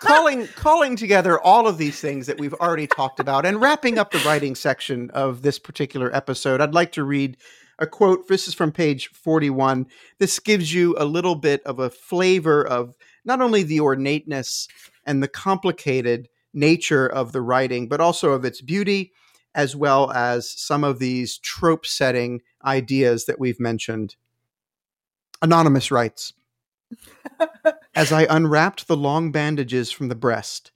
calling 0.00 0.48
calling 0.48 0.96
together 0.96 1.38
all 1.40 1.68
of 1.68 1.78
these 1.78 2.00
things 2.00 2.26
that 2.26 2.38
we've 2.40 2.54
already 2.54 2.86
talked 2.88 3.20
about 3.20 3.46
and 3.46 3.60
wrapping 3.60 3.96
up 3.98 4.10
the 4.10 4.18
writing 4.20 4.54
section 4.56 5.08
of 5.10 5.42
this 5.42 5.58
particular 5.58 6.14
episode 6.16 6.60
i'd 6.60 6.74
like 6.74 6.90
to 6.92 7.04
read 7.04 7.36
a 7.78 7.86
quote 7.86 8.26
this 8.26 8.48
is 8.48 8.54
from 8.54 8.72
page 8.72 9.08
41 9.08 9.86
this 10.18 10.38
gives 10.40 10.72
you 10.74 10.96
a 10.98 11.04
little 11.04 11.34
bit 11.36 11.62
of 11.64 11.78
a 11.78 11.90
flavor 11.90 12.66
of 12.66 12.96
not 13.24 13.40
only 13.40 13.62
the 13.62 13.78
ornateness 13.80 14.66
and 15.04 15.22
the 15.22 15.28
complicated 15.28 16.28
nature 16.52 17.06
of 17.06 17.30
the 17.32 17.40
writing 17.42 17.86
but 17.86 18.00
also 18.00 18.32
of 18.32 18.44
its 18.44 18.60
beauty 18.60 19.12
as 19.54 19.74
well 19.74 20.10
as 20.12 20.50
some 20.50 20.84
of 20.84 20.98
these 20.98 21.38
trope 21.38 21.86
setting 21.86 22.40
ideas 22.64 23.26
that 23.26 23.40
we've 23.40 23.60
mentioned 23.60 24.16
anonymous 25.42 25.90
writes 25.90 26.32
as 27.94 28.12
I 28.12 28.26
unwrapped 28.28 28.86
the 28.86 28.96
long 28.96 29.32
bandages 29.32 29.90
from 29.90 30.08
the 30.08 30.14
breast, 30.14 30.72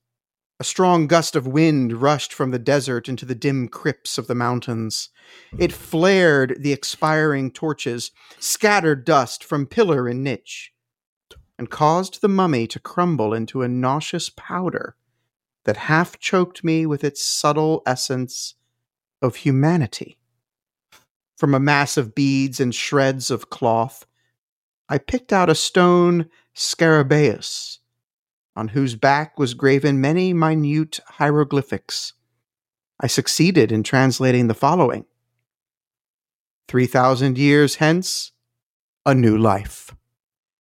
a 0.60 0.64
strong 0.64 1.06
gust 1.06 1.36
of 1.36 1.46
wind 1.46 1.94
rushed 1.94 2.32
from 2.32 2.50
the 2.50 2.58
desert 2.58 3.08
into 3.08 3.24
the 3.24 3.34
dim 3.34 3.68
crypts 3.68 4.18
of 4.18 4.26
the 4.26 4.34
mountains. 4.34 5.10
It 5.58 5.72
flared 5.72 6.56
the 6.60 6.72
expiring 6.72 7.50
torches, 7.50 8.12
scattered 8.38 9.04
dust 9.04 9.42
from 9.42 9.66
pillar 9.66 10.08
and 10.08 10.22
niche, 10.22 10.72
and 11.58 11.70
caused 11.70 12.20
the 12.20 12.28
mummy 12.28 12.66
to 12.68 12.78
crumble 12.78 13.34
into 13.34 13.62
a 13.62 13.68
nauseous 13.68 14.30
powder 14.30 14.96
that 15.64 15.76
half 15.76 16.18
choked 16.18 16.62
me 16.62 16.86
with 16.86 17.02
its 17.02 17.22
subtle 17.22 17.82
essence 17.86 18.54
of 19.22 19.36
humanity. 19.36 20.18
From 21.36 21.54
a 21.54 21.60
mass 21.60 21.96
of 21.96 22.14
beads 22.14 22.60
and 22.60 22.74
shreds 22.74 23.30
of 23.30 23.50
cloth, 23.50 24.06
I 24.88 24.98
picked 24.98 25.32
out 25.32 25.50
a 25.50 25.54
stone 25.54 26.28
scarabaeus, 26.54 27.78
on 28.54 28.68
whose 28.68 28.94
back 28.94 29.38
was 29.38 29.54
graven 29.54 30.00
many 30.00 30.32
minute 30.32 31.00
hieroglyphics. 31.06 32.12
I 33.00 33.08
succeeded 33.08 33.72
in 33.72 33.82
translating 33.82 34.46
the 34.46 34.54
following 34.54 35.06
Three 36.68 36.86
thousand 36.86 37.36
years 37.36 37.76
hence, 37.76 38.32
a 39.04 39.14
new 39.14 39.36
life. 39.36 39.94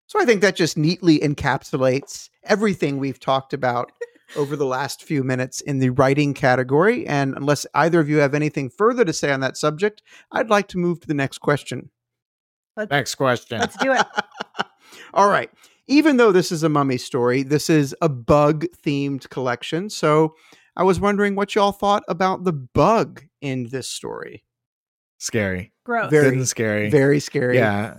So 0.08 0.20
I 0.22 0.26
think 0.26 0.42
that 0.42 0.56
just 0.56 0.78
neatly 0.78 1.20
encapsulates 1.20 2.30
everything 2.44 2.98
we've 2.98 3.20
talked 3.20 3.54
about 3.54 3.92
over 4.36 4.56
the 4.56 4.66
last 4.66 5.04
few 5.04 5.24
minutes 5.24 5.62
in 5.62 5.80
the 5.80 5.90
writing 5.90 6.34
category. 6.34 7.06
And 7.06 7.36
unless 7.36 7.66
either 7.74 8.00
of 8.00 8.10
you 8.10 8.18
have 8.18 8.34
anything 8.34 8.70
further 8.70 9.06
to 9.06 9.14
say 9.14 9.32
on 9.32 9.40
that 9.42 9.58
subject, 9.58 10.02
I'd 10.32 10.50
like 10.50 10.68
to 10.70 10.78
move 10.78 11.00
to 11.02 11.08
the 11.08 11.14
next 11.14 11.40
question. 11.40 11.90
Next 12.90 13.16
question. 13.16 13.60
Let's 13.60 13.78
do 13.78 13.94
it. 13.94 14.06
All 15.14 15.30
right. 15.30 15.50
Even 15.88 16.18
though 16.18 16.32
this 16.32 16.52
is 16.52 16.64
a 16.64 16.70
mummy 16.70 16.98
story, 16.98 17.44
this 17.44 17.70
is 17.70 17.96
a 18.02 18.10
bug 18.10 18.66
themed 18.86 19.30
collection. 19.30 19.90
So 19.90 20.34
I 20.76 20.84
was 20.84 21.00
wondering 21.00 21.36
what 21.36 21.54
y'all 21.54 21.72
thought 21.72 22.04
about 22.08 22.46
the 22.46 22.54
bug 22.54 23.24
in 23.42 23.68
this 23.70 23.88
story. 23.90 24.44
Scary. 25.20 25.72
Gross. 25.86 26.10
Very- 26.10 26.30
Good 26.32 26.34
and 26.40 26.48
scary. 26.48 26.90
Very 26.90 27.20
scary. 27.20 27.58
Yeah. 27.58 27.98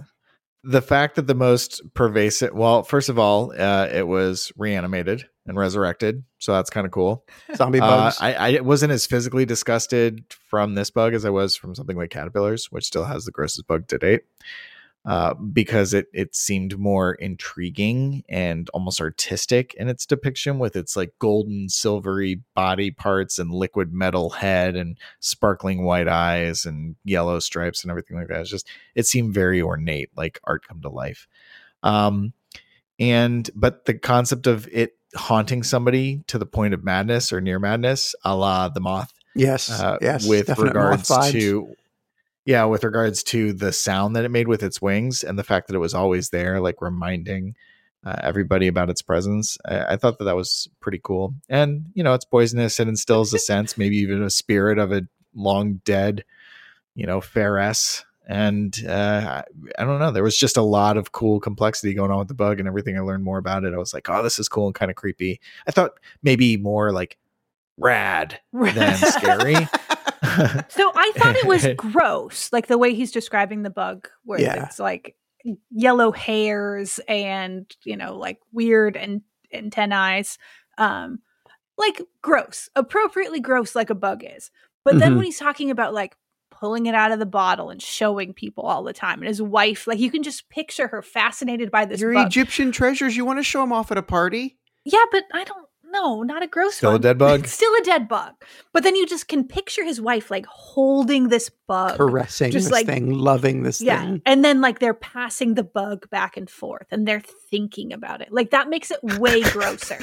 The 0.67 0.83
fact 0.83 1.17
that 1.17 1.27
the 1.27 1.35
most 1.35 1.83
pervasive, 1.95 2.55
well, 2.55 2.83
first 2.83 3.09
of 3.09 3.19
all, 3.19 3.53
uh, 3.53 3.89
it 3.93 4.07
was 4.07 4.51
reanimated 4.57 5.29
and 5.47 5.59
resurrected. 5.59 6.25
So 6.39 6.53
that's 6.53 6.71
kind 6.71 6.87
of 6.87 6.91
cool. 6.91 7.27
Zombie 7.55 7.81
Uh, 7.81 7.87
bugs. 7.87 8.19
I, 8.21 8.57
I 8.57 8.61
wasn't 8.61 8.93
as 8.93 9.07
physically 9.07 9.45
disgusted 9.45 10.25
from 10.49 10.75
this 10.75 10.91
bug 10.91 11.13
as 11.13 11.25
I 11.25 11.31
was 11.31 11.55
from 11.55 11.75
something 11.75 11.97
like 11.97 12.11
caterpillars, 12.11 12.73
which 12.73 12.85
still 12.85 13.05
has 13.05 13.27
the 13.27 13.31
grossest 13.31 13.67
bug 13.67 13.87
to 13.89 13.99
date. 13.99 14.23
Uh, 15.07 15.35
because 15.35 15.93
it 15.93 16.07
it 16.15 16.35
seemed 16.35 16.79
more 16.79 17.13
intriguing 17.13 18.23
and 18.27 18.71
almost 18.71 19.03
artistic 19.03 19.75
in 19.75 19.87
its 19.87 20.07
depiction 20.07 20.59
with 20.59 20.77
its 20.77 20.97
like 20.97 21.13
golden 21.19 21.69
silvery 21.69 22.41
body 22.55 22.91
parts 22.91 23.39
and 23.39 23.53
liquid 23.53 23.93
metal 23.93 24.31
head 24.31 24.77
and 24.77 24.97
sparkling 25.21 25.85
white 25.85 26.09
eyes 26.09 26.65
and 26.65 26.97
yellow 27.05 27.39
stripes 27.39 27.85
and 27.85 27.91
everything 27.91 28.17
like 28.17 28.29
that. 28.29 28.41
It's 28.41 28.49
just 28.49 28.67
it 28.95 29.07
seemed 29.07 29.35
very 29.35 29.61
ornate, 29.61 30.09
like 30.17 30.41
art 30.45 30.67
come 30.67 30.81
to 30.81 30.89
life. 30.89 31.29
Um, 31.83 32.33
and 32.99 33.51
but 33.55 33.85
the 33.85 33.93
concept 33.93 34.47
of 34.47 34.67
it 34.73 34.97
haunting 35.15 35.63
somebody 35.63 36.23
to 36.29 36.39
the 36.39 36.47
point 36.47 36.73
of 36.73 36.83
madness 36.83 37.31
or 37.31 37.43
near 37.43 37.59
madness, 37.59 38.15
a 38.25 38.35
la 38.35 38.71
the 38.71 38.81
moth, 38.81 39.13
yes. 39.35 39.71
uh, 39.71 39.99
yes. 40.01 40.27
with 40.27 40.49
regards 40.59 41.09
to 41.31 41.77
yeah, 42.45 42.65
with 42.65 42.85
regards 42.85 43.23
to 43.25 43.53
the 43.53 43.73
sound 43.73 44.15
that 44.17 44.25
it 44.25 44.31
made 44.31 44.49
with 44.49 44.63
its 44.63 44.83
wings 44.83 45.23
and 45.23 45.39
the 45.39 45.45
fact 45.45 45.67
that 45.69 45.75
it 45.75 45.81
was 45.81 45.95
always 45.95 46.31
there, 46.31 46.61
like 46.61 46.83
reminding 46.83 47.55
uh, 48.05 48.17
everybody 48.23 48.67
about 48.67 48.91
its 48.91 49.03
presence. 49.03 49.57
I, 49.65 49.95
I 49.95 49.97
thought 49.97 50.19
that 50.19 50.25
that 50.25 50.37
was 50.37 50.69
pretty 50.81 51.01
cool. 51.03 51.35
And 51.49 51.87
you 51.95 52.03
know, 52.03 52.13
it's 52.13 52.27
poisonous. 52.27 52.79
It 52.79 52.89
instills 52.89 53.33
a 53.33 53.39
sense, 53.39 53.79
maybe 53.79 53.97
even 53.97 54.23
a 54.23 54.31
spirit 54.31 54.79
of 54.79 54.93
a 54.93 55.07
long 55.35 55.81
dead, 55.85 56.25
you 56.95 57.07
know, 57.07 57.21
fairess. 57.21 58.05
And 58.27 58.79
uh, 58.87 59.43
I, 59.43 59.83
I 59.83 59.85
don't 59.85 59.99
know. 59.99 60.11
There 60.11 60.23
was 60.23 60.39
just 60.39 60.57
a 60.57 60.63
lot 60.63 60.97
of 60.97 61.13
cool 61.13 61.41
complexity 61.41 61.93
going 61.93 62.11
on 62.11 62.19
with 62.19 62.29
the 62.29 62.35
bug, 62.35 62.59
and 62.59 62.67
everything 62.67 62.97
I 62.97 63.01
learned 63.01 63.25
more 63.25 63.39
about 63.39 63.65
it. 63.65 63.75
I 63.75 63.79
was 63.79 63.93
like, 63.93 64.09
oh, 64.09 64.23
this 64.23 64.39
is 64.39 64.49
cool 64.49 64.67
and 64.67 64.75
kind 64.75 64.91
of 64.91 64.97
creepy. 64.97 65.41
I 65.67 65.73
thought 65.73 65.93
maybe 66.23 66.57
more 66.57 66.91
like 66.93 67.19
rad 67.79 68.41
than 68.53 68.97
scary. 68.97 69.57
So 70.69 70.91
I 70.97 71.13
thought 71.17 71.37
it 71.37 71.47
was 71.47 71.65
gross, 71.77 72.53
like 72.53 72.67
the 72.67 72.79
way 72.79 72.93
he's 72.95 73.13
describing 73.13 73.63
the 73.63 73.71
bug, 73.71 74.09
where 74.25 74.41
Yeah. 74.41 74.65
it's 74.65 74.81
like 74.81 75.15
yellow 75.71 76.11
hairs 76.11 76.99
and 77.07 77.71
you 77.85 77.97
know, 77.97 78.17
like 78.17 78.41
weird 78.51 78.97
and 78.97 79.21
antennae, 79.53 80.25
um, 80.79 81.21
like 81.79 82.03
gross, 82.21 82.69
appropriately 82.75 83.39
gross, 83.39 83.77
like 83.77 83.91
a 83.91 83.95
bug 83.95 84.25
is. 84.25 84.51
But 84.85 84.99
then 84.99 85.13
Mhm. 85.13 85.17
when 85.17 85.25
he's 85.27 85.39
talking 85.39 85.71
about 85.71 85.95
like 85.95 86.17
pulling 86.51 86.87
it 86.87 86.95
out 86.97 87.13
of 87.13 87.19
the 87.21 87.27
bottle 87.27 87.71
and 87.71 87.81
showing 87.83 88.33
people 88.33 88.65
all 88.65 88.83
the 88.83 88.93
time. 88.93 89.19
And 89.21 89.29
his 89.29 89.43
wife, 89.43 89.87
like 89.87 89.99
you 90.01 90.11
can 90.11 90.23
just 90.25 90.49
picture 90.49 90.89
her 90.89 91.03
fascinated 91.03 91.71
by 91.71 91.85
this 91.85 92.01
Your 92.01 92.15
bug. 92.15 92.27
Egyptian 92.27 92.73
treasures, 92.73 93.17
you 93.17 93.25
want 93.25 93.39
to 93.39 93.43
show 93.45 93.61
them 93.61 93.73
off 93.73 93.93
at 93.93 93.99
a 93.99 94.03
party? 94.03 94.57
yeah, 94.85 95.05
but 95.13 95.25
I 95.33 95.45
don't 95.45 95.64
know, 95.95 96.23
not 96.23 96.43
a 96.43 96.47
gross 96.47 96.75
Still 96.75 96.97
a 96.97 96.99
dead 96.99 97.17
bug? 97.17 97.47
Still 97.59 97.73
a 97.77 97.83
dead 97.83 98.07
bug. 98.09 98.35
But 98.75 98.83
then 98.83 98.95
you 98.97 99.07
just 99.07 99.29
can 99.29 99.49
picture 99.49 99.83
his 99.85 100.01
wife 100.01 100.31
like 100.31 100.45
holding 100.47 101.29
this 101.29 101.51
bug. 101.67 101.97
Caressing 101.97 102.51
just 102.51 102.67
this 102.67 102.73
like- 102.73 102.87
thing, 102.87 103.11
loving 103.15 103.63
this 103.63 103.81
Yeah. 103.81 104.01
thing. 104.03 104.23
And 104.27 104.45
then 104.45 104.61
like 104.61 104.81
they're 104.81 104.93
passing 104.93 105.55
the 105.55 105.65
bug 105.65 106.11
back 106.11 106.37
and 106.37 106.51
forth 106.51 106.87
and 106.91 107.09
they're 107.09 107.23
thinking 107.51 107.93
about 107.93 108.21
it. 108.21 108.31
Like 108.31 108.51
that 108.51 108.69
makes 108.69 108.91
it 108.91 108.99
way 109.03 109.41
grosser. 109.53 109.99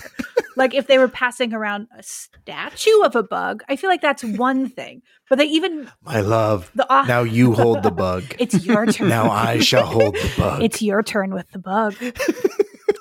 like 0.57 0.73
if 0.73 0.87
they 0.87 0.97
were 0.97 1.07
passing 1.07 1.53
around 1.53 1.87
a 1.97 2.01
statue 2.01 3.01
of 3.03 3.15
a 3.15 3.23
bug, 3.23 3.61
I 3.69 3.75
feel 3.75 3.89
like 3.89 4.01
that's 4.01 4.23
one 4.23 4.67
thing. 4.69 5.01
But 5.29 5.37
they 5.37 5.45
even 5.45 5.89
My 6.03 6.19
love. 6.21 6.71
the 6.75 6.91
author, 6.91 7.07
Now 7.07 7.21
you 7.23 7.53
hold 7.53 7.83
the 7.83 7.91
bug. 8.05 8.23
it's 8.39 8.65
your 8.65 8.85
turn. 8.87 9.07
now 9.09 9.29
I 9.29 9.59
shall 9.59 9.85
hold 9.85 10.15
the 10.15 10.33
bug. 10.37 10.63
It's 10.63 10.81
your 10.81 11.03
turn 11.03 11.33
with 11.33 11.49
the 11.51 11.59
bug. 11.59 11.95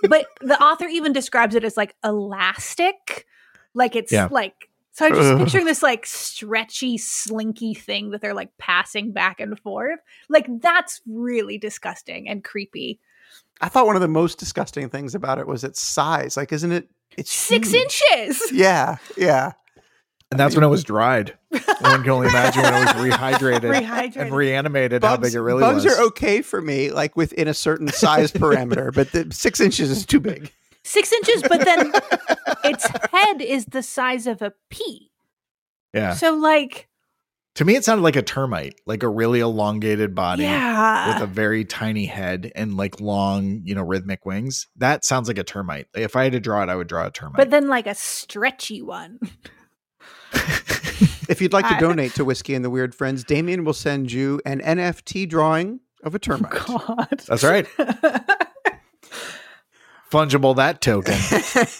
But 0.08 0.26
the 0.40 0.60
author 0.62 0.86
even 0.86 1.12
describes 1.12 1.54
it 1.54 1.64
as 1.64 1.76
like 1.76 1.94
elastic. 2.04 3.26
Like 3.74 3.96
it's 3.96 4.12
Yeah. 4.12 4.28
like 4.30 4.68
so 4.92 5.06
I'm 5.06 5.14
just 5.14 5.38
picturing 5.38 5.64
this 5.66 5.82
like 5.82 6.04
stretchy, 6.04 6.98
slinky 6.98 7.74
thing 7.74 8.10
that 8.10 8.20
they're 8.20 8.34
like 8.34 8.50
passing 8.58 9.12
back 9.12 9.40
and 9.40 9.58
forth. 9.58 10.00
Like 10.28 10.46
that's 10.60 11.00
really 11.06 11.58
disgusting 11.58 12.28
and 12.28 12.42
creepy. 12.44 12.98
I 13.60 13.68
thought 13.68 13.86
one 13.86 13.94
of 13.96 14.02
the 14.02 14.08
most 14.08 14.38
disgusting 14.38 14.88
things 14.88 15.14
about 15.14 15.38
it 15.38 15.46
was 15.46 15.64
its 15.64 15.80
size. 15.80 16.36
Like, 16.36 16.50
isn't 16.52 16.72
it? 16.72 16.88
It's 17.16 17.32
Six 17.32 17.70
huge. 17.72 18.00
inches. 18.12 18.52
Yeah, 18.52 18.96
yeah. 19.16 19.52
And 20.30 20.38
that's 20.38 20.54
when 20.54 20.64
it 20.64 20.68
was 20.68 20.84
dried. 20.84 21.36
One 21.80 22.02
can 22.02 22.10
only 22.10 22.28
imagine 22.28 22.62
when 22.62 22.74
it 22.74 22.94
was 22.94 23.10
rehydrated 23.10 23.74
and 23.74 23.86
Rehydrated. 23.86 24.30
reanimated 24.32 25.02
how 25.04 25.16
big 25.16 25.34
it 25.34 25.40
really 25.40 25.60
bugs 25.62 25.84
was. 25.84 25.98
are 25.98 26.02
okay 26.06 26.42
for 26.42 26.60
me, 26.60 26.90
like 26.90 27.16
within 27.16 27.48
a 27.48 27.54
certain 27.54 27.88
size 27.88 28.30
parameter, 28.32 28.92
but 28.94 29.10
the 29.12 29.28
six 29.32 29.60
inches 29.60 29.90
is 29.90 30.04
too 30.06 30.20
big. 30.20 30.52
Six 30.84 31.12
inches, 31.12 31.42
but 31.42 31.64
then 31.64 31.92
its 32.64 32.86
head 33.12 33.42
is 33.42 33.66
the 33.66 33.82
size 33.82 34.26
of 34.26 34.40
a 34.42 34.52
pea. 34.70 35.10
yeah. 35.92 36.14
So 36.14 36.34
like 36.34 36.88
To 37.56 37.64
me, 37.64 37.74
it 37.76 37.84
sounded 37.84 38.02
like 38.02 38.16
a 38.16 38.22
termite, 38.22 38.80
like 38.86 39.02
a 39.02 39.08
really 39.08 39.40
elongated 39.40 40.14
body 40.14 40.44
yeah. 40.44 41.12
with 41.14 41.22
a 41.22 41.26
very 41.26 41.64
tiny 41.64 42.06
head 42.06 42.50
and 42.54 42.76
like 42.76 43.00
long, 43.00 43.62
you 43.64 43.74
know, 43.74 43.82
rhythmic 43.82 44.24
wings. 44.24 44.68
That 44.76 45.04
sounds 45.04 45.28
like 45.28 45.38
a 45.38 45.44
termite. 45.44 45.86
If 45.94 46.14
I 46.16 46.22
had 46.24 46.32
to 46.32 46.40
draw 46.40 46.62
it, 46.62 46.68
I 46.68 46.76
would 46.76 46.88
draw 46.88 47.06
a 47.06 47.10
termite. 47.10 47.36
but 47.36 47.50
then 47.50 47.68
like 47.68 47.86
a 47.86 47.94
stretchy 47.94 48.80
one. 48.82 49.18
If 51.28 51.40
you'd 51.40 51.52
like 51.52 51.66
to 51.68 51.74
I- 51.74 51.76
uh, 51.76 51.80
donate 51.88 52.14
to 52.14 52.24
Whiskey 52.24 52.54
and 52.54 52.64
the 52.64 52.70
Weird 52.70 52.94
Friends, 52.94 53.22
Damien 53.24 53.64
will 53.64 53.72
send 53.72 54.10
you 54.10 54.40
an 54.44 54.60
NFT 54.60 55.28
drawing 55.28 55.80
of 56.02 56.14
a 56.14 56.18
termite. 56.18 56.50
God. 56.66 57.22
That's 57.26 57.44
right. 57.44 57.66
Fungible 60.10 60.56
that 60.56 60.80
token. 60.80 61.14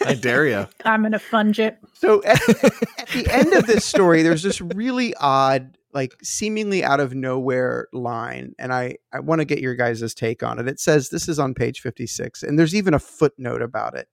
I 0.06 0.14
dare 0.14 0.46
you. 0.46 0.68
I'm 0.84 1.02
gonna 1.02 1.18
funge 1.18 1.58
it. 1.58 1.78
So 1.94 2.22
at, 2.22 2.40
at 2.48 3.08
the 3.08 3.26
end 3.28 3.52
of 3.54 3.66
this 3.66 3.84
story, 3.84 4.22
there's 4.22 4.44
this 4.44 4.60
really 4.60 5.14
odd, 5.16 5.76
like 5.92 6.14
seemingly 6.22 6.84
out 6.84 7.00
of 7.00 7.12
nowhere 7.12 7.88
line, 7.92 8.54
and 8.56 8.72
I 8.72 8.98
I 9.12 9.18
want 9.18 9.40
to 9.40 9.44
get 9.44 9.58
your 9.58 9.74
guys' 9.74 10.14
take 10.14 10.44
on 10.44 10.60
it. 10.60 10.68
It 10.68 10.78
says 10.78 11.08
this 11.08 11.28
is 11.28 11.40
on 11.40 11.54
page 11.54 11.80
56, 11.80 12.44
and 12.44 12.56
there's 12.56 12.74
even 12.74 12.94
a 12.94 13.00
footnote 13.00 13.62
about 13.62 13.96
it. 13.96 14.06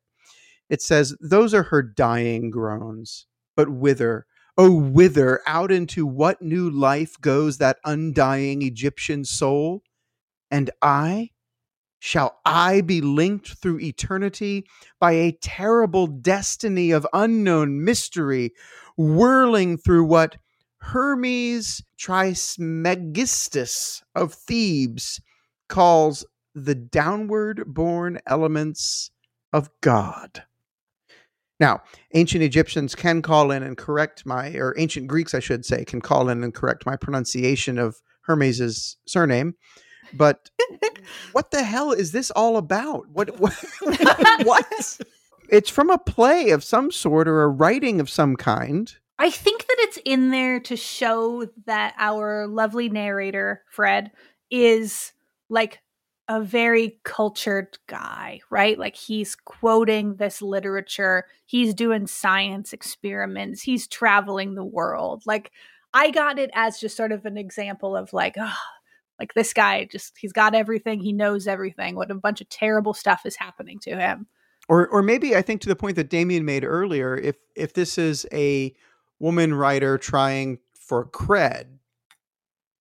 It 0.67 0.81
says 0.81 1.15
those 1.21 1.53
are 1.53 1.63
her 1.63 1.83
dying 1.83 2.49
groans, 2.49 3.27
but 3.55 3.69
whither, 3.69 4.25
oh 4.57 4.71
whither, 4.73 5.41
out 5.47 5.71
into 5.71 6.05
what 6.05 6.41
new 6.41 6.69
life 6.69 7.19
goes 7.21 7.57
that 7.59 7.77
undying 7.85 8.61
Egyptian 8.61 9.23
soul, 9.25 9.83
and 10.51 10.69
I. 10.81 11.29
Shall 11.99 12.39
I 12.45 12.81
be 12.81 13.01
linked 13.01 13.55
through 13.61 13.79
eternity 13.79 14.65
by 14.99 15.13
a 15.13 15.37
terrible 15.41 16.07
destiny 16.07 16.91
of 16.91 17.07
unknown 17.13 17.83
mystery, 17.83 18.51
whirling 18.97 19.77
through 19.77 20.05
what 20.05 20.37
Hermes 20.79 21.81
Trismegistus 21.97 24.03
of 24.15 24.33
Thebes 24.33 25.19
calls 25.69 26.25
the 26.55 26.75
downward 26.75 27.63
born 27.73 28.19
elements 28.27 29.11
of 29.53 29.69
God. 29.81 30.43
Now, 31.59 31.81
ancient 32.13 32.43
Egyptians 32.43 32.93
can 32.93 33.21
call 33.21 33.51
in 33.51 33.63
and 33.63 33.77
correct 33.77 34.25
my, 34.25 34.49
or 34.55 34.75
ancient 34.77 35.07
Greeks, 35.07 35.33
I 35.33 35.39
should 35.39 35.65
say, 35.65 35.85
can 35.85 36.01
call 36.01 36.29
in 36.29 36.43
and 36.43 36.53
correct 36.53 36.85
my 36.85 36.95
pronunciation 36.95 37.79
of 37.79 37.95
Hermes's 38.21 38.97
surname. 39.07 39.55
But 40.13 40.49
what 41.31 41.51
the 41.51 41.63
hell 41.63 41.91
is 41.91 42.11
this 42.11 42.31
all 42.31 42.57
about? 42.57 43.09
What? 43.09 43.39
What? 43.39 43.53
what? 44.43 44.99
It's 45.49 45.69
from 45.69 45.89
a 45.89 45.97
play 45.97 46.51
of 46.51 46.63
some 46.63 46.91
sort 46.91 47.27
or 47.27 47.43
a 47.43 47.47
writing 47.47 47.99
of 47.99 48.09
some 48.09 48.35
kind. 48.35 48.93
I 49.19 49.31
think 49.31 49.65
that 49.65 49.77
it's 49.79 49.99
in 50.05 50.29
there 50.29 50.59
to 50.61 50.75
show 50.75 51.47
that 51.65 51.95
our 51.97 52.47
lovely 52.47 52.89
narrator, 52.89 53.63
Fred, 53.71 54.11
is 54.51 55.11
like 55.49 55.79
a 56.29 56.41
very 56.41 56.99
cultured 57.03 57.77
guy, 57.87 58.41
right? 58.49 58.77
Like 58.77 58.95
he's 58.95 59.35
quoting 59.35 60.15
this 60.15 60.41
literature, 60.41 61.25
he's 61.45 61.73
doing 61.73 62.07
science 62.07 62.73
experiments, 62.73 63.61
he's 63.61 63.87
traveling 63.87 64.55
the 64.55 64.65
world. 64.65 65.23
Like 65.25 65.51
I 65.93 66.11
got 66.11 66.37
it 66.37 66.51
as 66.53 66.79
just 66.79 66.97
sort 66.97 67.11
of 67.11 67.25
an 67.25 67.37
example 67.37 67.95
of 67.95 68.11
like, 68.11 68.35
oh, 68.37 68.53
like 69.19 69.33
this 69.33 69.53
guy 69.53 69.85
just 69.85 70.17
he's 70.17 70.33
got 70.33 70.53
everything, 70.53 70.99
he 70.99 71.13
knows 71.13 71.47
everything. 71.47 71.95
What 71.95 72.11
a 72.11 72.15
bunch 72.15 72.41
of 72.41 72.49
terrible 72.49 72.93
stuff 72.93 73.25
is 73.25 73.37
happening 73.37 73.79
to 73.79 73.95
him. 73.95 74.27
Or, 74.69 74.87
or 74.89 75.01
maybe 75.01 75.33
I 75.33 75.41
think 75.41 75.61
to 75.61 75.69
the 75.69 75.77
point 75.77 75.95
that 75.95 76.09
Damien 76.09 76.43
made 76.43 76.65
earlier, 76.65 77.15
if 77.15 77.37
if 77.55 77.73
this 77.73 77.97
is 77.97 78.25
a 78.33 78.75
woman 79.17 79.53
writer 79.53 79.97
trying 79.97 80.59
for 80.77 81.05
cred, 81.05 81.67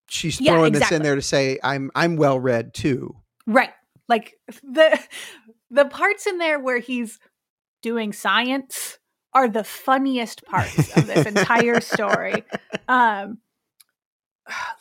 she's 0.09 0.41
Yeah, 0.41 0.55
throwing 0.55 0.73
this 0.73 0.91
in 0.91 1.03
there 1.03 1.15
to 1.15 1.23
say 1.23 1.61
I'm 1.63 1.93
I'm 1.95 2.17
well 2.17 2.41
read 2.41 2.75
too. 2.75 3.15
Right. 3.47 3.71
Like 4.09 4.35
the 4.63 4.99
the 5.71 5.85
parts 5.87 6.27
in 6.27 6.39
there 6.39 6.59
where 6.59 6.79
he's 6.79 7.19
doing 7.83 8.13
science 8.13 8.99
are 9.33 9.49
the 9.49 9.65
funniest 9.65 10.45
parts 10.47 10.97
of 10.97 11.07
this 11.07 11.27
entire 11.27 11.81
story. 11.81 12.45
Um 12.89 13.39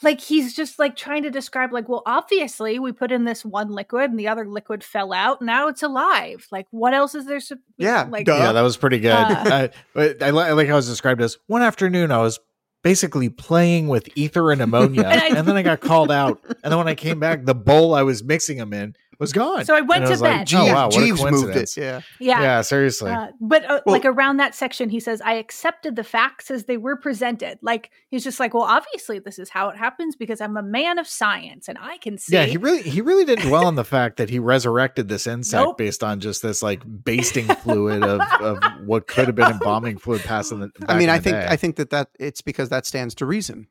like 0.03 0.22
he's 0.22 0.53
just 0.55 0.78
like 0.78 0.95
trying 0.95 1.24
to 1.24 1.32
describe 1.32 1.74
like 1.74 1.89
well 1.89 2.03
obviously 2.05 2.78
we 2.78 2.91
put 2.91 3.11
in 3.11 3.26
this 3.26 3.43
one 3.43 3.72
liquid 3.72 4.11
and 4.11 4.20
the 4.20 4.28
other 4.28 4.45
liquid 4.47 4.84
fell 4.84 5.11
out 5.11 5.41
now 5.41 5.68
it's 5.68 5.82
alive 5.82 6.45
like 6.51 6.68
what 6.70 6.93
else 6.93 7.16
is 7.16 7.26
there 7.26 7.39
sup- 7.39 7.57
Yeah, 7.78 8.05
like 8.07 8.28
duh. 8.28 8.38
Yeah, 8.38 8.51
that 8.51 8.61
was 8.61 8.78
pretty 8.78 8.99
good. 8.99 9.11
Uh. 9.13 9.43
I, 9.45 9.70
but 9.93 10.22
I, 10.22 10.28
I 10.28 10.30
like 10.51 10.68
how 10.68 10.74
it 10.74 10.78
was 10.78 10.88
described 10.88 11.20
as 11.22 11.39
one 11.47 11.63
afternoon 11.63 12.11
I 12.11 12.20
was 12.20 12.39
basically 12.86 13.29
playing 13.29 13.88
with 13.88 14.07
ether 14.15 14.51
and 14.51 14.61
ammonia, 14.61 15.01
And 15.07 15.19
I- 15.19 15.27
and 15.39 15.47
then 15.47 15.57
I 15.57 15.63
got 15.63 15.79
called 15.81 16.11
out. 16.11 16.39
And 16.63 16.71
then 16.71 16.77
when 16.77 16.88
I 16.88 16.93
came 16.93 17.19
back, 17.19 17.43
the 17.43 17.55
bowl 17.55 17.95
I 17.95 18.03
was 18.03 18.23
mixing 18.23 18.57
them 18.59 18.73
in 18.73 18.95
was 19.20 19.34
gone. 19.34 19.66
So 19.66 19.76
I 19.76 19.82
went 19.82 20.03
And 20.03 20.05
to 20.07 20.11
was 20.11 20.22
like, 20.22 20.32
bed. 20.32 20.41
oh, 20.41 20.45
Jeeves, 20.63 20.74
wow, 20.74 20.86
what 20.88 20.95
a 20.95 20.99
Jeeves 20.99 21.24
moved 21.24 21.55
it. 21.55 21.78
Yeah. 21.78 22.01
yeah 22.20 22.41
Yeah, 22.41 22.61
seriously. 22.61 23.11
Uh, 23.11 23.28
but 23.41 23.63
uh, 23.66 23.82
Well- 23.86 23.93
like 23.95 24.05
around 24.05 24.38
that 24.38 24.55
section, 24.55 24.89
he 24.89 24.99
says, 24.99 25.22
I 25.22 25.34
accepted 25.34 25.95
the 25.95 26.03
facts 26.03 26.49
as 26.51 26.66
they 26.66 26.78
were 26.78 26.95
presented. 26.95 27.59
Like, 27.61 27.91
he's 28.09 28.24
just 28.24 28.39
like, 28.39 28.53
well, 28.53 28.63
obviously, 28.63 29.20
this 29.20 29.39
is 29.39 29.49
how 29.49 29.70
it 29.70 29.78
happens 29.78 30.16
because 30.16 30.41
I'm 30.41 30.57
a 30.57 30.63
man 30.63 30.99
of 30.99 31.07
science 31.07 31.68
and 31.68 31.78
I 31.80 31.97
can 31.97 32.18
see. 32.18 32.34
yeah, 32.36 32.45
he 32.45 32.57
really 32.57 32.82
he 32.82 33.01
really 33.01 33.26
didn't 33.26 33.47
dwell 33.47 33.66
on 33.66 33.76
the 33.76 33.84
fact 33.86 34.18
that 34.18 34.30
he 34.30 34.39
resurrected 34.39 35.07
this 35.07 35.28
insect 35.28 35.63
Nope. 35.63 35.78
based 35.78 36.03
on 36.03 36.20
just 36.20 36.41
this 36.41 36.61
like 36.61 36.82
basting 36.86 37.47
fluid 37.47 38.03
of, 38.03 38.22
of 38.41 38.57
what 38.86 39.07
could 39.07 39.28
have 39.28 39.36
been 39.36 39.51
embalming 39.51 39.97
fluid 39.97 40.22
passing 40.24 40.59
the. 40.59 40.72
I 40.88 40.97
mean, 40.97 41.09
I 41.09 41.20
think 41.20 41.36
day. 41.36 41.47
I 41.49 41.55
think 41.55 41.76
that 41.78 41.89
that 41.91 42.09
it's 42.20 42.41
because 42.41 42.70
that 42.70 42.86
stands 42.86 43.16
to 43.16 43.26
reason. 43.26 43.68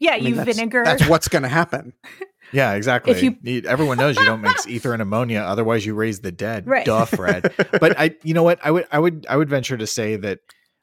yeah, 0.00 0.12
I 0.12 0.16
mean, 0.16 0.26
you 0.28 0.34
that's- 0.36 0.56
vinegar. 0.56 0.82
That's 0.84 1.06
what's 1.08 1.28
going 1.28 1.42
to 1.42 1.48
happen. 1.48 1.92
Yeah, 2.52 2.72
exactly. 2.74 3.12
If 3.12 3.22
you- 3.22 3.62
everyone 3.66 3.98
knows 3.98 4.16
you 4.16 4.24
don't 4.24 4.40
mix 4.42 4.66
ether 4.68 4.92
and 4.92 5.02
ammonia, 5.02 5.40
otherwise 5.40 5.84
you 5.84 5.94
raise 5.94 6.20
the 6.20 6.32
dead. 6.32 6.66
Right. 6.66 6.84
Duh, 6.86 7.04
Fred. 7.04 7.52
but 7.80 7.98
I, 7.98 8.14
you 8.22 8.34
know 8.34 8.42
what? 8.42 8.58
I 8.64 8.70
would, 8.70 8.86
I 8.92 8.98
would, 8.98 9.26
I 9.28 9.36
would 9.36 9.48
venture 9.48 9.76
to 9.76 9.86
say 9.86 10.16
that. 10.16 10.40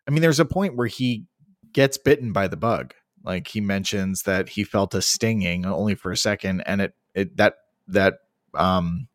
I 0.08 0.12
mean, 0.12 0.22
there's 0.22 0.40
a 0.40 0.46
point 0.46 0.76
where 0.76 0.88
he 0.88 1.26
gets 1.74 1.98
bitten 1.98 2.34
by 2.34 2.48
the 2.48 2.58
bug. 2.58 2.94
Like 3.24 3.48
he 3.48 3.62
mentions 3.62 4.24
that 4.24 4.50
he 4.50 4.64
felt 4.64 4.94
a 4.96 5.02
stinging 5.02 5.66
only 5.66 5.94
for 5.96 6.12
a 6.12 6.18
second, 6.18 6.62
and 6.62 6.82
it, 6.82 6.94
it 7.14 7.38
that 7.38 7.54
that 7.88 8.16
um 8.56 9.08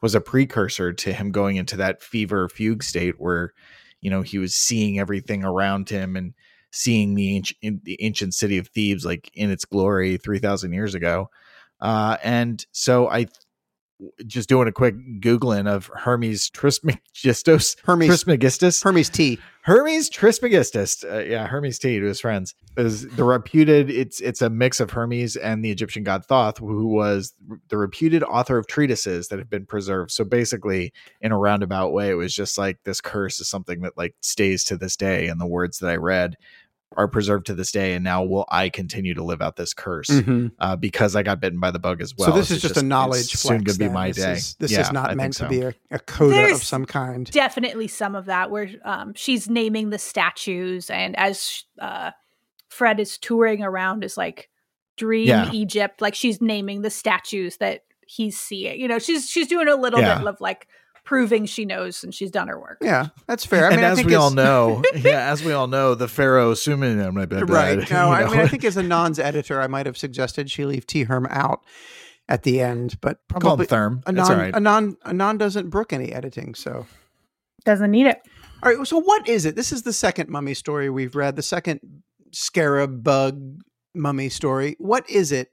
was 0.00 0.14
a 0.16 0.20
precursor 0.20 0.92
to 0.92 1.12
him 1.12 1.30
going 1.30 1.56
into 1.56 1.76
that 1.76 2.02
fever 2.02 2.48
fugue 2.48 2.82
state 2.82 3.20
where, 3.20 3.52
you 4.00 4.10
know, 4.10 4.22
he 4.22 4.38
was 4.38 4.54
seeing 4.54 4.98
everything 4.98 5.44
around 5.44 5.88
him 5.88 6.16
and 6.16 6.34
seeing 6.72 7.14
the 7.14 7.36
ancient 7.36 7.84
the 7.84 7.96
ancient 8.02 8.34
city 8.34 8.58
of 8.58 8.66
Thebes 8.68 9.04
like 9.04 9.30
in 9.34 9.50
its 9.50 9.64
glory 9.64 10.16
three 10.16 10.40
thousand 10.40 10.72
years 10.72 10.94
ago. 10.96 11.30
Uh, 11.82 12.16
and 12.22 12.64
so 12.72 13.08
I 13.08 13.26
just 14.26 14.48
doing 14.48 14.68
a 14.68 14.72
quick 14.72 14.94
googling 15.20 15.68
of 15.68 15.90
Hermes 15.94 16.50
Trismegistus. 16.50 17.76
Hermes 17.84 18.08
Trismegistus. 18.08 18.82
Hermes 18.82 19.08
T. 19.08 19.38
Hermes 19.62 20.08
Trismegistus. 20.08 21.04
Uh, 21.04 21.24
yeah, 21.28 21.46
Hermes 21.46 21.78
T 21.78 22.00
to 22.00 22.06
his 22.06 22.20
friends 22.20 22.54
is 22.76 23.08
the 23.10 23.24
reputed. 23.24 23.90
It's 23.90 24.20
it's 24.20 24.42
a 24.42 24.50
mix 24.50 24.80
of 24.80 24.90
Hermes 24.90 25.36
and 25.36 25.64
the 25.64 25.70
Egyptian 25.70 26.02
god 26.02 26.24
Thoth, 26.26 26.58
who 26.58 26.88
was 26.88 27.34
the 27.68 27.76
reputed 27.76 28.22
author 28.24 28.58
of 28.58 28.66
treatises 28.66 29.28
that 29.28 29.38
have 29.38 29.50
been 29.50 29.66
preserved. 29.66 30.10
So 30.10 30.24
basically, 30.24 30.92
in 31.20 31.30
a 31.30 31.38
roundabout 31.38 31.92
way, 31.92 32.10
it 32.10 32.14
was 32.14 32.34
just 32.34 32.58
like 32.58 32.78
this 32.84 33.00
curse 33.00 33.38
is 33.40 33.48
something 33.48 33.82
that 33.82 33.96
like 33.96 34.14
stays 34.20 34.64
to 34.64 34.76
this 34.76 34.96
day, 34.96 35.28
and 35.28 35.40
the 35.40 35.46
words 35.46 35.78
that 35.78 35.90
I 35.90 35.96
read 35.96 36.36
are 36.96 37.08
preserved 37.08 37.46
to 37.46 37.54
this 37.54 37.72
day 37.72 37.94
and 37.94 38.04
now 38.04 38.22
will 38.22 38.44
i 38.50 38.68
continue 38.68 39.14
to 39.14 39.22
live 39.22 39.40
out 39.42 39.56
this 39.56 39.72
curse 39.74 40.08
Mm-hmm. 40.08 40.48
uh, 40.58 40.76
because 40.76 41.16
i 41.16 41.22
got 41.22 41.40
bitten 41.40 41.58
by 41.60 41.70
the 41.70 41.78
bug 41.78 42.00
as 42.02 42.14
well 42.16 42.28
so 42.30 42.34
this 42.36 42.50
It's 42.50 42.64
is 42.64 42.70
just, 42.70 42.76
a 42.76 42.82
knowledge 42.84 43.32
it's 43.32 43.40
soon 43.40 43.58
flex. 43.62 43.64
gonna 43.64 43.78
be 43.78 43.84
then. 43.86 43.94
my 43.94 44.08
this 44.08 44.16
day 44.16 44.32
Is, 44.32 44.54
this 44.56 44.72
Yeah, 44.72 44.80
is 44.82 44.92
not 44.92 45.06
think 45.08 45.16
meant 45.16 45.34
so. 45.34 45.44
to 45.44 45.50
be 45.50 45.60
a, 45.62 45.74
a 45.90 45.98
coda 45.98 46.34
There's- 46.34 46.58
of 46.60 46.64
some 46.64 46.84
kind. 46.84 47.30
definitely 47.30 47.88
some 47.88 48.14
of 48.14 48.26
that 48.26 48.50
where 48.50 48.68
um, 48.84 49.12
she's 49.14 49.48
naming 49.48 49.90
the 49.90 49.98
statues 49.98 50.90
and 50.90 51.18
as 51.18 51.64
uh, 51.80 52.10
fred 52.68 53.00
is 53.00 53.18
touring 53.18 53.62
around 53.62 54.04
is 54.04 54.16
like 54.16 54.48
dream 54.96 55.26
Yeah. 55.28 55.50
egypt 55.52 56.00
like 56.00 56.14
she's 56.14 56.40
naming 56.40 56.82
the 56.82 56.90
statues 56.90 57.56
that 57.58 57.84
he's 58.06 58.38
seeing 58.38 58.78
you 58.80 58.86
know 58.88 58.98
she's 58.98 59.28
she's 59.30 59.46
doing 59.48 59.68
a 59.68 59.74
little 59.76 60.00
Yeah. 60.00 60.18
bit 60.18 60.26
of 60.26 60.40
like 60.40 60.68
proving 61.04 61.46
she 61.46 61.64
knows 61.64 62.04
and 62.04 62.14
she's 62.14 62.30
done 62.30 62.48
her 62.48 62.58
work 62.60 62.78
Yeah, 62.80 63.08
that's 63.26 63.44
fair. 63.44 63.64
I 63.64 63.68
and 63.68 63.76
mean, 63.76 63.84
I 63.84 63.90
as 63.90 63.96
think 63.96 64.08
we 64.08 64.14
all 64.14 64.30
know 64.30 64.82
yeah 64.94 65.30
as 65.32 65.42
we 65.42 65.52
all 65.52 65.66
know 65.66 65.94
the 65.94 66.08
pharaoh 66.08 66.52
assuming 66.52 67.00
I'm 67.00 67.14
not 67.14 67.28
bad, 67.28 67.50
right? 67.50 67.78
No, 67.90 68.06
you 68.08 68.12
I 68.12 68.20
know? 68.24 68.30
mean, 68.30 68.40
I 68.40 68.46
think 68.46 68.64
as 68.64 68.76
a 68.76 68.82
non's 68.82 69.18
editor, 69.18 69.60
I 69.60 69.66
might 69.66 69.86
have 69.86 69.96
suggested 69.98 70.50
she 70.50 70.64
leave 70.64 70.86
T. 70.86 71.02
Herm 71.04 71.26
out 71.30 71.64
at 72.28 72.44
the 72.44 72.60
end, 72.60 72.98
but 73.00 73.18
I'll 73.34 73.40
call 73.40 73.52
him 73.60 73.66
probably 73.66 73.66
Therm. 73.66 73.98
It's 74.00 74.08
Anon, 74.08 74.30
all 74.30 74.36
right. 74.36 74.54
Anon, 74.54 74.96
Anon 75.04 75.38
doesn't 75.38 75.70
brook 75.70 75.92
any 75.92 76.12
editing, 76.12 76.54
so. 76.54 76.86
doesn't 77.64 77.90
need 77.90 78.06
it 78.06 78.20
All 78.62 78.72
right. 78.72 78.86
So 78.86 79.00
what 79.00 79.28
is 79.28 79.44
it? 79.44 79.56
This 79.56 79.72
is 79.72 79.82
the 79.82 79.92
second 79.92 80.28
mummy 80.28 80.54
story 80.54 80.88
we've 80.88 81.16
read, 81.16 81.34
the 81.36 81.42
second 81.42 81.80
scarab 82.30 83.02
bug 83.02 83.60
mummy 83.94 84.28
story. 84.28 84.76
What 84.78 85.08
is 85.10 85.32
it 85.32 85.50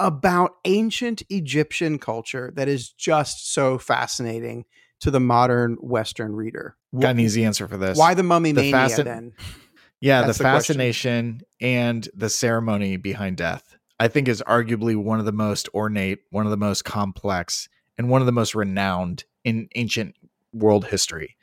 about 0.00 0.52
ancient 0.64 1.22
Egyptian 1.28 1.98
culture 1.98 2.52
that 2.56 2.68
is 2.68 2.90
just 2.90 3.52
so 3.52 3.78
fascinating 3.78 4.64
to 5.02 5.10
the 5.10 5.20
modern 5.20 5.74
Western 5.80 6.34
reader? 6.34 6.76
got 6.98 7.10
an 7.10 7.20
easy 7.20 7.44
answer 7.44 7.68
for 7.68 7.76
this 7.76 7.96
Why 7.98 8.14
the 8.14 8.22
mummy 8.22 8.52
The 8.52 8.70
mania 8.72 8.96
fascin- 8.96 9.04
then? 9.04 9.32
yeah 10.00 10.22
That's 10.22 10.38
the 10.38 10.44
the 10.44 10.48
fascination 10.50 11.42
and 11.60 12.08
the 12.14 12.28
ceremony 12.28 12.96
behind 12.96 13.36
death 13.36 13.76
i 14.00 14.08
think 14.08 14.28
is 14.28 14.42
arguably 14.46 14.96
one 14.96 15.18
of 15.20 15.24
the 15.24 15.32
most 15.32 15.68
ornate 15.74 16.18
one 16.30 16.44
of 16.44 16.50
the 16.50 16.56
most 16.56 16.84
complex 16.84 17.68
and 17.96 18.08
one 18.10 18.20
of 18.20 18.26
the 18.26 18.32
most 18.32 18.54
renowned 18.54 19.24
in 19.44 19.68
ancient 19.74 20.14
world 20.52 20.86
history 20.86 21.36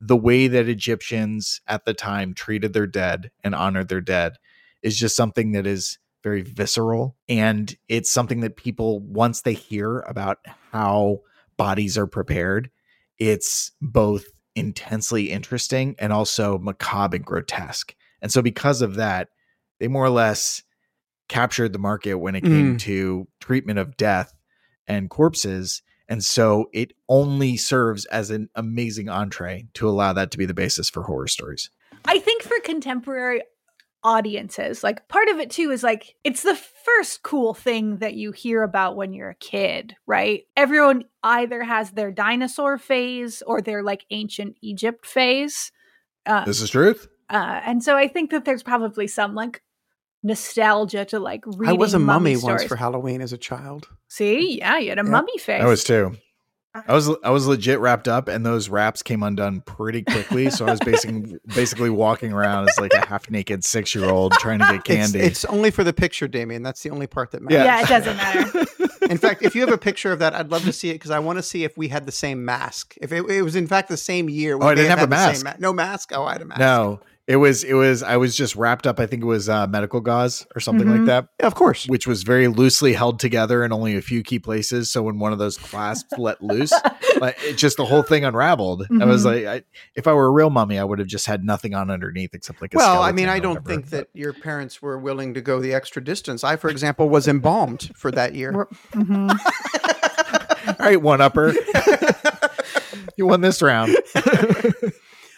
the 0.00 0.16
way 0.16 0.48
that 0.48 0.68
egyptians 0.68 1.60
at 1.68 1.84
the 1.84 1.94
time 1.94 2.34
treated 2.34 2.72
their 2.72 2.86
dead 2.86 3.30
and 3.44 3.54
honored 3.54 3.88
their 3.88 4.00
dead 4.00 4.34
is 4.82 4.98
just 4.98 5.14
something 5.16 5.52
that 5.52 5.66
is 5.66 5.98
very 6.24 6.42
visceral 6.42 7.16
and 7.28 7.76
it's 7.88 8.10
something 8.12 8.40
that 8.40 8.56
people 8.56 8.98
once 9.00 9.42
they 9.42 9.52
hear 9.54 10.00
about 10.00 10.38
how 10.72 11.18
bodies 11.56 11.96
are 11.96 12.06
prepared 12.08 12.70
it's 13.18 13.72
both 13.80 14.24
intensely 14.54 15.30
interesting 15.30 15.94
and 15.98 16.12
also 16.12 16.58
macabre 16.58 17.16
and 17.16 17.24
grotesque. 17.24 17.94
And 18.22 18.32
so 18.32 18.42
because 18.42 18.82
of 18.82 18.94
that 18.94 19.28
they 19.78 19.88
more 19.88 20.04
or 20.04 20.10
less 20.10 20.62
captured 21.28 21.72
the 21.72 21.78
market 21.78 22.14
when 22.14 22.34
it 22.34 22.42
came 22.42 22.76
mm. 22.76 22.80
to 22.80 23.26
treatment 23.40 23.78
of 23.78 23.96
death 23.96 24.32
and 24.86 25.10
corpses. 25.10 25.82
And 26.08 26.22
so 26.24 26.70
it 26.72 26.92
only 27.08 27.56
serves 27.56 28.04
as 28.06 28.30
an 28.30 28.48
amazing 28.54 29.08
entree 29.08 29.66
to 29.74 29.88
allow 29.88 30.12
that 30.12 30.30
to 30.30 30.38
be 30.38 30.46
the 30.46 30.54
basis 30.54 30.88
for 30.88 31.02
horror 31.02 31.26
stories. 31.26 31.68
I 32.04 32.20
think 32.20 32.42
for 32.42 32.58
contemporary 32.60 33.42
audiences, 34.06 34.82
like 34.84 35.08
part 35.08 35.28
of 35.28 35.38
it 35.40 35.50
too 35.50 35.70
is 35.72 35.82
like 35.82 36.14
it's 36.24 36.42
the 36.42 36.54
first 36.54 37.22
cool 37.24 37.52
thing 37.52 37.96
that 37.98 38.14
you 38.14 38.30
hear 38.32 38.62
about 38.62 38.94
when 38.96 39.12
you're 39.12 39.30
a 39.30 39.34
kid, 39.34 39.94
right? 40.06 40.44
Everyone 40.56 41.04
either 41.22 41.64
has 41.64 41.90
their 41.90 42.12
dinosaur 42.12 42.78
phase 42.78 43.42
or 43.46 43.60
their 43.60 43.82
like 43.82 44.06
ancient 44.10 44.56
Egypt 44.62 45.04
phase. 45.04 45.72
Uh, 46.24 46.44
this 46.44 46.60
is 46.62 46.70
truth 46.70 47.08
uh, 47.28 47.60
and 47.66 47.82
so 47.82 47.96
I 47.96 48.06
think 48.08 48.30
that 48.30 48.44
there's 48.44 48.62
probably 48.62 49.08
some 49.08 49.34
like 49.34 49.60
nostalgia 50.22 51.04
to 51.06 51.18
like 51.18 51.44
reading 51.46 51.68
I 51.68 51.72
was 51.78 51.94
a 51.94 51.98
mummy, 51.98 52.36
once 52.36 52.64
for 52.64 52.76
Halloween 52.76 53.20
as 53.20 53.32
a 53.32 53.38
child. 53.38 53.88
See, 54.08 54.58
yeah, 54.58 54.78
you 54.78 54.90
had 54.90 54.98
a 54.98 55.04
Yeah. 55.04 55.10
mummy 55.10 55.38
face. 55.38 55.62
i 55.62 55.66
was 55.66 55.84
too 55.84 56.16
I 56.88 56.92
was 56.94 57.10
I 57.22 57.30
was 57.30 57.46
legit 57.46 57.78
wrapped 57.80 58.08
up, 58.08 58.28
and 58.28 58.44
those 58.44 58.68
wraps 58.68 59.02
came 59.02 59.22
undone 59.22 59.60
pretty 59.62 60.02
quickly. 60.02 60.50
So 60.50 60.66
I 60.66 60.70
was 60.70 60.80
basically 60.80 61.38
basically 61.54 61.90
walking 61.90 62.32
around 62.32 62.68
as 62.68 62.78
like 62.78 62.92
a 62.94 63.06
half 63.06 63.30
naked 63.30 63.64
six 63.64 63.94
year 63.94 64.06
old 64.06 64.32
trying 64.34 64.58
to 64.60 64.66
get 64.72 64.84
candy. 64.84 65.20
it's 65.20 65.44
only 65.46 65.70
for 65.70 65.84
the 65.84 65.92
picture, 65.92 66.28
Damien. 66.28 66.62
That's 66.62 66.82
the 66.82 66.90
only 66.90 67.06
part 67.06 67.30
that 67.32 67.42
matters. 67.42 67.58
Yeah. 67.58 67.64
yeah, 67.64 67.82
it 67.82 67.88
doesn't 67.88 68.16
matter. 68.16 68.66
In 69.10 69.18
fact, 69.18 69.42
if 69.42 69.54
you 69.54 69.60
have 69.60 69.72
a 69.72 69.78
picture 69.78 70.10
of 70.10 70.18
that, 70.18 70.34
I'd 70.34 70.50
love 70.50 70.64
to 70.64 70.72
see 70.72 70.90
it 70.90 70.94
because 70.94 71.12
I 71.12 71.20
want 71.20 71.38
to 71.38 71.42
see 71.42 71.62
if 71.62 71.76
we 71.78 71.86
had 71.88 72.06
the 72.06 72.12
same 72.12 72.44
mask. 72.44 72.96
If 73.00 73.12
it, 73.12 73.24
it 73.30 73.42
was 73.42 73.54
in 73.54 73.68
fact 73.68 73.88
the 73.88 73.96
same 73.96 74.28
year, 74.28 74.58
we 74.58 74.64
Oh, 74.64 74.68
I 74.68 74.74
didn't 74.74 74.90
have 74.90 74.98
had 74.98 75.08
a 75.08 75.10
mask. 75.10 75.44
ma- 75.44 75.52
no 75.60 75.72
mask. 75.72 76.10
Oh, 76.12 76.24
I 76.24 76.32
had 76.32 76.42
a 76.42 76.44
mask. 76.44 76.58
no, 76.58 76.98
it 77.26 77.36
was 77.36 77.64
it 77.64 77.74
was 77.74 78.02
I 78.02 78.16
was 78.16 78.36
just 78.36 78.54
wrapped 78.56 78.86
up. 78.86 79.00
I 79.00 79.06
think 79.06 79.22
it 79.22 79.26
was 79.26 79.48
uh, 79.48 79.66
medical 79.66 80.00
gauze 80.00 80.46
or 80.54 80.60
something 80.60 80.86
Mhm. 80.86 80.98
like 80.98 81.06
that, 81.06 81.28
Yeah, 81.40 81.46
of 81.46 81.54
course. 81.54 81.86
which 81.86 82.06
was 82.06 82.22
very 82.22 82.46
loosely 82.48 82.92
held 82.92 83.18
together 83.18 83.64
in 83.64 83.72
only 83.72 83.96
a 83.96 84.02
few 84.02 84.22
key 84.22 84.38
places. 84.38 84.90
So 84.92 85.02
when 85.02 85.18
one 85.18 85.32
of 85.32 85.38
those 85.38 85.56
clasps 85.58 86.16
let 86.18 86.40
loose, 86.42 86.72
like 87.20 87.36
it 87.42 87.56
just 87.56 87.76
the 87.78 87.84
whole 87.84 88.02
thing 88.02 88.24
unraveled. 88.24 88.86
I 89.00 89.04
was 89.04 89.24
Mhm. 89.24 89.24
like, 89.24 89.46
I, 89.46 89.62
if 89.96 90.06
I 90.06 90.12
were 90.12 90.26
a 90.26 90.30
real 90.30 90.50
mummy, 90.50 90.78
I 90.78 90.84
would 90.84 90.98
have 91.00 91.08
just 91.08 91.26
had 91.26 91.44
nothing 91.44 91.74
on 91.74 91.90
underneath 91.90 92.32
except 92.34 92.60
like 92.62 92.74
a 92.74 92.76
Well, 92.76 93.02
I 93.02 93.10
mean, 93.12 93.28
I 93.28 93.38
don't 93.40 93.54
whatever. 93.56 93.68
think 93.70 93.90
that 93.90 94.08
your 94.14 94.32
parents 94.32 94.80
were 94.80 94.98
willing 94.98 95.34
to 95.34 95.40
go 95.40 95.58
the 95.60 95.74
extra 95.74 96.02
distance. 96.04 96.44
I, 96.44 96.54
for 96.56 96.68
example, 96.70 97.08
was 97.08 97.26
embalmed 97.26 97.90
for 97.96 98.10
that 98.12 98.34
year. 98.34 98.52
We're- 98.52 98.66
mhm. 98.94 99.30
All 100.68 100.74
right, 100.86 101.00
one 101.00 101.20
upper. 101.20 101.54
you 103.16 103.26
won 103.26 103.40
this 103.40 103.62
round. 103.62 103.96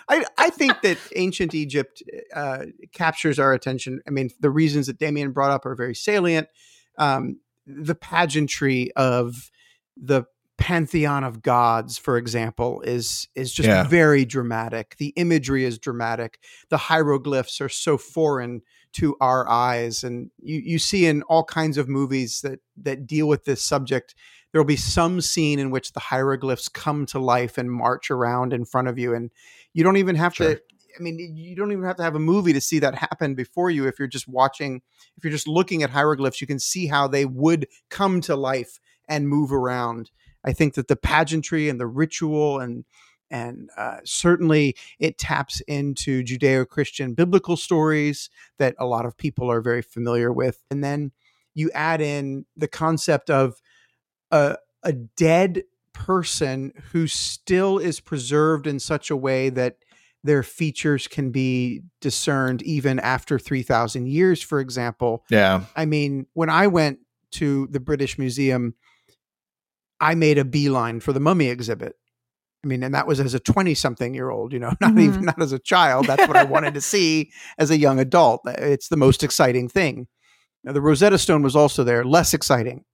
I, 0.08 0.24
I 0.38 0.50
think 0.50 0.80
that 0.82 0.98
ancient 1.16 1.54
Egypt 1.54 2.02
uh, 2.34 2.66
captures 2.92 3.38
our 3.38 3.52
attention. 3.52 4.00
I 4.06 4.10
mean, 4.10 4.30
the 4.40 4.50
reasons 4.50 4.86
that 4.86 4.98
Damien 4.98 5.32
brought 5.32 5.50
up 5.50 5.66
are 5.66 5.74
very 5.74 5.94
salient. 5.94 6.48
Um, 6.96 7.40
the 7.66 7.94
pageantry 7.94 8.90
of 8.96 9.50
the 9.96 10.24
pantheon 10.56 11.22
of 11.22 11.42
gods, 11.42 11.98
for 11.98 12.16
example, 12.16 12.80
is 12.82 13.28
is 13.34 13.52
just 13.52 13.68
Yeah. 13.68 13.84
very 13.84 14.24
dramatic. 14.24 14.96
The 14.98 15.12
imagery 15.16 15.64
is 15.64 15.78
dramatic. 15.78 16.40
The 16.68 16.78
hieroglyphs 16.78 17.60
are 17.60 17.68
so 17.68 17.96
foreign 17.98 18.62
to 18.94 19.16
our 19.20 19.48
eyes, 19.48 20.02
and 20.02 20.30
you 20.42 20.58
you 20.64 20.78
see 20.78 21.06
in 21.06 21.22
all 21.22 21.44
kinds 21.44 21.78
of 21.78 21.88
movies 21.88 22.40
that 22.40 22.60
that 22.78 23.06
deal 23.06 23.28
with 23.28 23.44
this 23.44 23.62
subject. 23.62 24.14
There 24.50 24.60
will 24.62 24.66
be 24.66 24.76
some 24.76 25.20
scene 25.20 25.58
in 25.58 25.70
which 25.70 25.92
the 25.92 26.00
hieroglyphs 26.00 26.70
come 26.70 27.04
to 27.06 27.18
life 27.18 27.58
and 27.58 27.70
march 27.70 28.10
around 28.10 28.54
in 28.54 28.64
front 28.64 28.88
of 28.88 28.98
you, 28.98 29.14
and 29.14 29.30
you 29.74 29.84
don't 29.84 29.96
even 29.96 30.16
have 30.16 30.34
Sure. 30.34 30.54
to. 30.54 30.60
I 30.98 31.00
mean, 31.02 31.18
you 31.36 31.54
don't 31.54 31.70
even 31.70 31.84
have 31.84 31.96
to 31.96 32.02
have 32.02 32.16
a 32.16 32.20
movie 32.20 32.52
to 32.52 32.60
see 32.60 32.80
that 32.80 32.94
happen 32.96 33.34
before 33.36 33.70
you. 33.70 33.86
If 33.86 33.98
you're 34.00 34.08
just 34.08 34.26
watching, 34.26 34.82
if 35.16 35.22
you're 35.22 35.30
just 35.30 35.46
looking 35.46 35.84
at 35.84 35.90
hieroglyphs, 35.90 36.40
you 36.40 36.46
can 36.46 36.58
see 36.58 36.86
how 36.88 37.06
they 37.06 37.24
would 37.24 37.68
come 37.88 38.20
to 38.22 38.34
life 38.34 38.80
and 39.08 39.28
move 39.28 39.52
around. 39.52 40.10
I 40.44 40.52
think 40.52 40.74
that 40.74 40.88
the 40.88 40.96
pageantry 40.96 41.68
and 41.68 41.78
the 41.78 41.86
ritual 41.86 42.58
and 42.58 42.84
and 43.30 43.68
uh, 43.76 43.98
certainly 44.04 44.74
it 44.98 45.18
taps 45.18 45.60
into 45.68 46.22
Judeo-Christian 46.24 47.12
biblical 47.12 47.58
stories 47.58 48.30
that 48.58 48.74
a 48.78 48.86
lot 48.86 49.04
of 49.04 49.18
people 49.18 49.50
are 49.50 49.60
very 49.60 49.82
familiar 49.82 50.32
with, 50.32 50.64
and 50.70 50.82
then 50.82 51.12
you 51.54 51.70
add 51.74 52.00
in 52.00 52.46
the 52.56 52.68
concept 52.68 53.30
of 53.30 53.60
a 54.30 54.56
a 54.82 54.92
dead 54.92 55.64
person 56.06 56.72
who 56.92 57.06
still 57.08 57.78
is 57.78 57.98
preserved 58.00 58.66
in 58.66 58.78
such 58.78 59.10
a 59.10 59.16
way 59.16 59.48
that 59.50 59.76
their 60.22 60.42
features 60.42 61.08
can 61.08 61.30
be 61.30 61.80
discerned 62.00 62.62
even 62.62 62.98
after 63.00 63.38
3000 63.38 64.06
years 64.06 64.40
for 64.42 64.60
example 64.60 65.24
Yeah. 65.30 65.64
I 65.76 65.86
mean, 65.86 66.26
when 66.34 66.50
I 66.50 66.66
went 66.68 67.00
to 67.32 67.66
the 67.70 67.80
British 67.80 68.18
Museum, 68.18 68.74
I 70.00 70.14
made 70.14 70.38
a 70.38 70.44
beeline 70.44 71.00
for 71.00 71.12
the 71.12 71.20
mummy 71.20 71.48
exhibit. 71.48 71.94
I 72.64 72.68
mean, 72.68 72.82
and 72.82 72.94
that 72.94 73.06
was 73.06 73.20
as 73.20 73.34
a 73.34 73.40
20 73.40 73.74
something 73.74 74.14
year 74.14 74.30
old, 74.30 74.52
you 74.52 74.58
know, 74.58 74.72
not 74.80 74.92
Mhm. 74.92 75.00
even 75.00 75.24
not 75.24 75.42
as 75.42 75.52
a 75.52 75.58
child. 75.58 76.06
That's 76.06 76.26
what 76.28 76.36
I 76.36 76.44
wanted 76.44 76.74
to 76.74 76.80
see 76.80 77.30
as 77.58 77.70
a 77.70 77.76
young 77.76 77.98
adult. 77.98 78.42
It's 78.46 78.88
the 78.88 78.96
most 78.96 79.22
exciting 79.22 79.68
thing. 79.68 80.06
Now, 80.64 80.72
the 80.72 80.80
Rosetta 80.80 81.18
Stone 81.18 81.42
was 81.42 81.54
also 81.56 81.84
there, 81.84 82.04
less 82.04 82.34
exciting. 82.34 82.84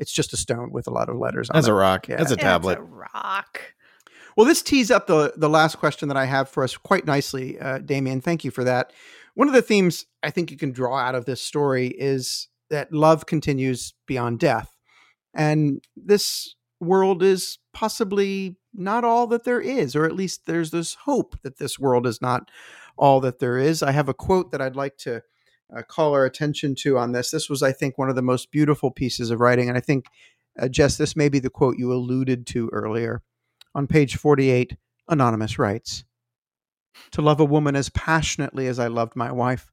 It's 0.00 0.12
just 0.12 0.32
a 0.32 0.36
stone 0.36 0.72
with 0.72 0.88
a 0.88 0.90
lot 0.90 1.08
of 1.08 1.16
letters 1.16 1.50
on 1.50 1.54
That's 1.54 1.68
it. 1.68 1.70
a 1.70 1.74
rock. 1.74 2.08
Yeah. 2.08 2.16
That's 2.16 2.32
a 2.32 2.36
tablet. 2.36 2.72
It's 2.72 2.80
a 2.80 2.82
rock. 3.14 3.60
Well, 4.36 4.46
this 4.46 4.62
tees 4.62 4.90
up 4.90 5.06
the 5.06 5.32
the 5.36 5.48
last 5.48 5.78
question 5.78 6.08
that 6.08 6.16
I 6.16 6.24
have 6.24 6.48
for 6.48 6.64
us 6.64 6.76
quite 6.76 7.04
nicely, 7.06 7.58
uh, 7.60 7.78
Damien. 7.78 8.20
Thank 8.20 8.44
you 8.44 8.50
for 8.50 8.64
that. 8.64 8.92
One 9.34 9.46
of 9.48 9.54
the 9.54 9.62
themes 9.62 10.06
I 10.22 10.30
think 10.30 10.50
you 10.50 10.56
can 10.56 10.72
draw 10.72 10.96
out 10.98 11.14
of 11.14 11.24
this 11.26 11.42
story 11.42 11.88
is 11.88 12.48
that 12.70 12.92
love 12.92 13.26
continues 13.26 13.92
beyond 14.06 14.38
death, 14.40 14.76
and 15.34 15.84
this 15.96 16.54
world 16.80 17.22
is 17.22 17.58
possibly 17.74 18.56
not 18.72 19.04
all 19.04 19.26
that 19.26 19.44
there 19.44 19.60
is, 19.60 19.94
or 19.94 20.06
at 20.06 20.14
least 20.14 20.46
there's 20.46 20.70
this 20.70 20.94
hope 20.94 21.36
that 21.42 21.58
this 21.58 21.78
world 21.78 22.06
is 22.06 22.22
not 22.22 22.50
all 22.96 23.20
that 23.20 23.38
there 23.38 23.58
is. 23.58 23.82
I 23.82 23.90
have 23.90 24.08
a 24.08 24.14
quote 24.14 24.52
that 24.52 24.62
I'd 24.62 24.76
like 24.76 24.96
to 24.98 25.22
uh, 25.76 25.82
call 25.82 26.14
our 26.14 26.24
attention 26.24 26.74
to 26.74 26.98
on 26.98 27.12
this. 27.12 27.30
This 27.30 27.48
was, 27.48 27.62
I 27.62 27.72
think, 27.72 27.96
one 27.96 28.08
of 28.08 28.16
the 28.16 28.22
most 28.22 28.50
beautiful 28.50 28.90
pieces 28.90 29.30
of 29.30 29.40
writing. 29.40 29.68
And 29.68 29.76
I 29.76 29.80
think, 29.80 30.06
uh, 30.58 30.68
Jess, 30.68 30.96
this 30.96 31.16
may 31.16 31.28
be 31.28 31.38
the 31.38 31.50
quote 31.50 31.78
you 31.78 31.92
alluded 31.92 32.46
to 32.48 32.68
earlier. 32.72 33.22
On 33.74 33.86
page 33.86 34.16
48, 34.16 34.76
Anonymous 35.08 35.58
writes 35.58 36.04
To 37.12 37.22
love 37.22 37.40
a 37.40 37.44
woman 37.44 37.76
as 37.76 37.88
passionately 37.90 38.66
as 38.66 38.78
I 38.78 38.88
loved 38.88 39.14
my 39.14 39.30
wife, 39.30 39.72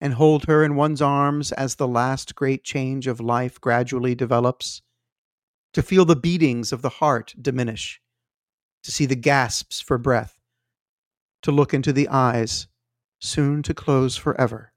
and 0.00 0.14
hold 0.14 0.44
her 0.46 0.62
in 0.62 0.76
one's 0.76 1.00
arms 1.00 1.52
as 1.52 1.76
the 1.76 1.88
last 1.88 2.34
great 2.34 2.62
change 2.62 3.06
of 3.06 3.20
life 3.20 3.58
gradually 3.60 4.14
develops, 4.14 4.82
to 5.72 5.82
feel 5.82 6.04
the 6.04 6.16
beatings 6.16 6.72
of 6.72 6.82
the 6.82 6.90
heart 6.90 7.34
diminish, 7.40 8.00
to 8.82 8.90
see 8.90 9.06
the 9.06 9.16
gasps 9.16 9.80
for 9.80 9.96
breath, 9.96 10.38
to 11.42 11.50
look 11.50 11.72
into 11.72 11.92
the 11.92 12.08
eyes, 12.08 12.66
soon 13.18 13.62
to 13.62 13.72
close 13.72 14.16
forever 14.16 14.72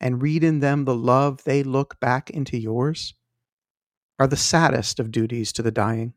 and 0.00 0.22
read 0.22 0.44
in 0.44 0.60
them 0.60 0.84
the 0.84 0.94
love 0.94 1.42
they 1.44 1.62
look 1.62 1.98
back 2.00 2.30
into 2.30 2.58
yours 2.58 3.14
are 4.18 4.26
the 4.26 4.36
saddest 4.36 4.98
of 4.98 5.10
duties 5.10 5.52
to 5.52 5.62
the 5.62 5.70
dying. 5.70 6.14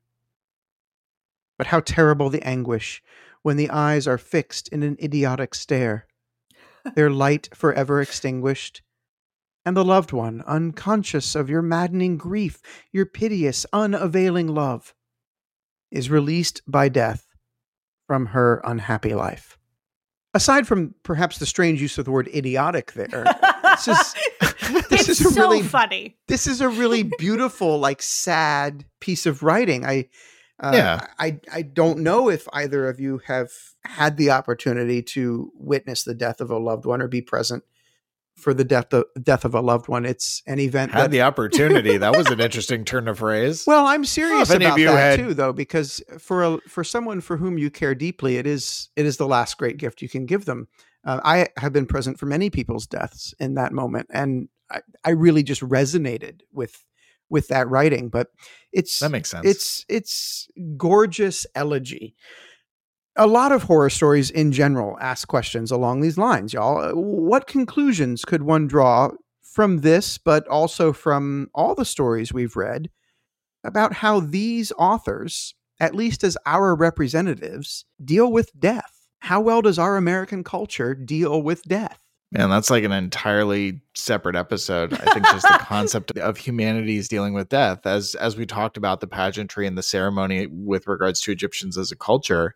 But 1.58 1.68
how 1.68 1.80
terrible 1.80 2.30
the 2.30 2.44
anguish 2.44 3.04
when 3.44 3.58
the 3.58 3.70
eyes 3.70 4.08
are 4.08 4.18
fixed 4.18 4.68
in 4.70 4.84
an 4.84 4.98
idiotic 5.02 5.54
stare, 5.56 6.08
their 6.96 7.10
light 7.10 7.50
forever 7.54 8.02
extinguished, 8.02 8.82
and 9.64 9.78
the 9.78 9.86
loved 9.86 10.12
one, 10.12 10.42
unconscious 10.48 11.36
of 11.36 11.50
your 11.50 11.62
maddening 11.62 12.18
grief, 12.18 12.62
your 12.92 13.06
piteous, 13.06 13.66
unavailing 13.72 14.48
love, 14.48 14.96
is 15.92 16.10
released 16.10 16.62
by 16.68 16.90
death 16.90 17.28
from 18.08 18.28
her 18.28 18.62
unhappy 18.64 19.14
life. 19.14 19.60
Aside 20.34 20.66
from 20.66 20.96
perhaps 21.04 21.40
the 21.40 21.46
strange 21.46 21.82
use 21.82 21.98
of 21.98 22.06
the 22.06 22.12
word 22.12 22.30
idiotic 22.30 22.94
there, 22.94 23.26
this 23.64 23.88
is 23.88 24.16
this 24.90 25.10
it's 25.10 25.10
is 25.10 25.22
a 25.22 25.30
so 25.32 25.42
really 25.42 25.62
funny. 25.62 26.18
This 26.28 26.48
is 26.48 26.62
a 26.62 26.70
really 26.70 27.04
beautiful, 27.04 27.80
like 27.80 28.02
sad 28.02 28.86
piece 29.02 29.26
of 29.26 29.44
writing. 29.44 29.86
I 29.86 30.08
uh, 30.60 30.72
yeah. 30.74 31.08
I 31.20 31.40
I 31.52 31.64
don't 31.64 32.00
know 32.00 32.30
if 32.30 32.48
either 32.54 32.88
of 32.88 33.00
you 33.00 33.22
have 33.26 33.50
had 33.84 34.16
the 34.16 34.30
opportunity 34.30 35.02
to 35.02 35.52
witness 35.56 36.04
the 36.04 36.14
death 36.14 36.40
of 36.40 36.50
a 36.50 36.58
loved 36.58 36.86
one 36.86 37.02
or 37.02 37.08
be 37.08 37.22
present 37.22 37.64
for 38.42 38.54
the 38.54 38.64
death 38.64 38.94
of 38.94 39.06
death 39.22 39.46
of 39.46 39.54
a 39.54 39.62
loved 39.62 39.88
one. 39.88 40.06
It's 40.06 40.42
an 40.48 40.60
event 40.60 40.94
I 40.94 40.98
had 40.98 41.04
that, 41.06 41.12
the 41.12 41.22
opportunity. 41.22 41.98
that 41.98 42.16
was 42.16 42.28
an 42.28 42.39
interesting 42.39 42.84
turn 42.86 43.08
of 43.08 43.20
phrase. 43.20 43.66
Well, 43.72 43.86
I'm 43.86 44.04
serious 44.04 44.50
well, 44.50 44.58
about 44.58 44.78
that 44.78 44.98
had... 44.98 45.20
too, 45.20 45.34
though, 45.34 45.54
because 45.54 46.04
for 46.20 46.44
a, 46.44 46.58
for 46.68 46.84
someone 46.84 47.22
for 47.22 47.38
whom 47.38 47.58
you 47.58 47.70
care 47.70 47.96
deeply, 47.96 48.38
it 48.38 48.46
is 48.46 48.89
it 48.96 49.06
is 49.06 49.18
the 49.18 49.28
last 49.28 49.58
great 49.58 49.78
gift 49.78 50.02
you 50.02 50.10
can 50.10 50.26
give 50.26 50.46
them. 50.46 50.68
Uh, 51.06 51.22
I 51.24 51.48
have 51.58 51.72
been 51.72 51.86
present 51.86 52.20
for 52.20 52.26
many 52.26 52.50
people's 52.50 52.88
deaths 52.88 53.34
in 53.39 53.56
that 53.56 53.72
moment, 53.72 54.08
and 54.12 54.50
I, 54.70 54.82
I 55.06 55.12
really 55.12 55.44
just 55.44 55.62
resonated 55.62 56.42
with 56.52 56.84
with 57.30 57.48
that 57.48 57.70
writing. 57.70 58.10
But 58.10 58.28
it's 58.72 59.00
that 59.00 59.12
makes 59.12 59.30
sense. 59.30 59.48
It's 59.48 59.86
it's 59.88 60.48
gorgeous 60.78 61.46
elegy. 61.56 62.16
A 63.18 63.28
lot 63.28 63.51
of 63.51 63.64
horror 63.64 63.89
stories 63.89 64.32
in 64.32 64.51
general 64.51 64.97
ask 65.01 65.28
questions 65.28 65.70
along 65.70 66.01
these 66.01 66.18
lines, 66.18 66.53
y'all. 66.53 66.78
Uh, 66.78 66.91
what 66.93 67.47
conclusions 67.47 68.24
could 68.24 68.43
one 68.43 68.68
draw 68.68 69.12
from 69.41 69.80
this, 69.80 70.18
but 70.18 70.47
also 70.47 70.93
from 70.93 71.49
all 71.53 71.76
the 71.76 71.86
stories 71.86 72.32
we've 72.32 72.55
read 72.55 72.89
about 73.64 73.93
how 73.93 74.22
these 74.22 74.72
authors, 74.78 75.55
at 75.80 75.93
least 75.93 76.24
as 76.24 76.38
our 76.45 76.74
representatives, 76.74 77.86
deal 78.03 78.32
with 78.32 78.57
death? 78.57 79.01
how 79.22 79.39
well 79.39 79.62
does 79.62 79.80
our 79.80 79.97
American 79.97 80.43
culture 80.43 80.93
deal 80.93 81.41
with 81.41 81.64
death? 81.64 81.99
Man, 82.32 82.49
that's 82.49 82.70
like 82.70 82.84
an 82.84 82.91
entirely 82.91 83.82
separate 83.93 84.36
episode. 84.36 84.93
I 84.93 85.14
think 85.14 85.26
just 85.28 85.47
the 85.47 85.59
concept 85.62 86.18
of 86.18 86.38
humanities 86.38 87.07
dealing 87.07 87.34
with 87.34 87.49
death, 87.49 87.86
as 87.86 88.16
as 88.16 88.36
we 88.36 88.45
talked 88.45 88.78
about 88.78 88.99
the 88.99 89.07
pageantry 89.07 89.68
and 89.68 89.78
the 89.78 89.84
ceremony 89.84 90.47
with 90.47 90.88
regards 90.88 91.22
to 91.22 91.32
Egyptians 91.32 91.78
as 91.78 91.91
a 91.91 91.95
culture, 91.95 92.55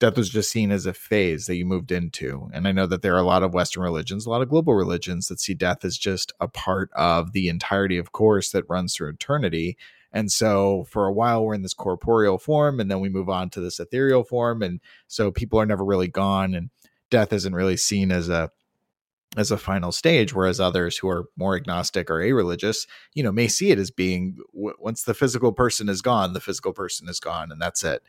death 0.00 0.16
was 0.16 0.28
just 0.28 0.50
seen 0.50 0.70
as 0.72 0.86
a 0.86 0.92
phase 0.92 1.46
that 1.46 1.56
you 1.56 1.64
moved 1.64 1.92
into. 1.92 2.50
And 2.52 2.66
I 2.66 2.72
know 2.72 2.86
that 2.86 3.02
there 3.02 3.14
are 3.14 3.20
a 3.20 3.22
lot 3.22 3.42
of 3.42 3.54
Western 3.54 3.82
religions, 3.82 4.26
a 4.26 4.30
lot 4.30 4.42
of 4.42 4.48
global 4.48 4.74
religions 4.74 5.28
that 5.28 5.40
see 5.40 5.54
death 5.54 5.84
as 5.84 5.96
just 5.96 6.32
a 6.40 6.48
part 6.48 6.90
of 6.94 7.32
the 7.32 7.48
entirety 7.48 7.96
of 7.96 8.12
course 8.12 8.50
that 8.50 8.68
runs 8.68 8.94
through 8.94 9.10
eternity. 9.10 9.76
And 10.12 10.30
so 10.30 10.84
for 10.88 11.06
a 11.06 11.12
while, 11.12 11.44
we're 11.44 11.54
in 11.54 11.62
this 11.62 11.74
corporeal 11.74 12.38
form, 12.38 12.78
and 12.78 12.90
then 12.90 13.00
we 13.00 13.08
move 13.08 13.28
on 13.28 13.50
to 13.50 13.60
this 13.60 13.80
ethereal 13.80 14.22
form. 14.22 14.62
And 14.62 14.80
so 15.08 15.32
people 15.32 15.58
are 15.58 15.66
never 15.66 15.84
really 15.84 16.06
gone, 16.06 16.54
and 16.54 16.70
death 17.10 17.32
isn't 17.32 17.54
really 17.54 17.76
seen 17.76 18.12
as 18.12 18.28
a 18.28 18.50
as 19.36 19.50
a 19.50 19.58
final 19.58 19.90
stage 19.90 20.32
whereas 20.32 20.60
others 20.60 20.98
who 20.98 21.08
are 21.08 21.28
more 21.36 21.56
agnostic 21.56 22.08
or 22.08 22.20
a-religious 22.20 22.86
you 23.14 23.22
know 23.22 23.32
may 23.32 23.48
see 23.48 23.72
it 23.72 23.80
as 23.80 23.90
being 23.90 24.36
w- 24.54 24.76
once 24.78 25.02
the 25.02 25.14
physical 25.14 25.52
person 25.52 25.88
is 25.88 26.02
gone 26.02 26.34
the 26.34 26.40
physical 26.40 26.72
person 26.72 27.08
is 27.08 27.18
gone 27.18 27.50
and 27.50 27.60
that's 27.60 27.82
it 27.82 28.02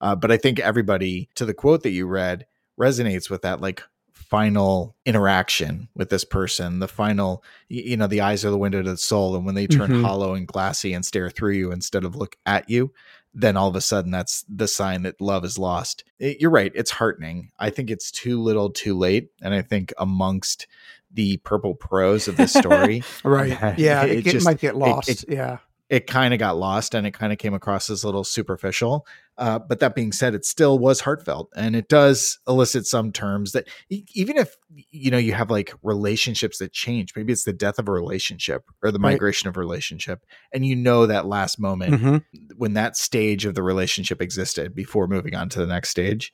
uh, 0.00 0.14
but 0.14 0.30
i 0.30 0.36
think 0.36 0.58
everybody 0.60 1.28
to 1.34 1.44
the 1.44 1.54
quote 1.54 1.82
that 1.82 1.90
you 1.90 2.06
read 2.06 2.46
resonates 2.78 3.28
with 3.28 3.42
that 3.42 3.60
like 3.60 3.82
final 4.28 4.94
interaction 5.06 5.88
with 5.94 6.10
this 6.10 6.24
person 6.24 6.80
the 6.80 6.88
final 6.88 7.42
you 7.68 7.96
know 7.96 8.06
the 8.06 8.20
eyes 8.20 8.44
are 8.44 8.50
the 8.50 8.58
window 8.58 8.82
to 8.82 8.90
the 8.90 8.96
soul 8.96 9.34
and 9.34 9.46
when 9.46 9.54
they 9.54 9.66
turn 9.66 9.90
mm-hmm. 9.90 10.04
hollow 10.04 10.34
and 10.34 10.46
glassy 10.46 10.92
and 10.92 11.06
stare 11.06 11.30
through 11.30 11.52
you 11.52 11.72
instead 11.72 12.04
of 12.04 12.14
look 12.14 12.36
at 12.44 12.68
you 12.68 12.92
then 13.32 13.56
all 13.56 13.68
of 13.68 13.76
a 13.76 13.80
sudden 13.80 14.10
that's 14.10 14.44
the 14.48 14.68
sign 14.68 15.02
that 15.02 15.18
love 15.20 15.44
is 15.46 15.58
lost 15.58 16.04
it, 16.18 16.40
you're 16.40 16.50
right 16.50 16.72
it's 16.74 16.90
heartening 16.90 17.50
i 17.58 17.70
think 17.70 17.90
it's 17.90 18.10
too 18.10 18.42
little 18.42 18.68
too 18.68 18.96
late 18.96 19.30
and 19.40 19.54
i 19.54 19.62
think 19.62 19.94
amongst 19.96 20.66
the 21.10 21.38
purple 21.38 21.74
prose 21.74 22.28
of 22.28 22.36
this 22.36 22.52
story 22.52 23.02
right 23.24 23.78
yeah 23.78 24.04
it, 24.04 24.10
it, 24.10 24.26
it 24.26 24.30
just, 24.32 24.44
might 24.44 24.58
get 24.58 24.76
lost 24.76 25.24
yeah 25.26 25.58
it 25.88 26.06
kind 26.06 26.34
of 26.34 26.40
got 26.40 26.56
lost 26.56 26.94
and 26.94 27.06
it 27.06 27.12
kind 27.12 27.32
of 27.32 27.38
came 27.38 27.54
across 27.54 27.88
as 27.88 28.02
a 28.02 28.06
little 28.06 28.24
superficial. 28.24 29.06
Uh, 29.38 29.58
but 29.58 29.78
that 29.78 29.94
being 29.94 30.10
said, 30.10 30.34
it 30.34 30.44
still 30.44 30.80
was 30.80 31.00
heartfelt 31.00 31.48
and 31.54 31.76
it 31.76 31.88
does 31.88 32.40
elicit 32.48 32.86
some 32.86 33.12
terms 33.12 33.52
that 33.52 33.68
even 33.88 34.36
if 34.36 34.56
you 34.90 35.12
know 35.12 35.18
you 35.18 35.32
have 35.32 35.48
like 35.48 35.72
relationships 35.82 36.58
that 36.58 36.72
change, 36.72 37.14
maybe 37.14 37.32
it's 37.32 37.44
the 37.44 37.52
death 37.52 37.78
of 37.78 37.88
a 37.88 37.92
relationship 37.92 38.64
or 38.82 38.90
the 38.90 38.98
migration 38.98 39.46
right. 39.46 39.52
of 39.52 39.56
a 39.56 39.60
relationship, 39.60 40.26
and 40.52 40.66
you 40.66 40.74
know 40.74 41.06
that 41.06 41.26
last 41.26 41.60
moment 41.60 41.94
mm-hmm. 41.94 42.16
when 42.56 42.74
that 42.74 42.96
stage 42.96 43.44
of 43.44 43.54
the 43.54 43.62
relationship 43.62 44.20
existed 44.20 44.74
before 44.74 45.06
moving 45.06 45.36
on 45.36 45.48
to 45.48 45.60
the 45.60 45.66
next 45.66 45.90
stage, 45.90 46.32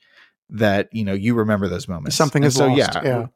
that 0.49 0.89
you 0.91 1.05
know 1.05 1.13
you 1.13 1.35
remember 1.35 1.69
those 1.69 1.87
moments. 1.87 2.17
Something 2.17 2.43
and 2.43 2.49
is 2.49 2.55
so, 2.55 2.69
lost. 2.69 2.79
Yeah, 2.79 3.03
yeah. 3.05 3.27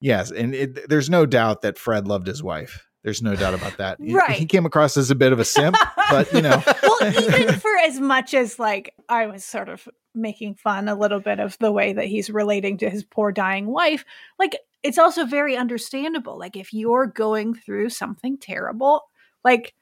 Yes, 0.00 0.30
and 0.30 0.54
it, 0.54 0.88
there's 0.88 1.10
no 1.10 1.26
doubt 1.26 1.62
that 1.62 1.76
Fred 1.76 2.08
loved 2.08 2.28
his 2.28 2.42
wife 2.42 2.87
there's 3.08 3.22
no 3.22 3.34
doubt 3.34 3.54
about 3.54 3.78
that. 3.78 3.96
Right. 3.98 4.36
He, 4.36 4.44
came 4.44 4.66
across 4.66 4.98
as 4.98 5.10
a 5.10 5.14
bit 5.14 5.32
of 5.32 5.40
a 5.40 5.44
simp, 5.46 5.76
but 6.10 6.30
you 6.30 6.42
know. 6.42 6.62
well, 6.82 6.98
even 7.02 7.58
for 7.58 7.74
as 7.86 7.98
much 7.98 8.34
as 8.34 8.58
like 8.58 8.94
I 9.08 9.28
was 9.28 9.46
sort 9.46 9.70
of 9.70 9.88
making 10.14 10.56
fun 10.56 10.88
a 10.88 10.94
little 10.94 11.20
bit 11.20 11.40
of 11.40 11.56
the 11.58 11.72
way 11.72 11.94
that 11.94 12.04
he's 12.04 12.28
relating 12.28 12.76
to 12.78 12.90
his 12.90 13.04
poor 13.04 13.32
dying 13.32 13.66
wife, 13.66 14.04
like 14.38 14.58
it's 14.82 14.98
also 14.98 15.24
very 15.24 15.56
understandable. 15.56 16.38
Like 16.38 16.54
if 16.54 16.74
you're 16.74 17.06
going 17.06 17.54
through 17.54 17.88
something 17.88 18.36
terrible, 18.36 19.04
like 19.42 19.74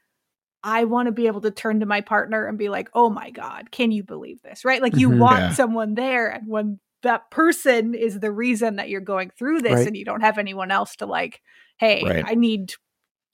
I 0.62 0.85
want 0.85 1.07
to 1.07 1.12
be 1.12 1.27
able 1.27 1.41
to 1.41 1.51
turn 1.51 1.81
to 1.81 1.87
my 1.87 2.03
partner 2.03 2.47
and 2.47 2.57
be 2.57 2.68
like, 2.68 2.91
"Oh 2.95 3.11
my 3.11 3.31
god, 3.31 3.72
can 3.72 3.91
you 3.91 4.05
believe 4.05 4.41
this?" 4.43 4.64
Right? 4.64 4.81
Like 4.81 4.95
you 4.95 5.09
mm-hmm, 5.09 5.18
want 5.18 5.39
yeah. 5.39 5.53
someone 5.53 5.95
there 5.95 6.29
and 6.29 6.47
when 6.47 6.79
that 7.03 7.29
person 7.33 7.95
is 7.95 8.20
the 8.20 8.31
reason 8.31 8.77
that 8.77 8.89
you're 8.89 9.01
going 9.01 9.31
through 9.31 9.62
this 9.62 9.72
right. 9.72 9.87
and 9.89 9.97
you 9.97 10.05
don't 10.05 10.20
have 10.20 10.39
anyone 10.39 10.70
else 10.70 10.95
to 10.97 11.07
like, 11.07 11.43
"Hey, 11.77 12.05
right. 12.05 12.24
I 12.24 12.37
need 12.37 12.74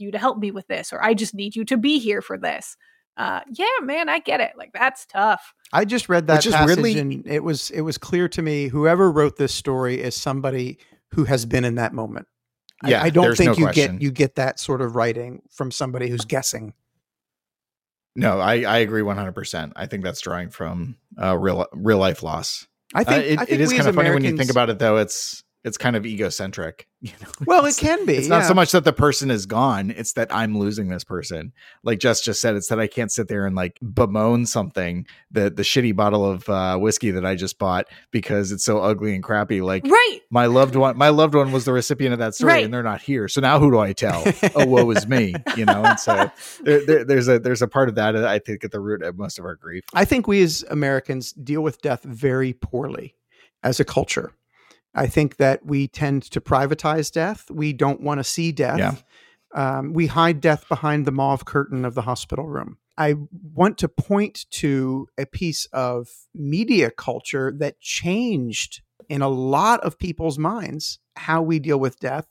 you 0.03 0.11
to 0.11 0.19
help 0.19 0.37
me 0.39 0.51
with 0.51 0.67
this 0.67 0.93
or 0.93 1.03
i 1.03 1.15
just 1.15 1.35
need 1.35 1.57
you 1.57 1.65
to 1.65 1.77
be 1.79 1.99
here 1.99 2.21
for 2.21 2.37
this. 2.37 2.77
Uh 3.17 3.41
yeah 3.53 3.67
man 3.83 4.09
i 4.09 4.19
get 4.19 4.41
it 4.41 4.53
like 4.57 4.71
that's 4.73 5.05
tough. 5.07 5.53
I 5.73 5.85
just 5.85 6.09
read 6.09 6.27
that 6.29 6.43
passage 6.45 6.67
weirdly- 6.67 6.99
and 6.99 7.27
it 7.27 7.45
was 7.45 7.71
it 7.71 7.83
was 7.83 7.99
clear 7.99 8.29
to 8.31 8.41
me 8.43 8.69
whoever 8.69 9.11
wrote 9.13 9.37
this 9.37 9.55
story 9.55 10.01
is 10.01 10.17
somebody 10.17 10.79
who 11.13 11.25
has 11.25 11.45
been 11.45 11.65
in 11.65 11.75
that 11.77 11.93
moment. 11.93 12.27
Yeah 12.85 13.03
i, 13.03 13.07
I 13.07 13.11
don't 13.11 13.37
think 13.37 13.49
no 13.53 13.55
you 13.57 13.65
question. 13.67 13.97
get 13.97 14.03
you 14.03 14.11
get 14.11 14.35
that 14.37 14.59
sort 14.59 14.81
of 14.81 14.97
writing 14.97 15.43
from 15.51 15.71
somebody 15.71 16.09
who's 16.09 16.25
guessing. 16.25 16.73
No 18.17 18.41
i 18.41 18.63
i 18.63 18.79
agree 18.79 19.03
100% 19.03 19.73
i 19.77 19.87
think 19.87 20.05
that's 20.05 20.21
drawing 20.21 20.49
from 20.51 20.97
uh 21.21 21.37
real 21.37 21.67
real 21.73 21.99
life 21.99 22.23
loss. 22.23 22.67
I 22.95 23.05
think, 23.05 23.25
uh, 23.25 23.27
it, 23.27 23.39
I 23.39 23.45
think 23.45 23.61
it 23.61 23.61
is 23.63 23.73
kind 23.73 23.89
of 23.89 23.95
funny 23.95 24.11
when 24.11 24.25
you 24.25 24.37
think 24.37 24.51
about 24.51 24.69
it 24.71 24.79
though 24.79 24.97
it's 24.99 25.45
it's 25.65 25.79
kind 25.79 25.97
of 25.97 26.05
egocentric. 26.07 26.89
You 27.03 27.11
know? 27.21 27.27
Well, 27.47 27.67
it 27.67 27.77
can 27.77 28.07
be. 28.07 28.15
It's 28.15 28.29
not 28.29 28.43
yeah. 28.43 28.47
so 28.49 28.55
much 28.55 28.71
that 28.71 28.85
the 28.85 28.93
person 28.93 29.29
is 29.33 29.45
gone; 29.45 29.91
it's 29.91 30.13
that 30.13 30.33
I'm 30.33 30.57
losing 30.57 30.87
this 30.89 31.03
person. 31.03 31.53
Like 31.83 31.99
Jess 31.99 32.21
just 32.21 32.41
said, 32.41 32.55
it's 32.55 32.69
that 32.69 32.79
I 32.79 32.87
can't 32.87 33.11
sit 33.11 33.27
there 33.27 33.45
and 33.45 33.57
like 33.57 33.77
bemoan 33.83 34.47
something 34.47 35.05
the 35.33 35.51
the 35.51 35.65
shitty 35.65 35.97
bottle 35.97 36.25
of 36.25 36.49
uh, 36.49 36.79
whiskey 36.79 37.11
that 37.11 37.27
I 37.27 37.35
just 37.35 37.59
bought 37.59 37.87
because 38.13 38.53
it's 38.53 38.63
so 38.65 38.79
ugly 38.79 39.17
and 39.17 39.25
crappy. 39.25 39.63
Like 39.63 39.85
Right. 39.85 40.21
my 40.31 40.47
loved 40.47 40.77
one, 40.77 40.97
my 40.97 41.09
loved 41.09 41.35
one 41.35 41.51
was 41.51 41.65
the 41.65 41.73
recipient 41.73 42.13
of 42.13 42.21
that 42.21 42.37
story, 42.37 42.53
Right. 42.53 42.65
and 42.65 42.73
they're 42.73 42.85
not 42.85 43.03
here. 43.03 43.27
So 43.27 43.41
now 43.41 43.59
who 43.59 43.73
do 43.73 43.81
I 43.81 43.93
tell? 43.95 44.23
oh, 44.55 44.67
woe 44.67 44.89
is 44.93 45.09
me. 45.09 45.35
You 45.57 45.65
know, 45.65 45.83
and 45.85 45.99
so 45.99 46.31
there, 46.63 46.87
there, 46.87 47.05
there's 47.05 47.27
a 47.27 47.41
there's 47.41 47.63
a 47.63 47.69
part 47.69 47.89
of 47.89 47.97
that 47.97 48.15
I 48.15 48.39
think 48.39 48.63
at 48.63 48.71
the 48.71 48.79
root 48.79 49.03
of 49.03 49.19
most 49.19 49.41
of 49.41 49.45
our 49.45 49.57
grief. 49.57 49.83
I 49.93 50.05
think 50.05 50.29
we 50.29 50.41
as 50.45 50.65
Americans 50.71 51.33
deal 51.33 51.63
with 51.63 51.83
death 51.83 52.05
very 52.05 52.53
poorly 52.53 53.17
as 53.65 53.81
a 53.81 53.85
culture. 53.85 54.33
I 54.95 55.07
think 55.07 55.37
that 55.37 55.65
we 55.65 55.89
tend 55.89 56.23
to 56.25 56.41
privatize 56.41 57.11
death. 57.11 57.51
We 57.51 57.73
don't 57.73 58.01
want 58.01 58.19
to 58.19 58.25
see 58.25 58.53
death. 58.53 58.79
Yeah. 58.79 58.95
Um, 59.55 59.93
we 59.93 60.07
hide 60.07 60.41
death 60.41 60.69
behind 60.69 61.07
the 61.07 61.13
mauve 61.13 61.45
curtain 61.45 61.85
of 61.85 61.95
the 61.95 62.03
hospital 62.03 62.47
room. 62.47 62.79
I 62.97 63.17
want 63.55 63.79
to 63.79 63.89
point 63.89 64.47
to 64.51 65.09
a 65.19 65.27
piece 65.27 65.67
of 65.73 66.09
media 66.35 66.91
culture 66.91 67.53
that 67.59 67.81
changed 67.81 68.83
in 69.09 69.23
a 69.23 69.29
lot 69.29 69.81
of 69.81 69.99
people's 69.99 70.39
minds 70.39 70.99
how 71.17 71.43
we 71.43 71.59
deal 71.59 71.79
with 71.79 72.01
death. 72.01 72.27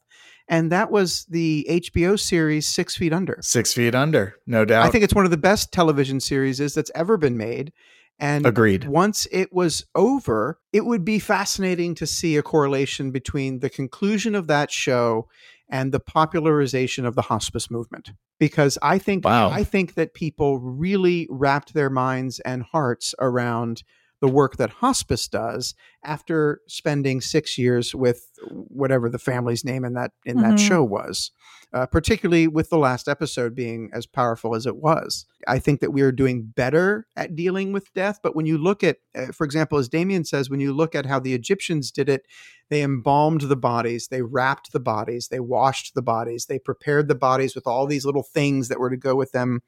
And 0.47 0.71
that 0.71 0.91
was 0.91 1.25
the 1.29 1.65
HBO 1.69 2.19
series 2.19 2.67
Six 2.67 2.95
Feet 2.95 3.13
Under. 3.13 3.37
Six 3.41 3.73
feet 3.73 3.95
under, 3.95 4.35
no 4.45 4.65
doubt. 4.65 4.85
I 4.85 4.89
think 4.89 5.03
it's 5.03 5.15
one 5.15 5.25
of 5.25 5.31
the 5.31 5.37
best 5.37 5.71
television 5.71 6.19
series 6.19 6.57
that's 6.57 6.91
ever 6.93 7.17
been 7.17 7.37
made. 7.37 7.71
And 8.19 8.45
agreed. 8.45 8.85
once 8.85 9.27
it 9.31 9.51
was 9.51 9.85
over, 9.95 10.59
it 10.71 10.85
would 10.85 11.03
be 11.03 11.17
fascinating 11.17 11.95
to 11.95 12.05
see 12.05 12.37
a 12.37 12.43
correlation 12.43 13.11
between 13.11 13.59
the 13.59 13.69
conclusion 13.69 14.35
of 14.35 14.47
that 14.47 14.71
show 14.71 15.27
and 15.67 15.91
the 15.91 15.99
popularization 15.99 17.05
of 17.05 17.15
the 17.15 17.23
hospice 17.23 17.71
movement. 17.71 18.11
Because 18.39 18.77
I 18.81 18.97
think 18.97 19.25
Wow. 19.25 19.49
I 19.49 19.63
think 19.63 19.95
that 19.95 20.13
people 20.13 20.59
really 20.59 21.27
wrapped 21.29 21.73
their 21.73 21.89
minds 21.89 22.39
and 22.41 22.63
hearts 22.63 23.15
around 23.19 23.83
the 24.21 24.27
work 24.27 24.55
that 24.57 24.69
hospice 24.69 25.27
does 25.27 25.73
after 26.03 26.61
spending 26.67 27.19
six 27.21 27.57
years 27.57 27.93
with 27.93 28.29
whatever 28.49 29.09
the 29.09 29.19
family's 29.19 29.65
name 29.65 29.83
in 29.83 29.93
that 29.95 30.11
in 30.25 30.37
that 30.37 30.53
Mhm. 30.53 30.59
show 30.67 30.83
was. 30.83 31.31
Uh, 31.73 31.85
particularly 31.85 32.49
with 32.49 32.69
the 32.69 32.77
last 32.77 33.07
episode 33.07 33.55
being 33.55 33.89
as 33.93 34.05
powerful 34.05 34.55
as 34.55 34.65
it 34.65 34.75
was. 34.75 35.25
I 35.47 35.57
think 35.57 35.79
that 35.79 35.93
we 35.93 36.01
are 36.01 36.11
doing 36.11 36.51
better 36.53 37.07
at 37.15 37.33
dealing 37.33 37.71
with 37.71 37.93
death. 37.93 38.19
But 38.21 38.35
when 38.35 38.45
you 38.45 38.57
look 38.57 38.83
at, 38.83 38.97
uh, 39.15 39.27
for 39.27 39.45
example, 39.45 39.77
as 39.77 39.87
Damien 39.87 40.25
says, 40.25 40.49
when 40.49 40.59
you 40.59 40.73
look 40.73 40.95
at 40.95 41.05
how 41.05 41.17
the 41.21 41.33
Egyptians 41.33 41.89
did 41.89 42.09
it, 42.09 42.25
they 42.69 42.81
embalmed 42.83 43.43
the 43.43 43.55
bodies, 43.55 44.09
they 44.09 44.21
wrapped 44.21 44.73
the 44.73 44.81
bodies, 44.81 45.29
they 45.29 45.39
washed 45.39 45.95
the 45.95 46.01
bodies, 46.01 46.47
they 46.47 46.59
prepared 46.59 47.07
the 47.07 47.15
bodies 47.15 47.55
with 47.55 47.65
all 47.65 47.87
these 47.87 48.05
little 48.05 48.23
things 48.23 48.67
that 48.67 48.77
were 48.79 48.89
to 48.89 48.97
go 48.97 49.15
with 49.15 49.31
them 49.31 49.61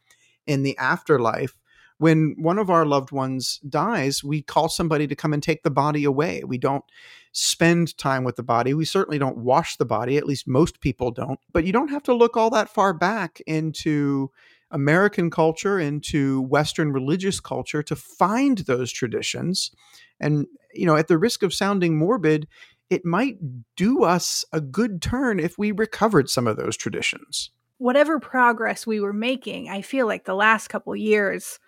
in 0.46 0.64
the 0.64 0.78
afterlife. 0.78 1.56
When 1.98 2.36
one 2.38 2.60
of 2.60 2.70
our 2.70 2.86
loved 2.86 3.12
ones 3.12 3.60
dies, 3.68 4.24
we 4.24 4.42
call 4.42 4.70
somebody 4.70 5.08
to 5.08 5.16
come 5.16 5.34
and 5.34 5.42
take 5.42 5.64
the 5.64 5.72
body 5.72 6.04
away. 6.04 6.44
We 6.46 6.58
don't 6.58 6.84
spend 7.32 7.98
time 7.98 8.24
with 8.24 8.36
the 8.36 8.44
body. 8.44 8.74
We 8.74 8.86
certainly 8.86 9.18
don't 9.18 9.38
wash 9.38 9.78
the 9.78 9.86
body, 9.86 10.18
at 10.18 10.28
least 10.28 10.48
most 10.48 10.82
people 10.82 11.12
don't. 11.12 11.40
But 11.52 11.66
you 11.66 11.74
don't 11.74 11.90
have 11.90 12.04
to 12.04 12.14
look 12.14 12.38
all 12.38 12.50
that 12.52 12.70
far 12.70 12.94
back 12.94 13.42
into 13.48 14.32
American 14.72 15.30
culture, 15.30 15.80
into 15.80 16.42
Western 16.42 16.92
religious 16.92 17.40
culture 17.40 17.84
to 17.84 17.96
find 17.96 18.60
those 18.60 18.92
traditions. 18.92 19.72
And, 20.20 20.48
you 20.74 20.86
know, 20.86 20.96
at 20.96 21.08
the 21.08 21.18
risk 21.18 21.44
of 21.44 21.54
sounding 21.54 21.98
morbid, 21.98 22.48
it 22.90 23.06
might 23.06 23.38
do 23.76 24.04
us 24.04 24.46
a 24.52 24.62
good 24.62 25.02
turn 25.02 25.40
if 25.40 25.58
we 25.58 25.72
recovered 25.72 26.30
some 26.30 26.48
of 26.48 26.58
those 26.58 26.78
traditions. 26.78 27.52
Whatever 27.78 28.20
progress 28.20 28.86
we 28.86 29.00
were 29.00 29.14
making, 29.14 29.70
I 29.70 29.82
feel 29.82 30.06
like 30.06 30.26
the 30.26 30.36
last 30.36 30.68
couple 30.70 30.96
years 30.96 31.60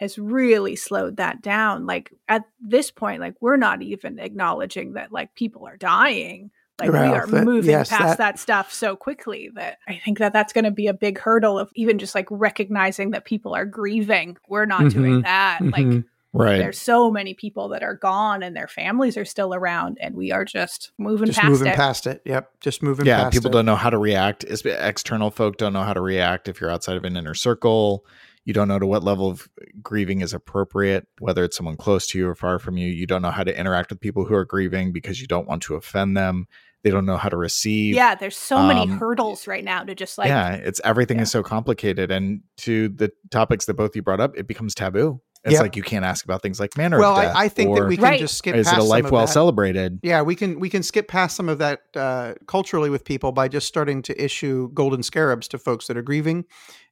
has 0.00 0.18
really 0.18 0.74
slowed 0.74 1.18
that 1.18 1.42
down. 1.42 1.86
Like 1.86 2.10
at 2.28 2.44
this 2.60 2.90
point, 2.90 3.20
like 3.20 3.34
we're 3.40 3.56
not 3.58 3.82
even 3.82 4.18
acknowledging 4.18 4.94
that 4.94 5.12
like 5.12 5.34
people 5.34 5.66
are 5.68 5.76
dying. 5.76 6.50
Like 6.80 6.90
we 6.92 6.98
are 6.98 7.26
that- 7.26 7.44
moving 7.44 7.70
yes, 7.72 7.90
past 7.90 8.02
that- 8.02 8.18
that, 8.18 8.38
stuff 8.38 8.72
so 8.72 8.96
quickly 8.96 9.50
that 9.54 9.76
I 9.86 10.00
think 10.02 10.18
that 10.18 10.32
that's 10.32 10.54
going 10.54 10.64
to 10.64 10.70
be 10.70 10.86
a 10.86 10.94
big 10.94 11.18
hurdle 11.18 11.58
of 11.58 11.70
even 11.74 11.98
just 11.98 12.14
like 12.14 12.26
recognizing 12.30 13.10
that 13.10 13.26
people 13.26 13.54
are 13.54 13.66
grieving. 13.66 14.38
We're 14.48 14.64
not 14.64 14.88
doing 14.90 15.20
Mhm. 15.20 15.24
that. 15.24 15.58
Like 15.60 15.84
Mhm. 15.84 16.04
right. 16.32 16.56
there's 16.56 16.78
so 16.78 17.10
many 17.10 17.34
people 17.34 17.68
that 17.68 17.82
are 17.82 17.96
gone 17.96 18.42
and 18.42 18.56
their 18.56 18.68
families 18.68 19.18
are 19.18 19.26
still 19.26 19.52
around 19.54 19.98
and 20.00 20.14
we 20.14 20.32
are 20.32 20.46
just 20.46 20.92
moving 20.96 21.26
past 21.26 21.28
it. 21.28 21.34
Just 21.34 21.40
past 21.42 21.50
moving 21.50 21.66
it. 21.66 21.76
past 21.76 22.06
it. 22.06 22.22
Yep. 22.24 22.50
Just 22.60 22.82
moving 22.82 23.04
past 23.04 23.20
it 23.20 23.24
yeah 23.24 23.28
people 23.30 23.50
it. 23.50 23.52
don't 23.52 23.66
know 23.66 23.76
how 23.76 23.90
to 23.90 23.98
react 23.98 24.44
It's- 24.44 24.64
external 24.64 25.30
folk 25.30 25.58
don't 25.58 25.74
know 25.74 25.82
how 25.82 25.92
to 25.92 26.00
react 26.00 26.48
if 26.48 26.62
you're 26.62 26.70
outside 26.70 26.96
of 26.96 27.04
an 27.04 27.14
inner 27.14 27.34
circle 27.34 28.06
you 28.50 28.54
don't 28.54 28.66
know 28.66 28.80
to 28.80 28.86
what 28.86 29.04
level 29.04 29.28
of 29.30 29.48
grieving 29.80 30.22
is 30.22 30.34
appropriate 30.34 31.06
whether 31.20 31.44
it's 31.44 31.56
someone 31.56 31.76
close 31.76 32.08
to 32.08 32.18
you 32.18 32.26
or 32.28 32.34
far 32.34 32.58
from 32.58 32.76
you 32.76 32.88
you 32.88 33.06
don't 33.06 33.22
know 33.22 33.30
how 33.30 33.44
to 33.44 33.56
interact 33.56 33.90
with 33.90 34.00
people 34.00 34.24
who 34.24 34.34
are 34.34 34.44
grieving 34.44 34.90
because 34.92 35.20
you 35.20 35.28
don't 35.28 35.46
want 35.46 35.62
to 35.62 35.76
offend 35.76 36.16
them 36.16 36.46
they 36.82 36.90
don't 36.90 37.06
know 37.06 37.16
how 37.16 37.28
to 37.28 37.36
receive 37.36 37.94
Yeah, 37.94 38.14
there's 38.16 38.36
so 38.36 38.60
many 38.66 38.80
Um, 38.80 38.98
hurdles 38.98 39.46
right 39.46 39.62
now 39.62 39.84
to 39.84 39.94
just 39.94 40.18
like 40.18 40.26
yeah 40.26 40.54
it's 40.54 40.80
everything 40.82 41.18
Yeah. 41.18 41.22
is 41.22 41.30
so 41.30 41.44
complicated 41.44 42.10
and 42.10 42.40
to 42.66 42.88
the 42.88 43.12
topics 43.30 43.66
that 43.66 43.74
both 43.74 43.94
you 43.94 44.02
brought 44.02 44.20
up 44.20 44.32
it 44.36 44.48
becomes 44.48 44.74
taboo 44.74 45.20
it's 45.44 45.54
Yep. 45.54 45.62
like 45.62 45.76
you 45.76 45.82
can't 45.82 46.04
ask 46.04 46.24
about 46.24 46.42
things 46.42 46.60
like 46.60 46.76
manner 46.76 46.98
well, 46.98 47.16
of 47.16 47.22
death 47.22 47.34
I, 47.36 47.44
I 47.44 47.48
think 47.48 47.74
that 47.76 47.86
we 47.86 47.96
can 47.96 48.04
Right. 48.04 48.20
just 48.20 48.36
skip 48.36 48.54
is 48.56 48.66
past 48.66 48.76
it 48.78 48.80
a 48.80 48.84
life 48.84 49.10
well 49.10 49.26
that. 49.26 49.32
celebrated 49.32 49.98
Yeah, 50.02 50.20
we 50.22 50.34
can 50.36 50.60
we 50.60 50.68
can 50.68 50.82
skip 50.82 51.08
past 51.08 51.34
some 51.36 51.48
of 51.48 51.58
that 51.58 51.80
uh, 51.96 52.34
culturally 52.46 52.90
with 52.90 53.04
people 53.04 53.32
by 53.32 53.48
just 53.48 53.66
starting 53.66 54.02
to 54.02 54.22
issue 54.24 54.70
golden 54.74 55.02
scarabs 55.02 55.48
to 55.48 55.58
folks 55.58 55.86
that 55.86 55.96
are 55.96 56.02
grieving, 56.02 56.44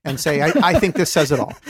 and 0.04 0.18
say, 0.18 0.40
I, 0.42 0.52
"I 0.62 0.78
think 0.78 0.94
this 0.96 1.12
says 1.12 1.30
it 1.32 1.38
all." 1.40 1.52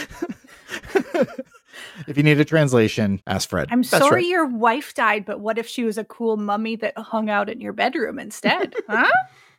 if 2.07 2.17
you 2.17 2.23
need 2.23 2.39
a 2.41 2.45
translation 2.45 3.21
ask 3.27 3.49
fred 3.49 3.69
I'm 3.71 3.83
That's 3.83 3.91
sorry 4.05 4.23
right. 4.23 4.27
your 4.27 4.47
wife 4.47 4.95
died, 4.95 5.25
but 5.25 5.41
what 5.41 5.59
if 5.59 5.67
she 5.67 5.85
was 5.85 5.99
a 5.99 6.05
cool 6.05 6.37
mummy 6.37 6.77
that 6.77 6.97
hung 6.97 7.29
out 7.31 7.49
in 7.51 7.61
your 7.61 7.73
bedroom 7.73 8.19
instead? 8.19 8.75
huh? 8.89 9.05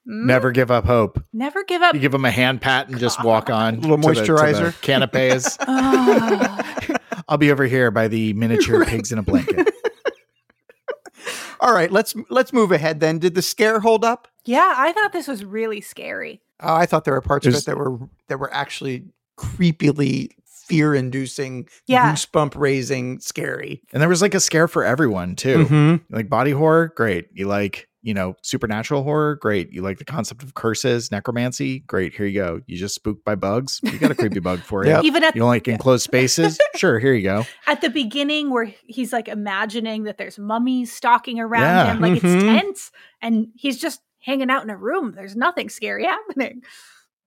Mm? 0.07 0.25
never 0.25 0.51
give 0.51 0.71
up 0.71 0.85
hope 0.85 1.21
Never 1.33 1.63
give 1.65 1.81
up. 1.81 1.93
You 1.93 1.99
give 1.99 2.13
them 2.13 2.23
a 2.25 2.31
hand 2.31 2.61
pat 2.61 2.87
and 2.87 2.97
just 2.99 3.21
walk 3.23 3.49
on. 3.49 3.75
A 3.75 3.79
Little 3.79 3.97
to 3.97 4.07
the- 4.07 4.13
to 4.13 4.21
the 4.21 4.31
moisturizer. 4.31 4.81
canapes. 4.81 5.57
Ah. 5.67 6.95
I'll 7.27 7.37
be 7.37 7.51
over 7.51 7.65
here 7.65 7.91
by 7.91 8.07
the 8.07 8.33
miniature 8.41 8.85
pigs 8.85 9.11
in 9.11 9.17
a 9.19 9.23
blanket. 9.23 9.67
All 11.61 11.73
right, 11.73 11.91
let's 11.91 12.15
let's 12.29 12.53
move 12.53 12.71
ahead. 12.71 13.01
Then, 13.01 13.19
did 13.19 13.35
the 13.35 13.41
scare 13.41 13.81
hold 13.81 14.05
up? 14.05 14.27
yeah, 14.45 14.73
I 14.77 14.93
thought 14.93 15.11
this 15.11 15.27
was 15.27 15.43
really 15.43 15.81
scary. 15.81 16.41
Oh, 16.61 16.73
I 16.73 16.85
thought 16.85 17.03
there 17.03 17.13
were 17.13 17.21
parts 17.21 17.45
of 17.45 17.53
it 17.53 17.65
that 17.65 17.77
were 17.77 17.97
that 18.29 18.39
were 18.39 18.51
actually 18.53 19.03
creepily 19.37 20.29
fear-inducing, 20.45 21.67
Yeah. 21.87 22.13
goosebump 22.13 22.53
raising, 22.55 23.19
scary. 23.19 23.81
And 23.91 24.01
there 24.01 24.07
was 24.09 24.21
like 24.21 24.33
a 24.35 24.39
scare 24.39 24.67
for 24.67 24.85
everyone 24.85 25.35
too. 25.35 25.65
Mhm. 25.65 26.01
Like 26.09 26.29
body 26.29 26.51
horror, 26.51 26.93
great. 26.95 27.27
You 27.33 27.47
like, 27.47 27.88
you 28.01 28.13
know, 28.13 28.35
supernatural 28.41 29.03
horror, 29.03 29.35
great. 29.35 29.71
You 29.73 29.81
like 29.81 29.97
the 29.97 30.05
concept 30.05 30.41
of 30.43 30.53
curses, 30.53 31.11
necromancy, 31.11 31.79
great. 31.81 32.13
Here 32.15 32.25
you 32.25 32.39
go. 32.39 32.61
You 32.65 32.77
just 32.77 32.95
spooked 32.95 33.25
by 33.25 33.35
bugs. 33.35 33.81
You 33.83 33.97
got 33.99 34.11
a 34.11 34.15
creepy 34.15 34.39
bug 34.41 34.59
for 34.61 34.85
you. 34.85 34.91
Yep. 34.91 35.03
Even 35.03 35.23
at 35.23 35.35
You 35.35 35.39
don't 35.41 35.49
like 35.49 35.67
enclosed 35.67 36.03
spaces? 36.03 36.57
Sure, 36.75 36.97
here 36.99 37.13
you 37.13 37.23
go. 37.23 37.45
at 37.67 37.81
the 37.81 37.89
beginning 37.89 38.49
where 38.51 38.73
he's 38.87 39.11
like 39.11 39.27
imagining 39.27 40.03
that 40.03 40.17
there's 40.17 40.39
mummies 40.39 40.93
stalking 40.93 41.39
around 41.39 41.61
Yeah. 41.63 41.93
him, 41.93 41.99
like 42.01 42.21
Mhm. 42.21 42.35
it's 42.35 42.43
tense, 42.43 42.91
and 43.21 43.47
he's 43.55 43.77
just 43.77 44.01
hanging 44.21 44.49
out 44.49 44.63
in 44.63 44.69
a 44.69 44.77
room. 44.77 45.13
There's 45.15 45.35
nothing 45.35 45.67
scary 45.69 46.05
happening. 46.05 46.61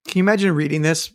Can 0.08 0.18
you 0.18 0.22
imagine 0.24 0.54
reading 0.54 0.80
this 0.82 1.12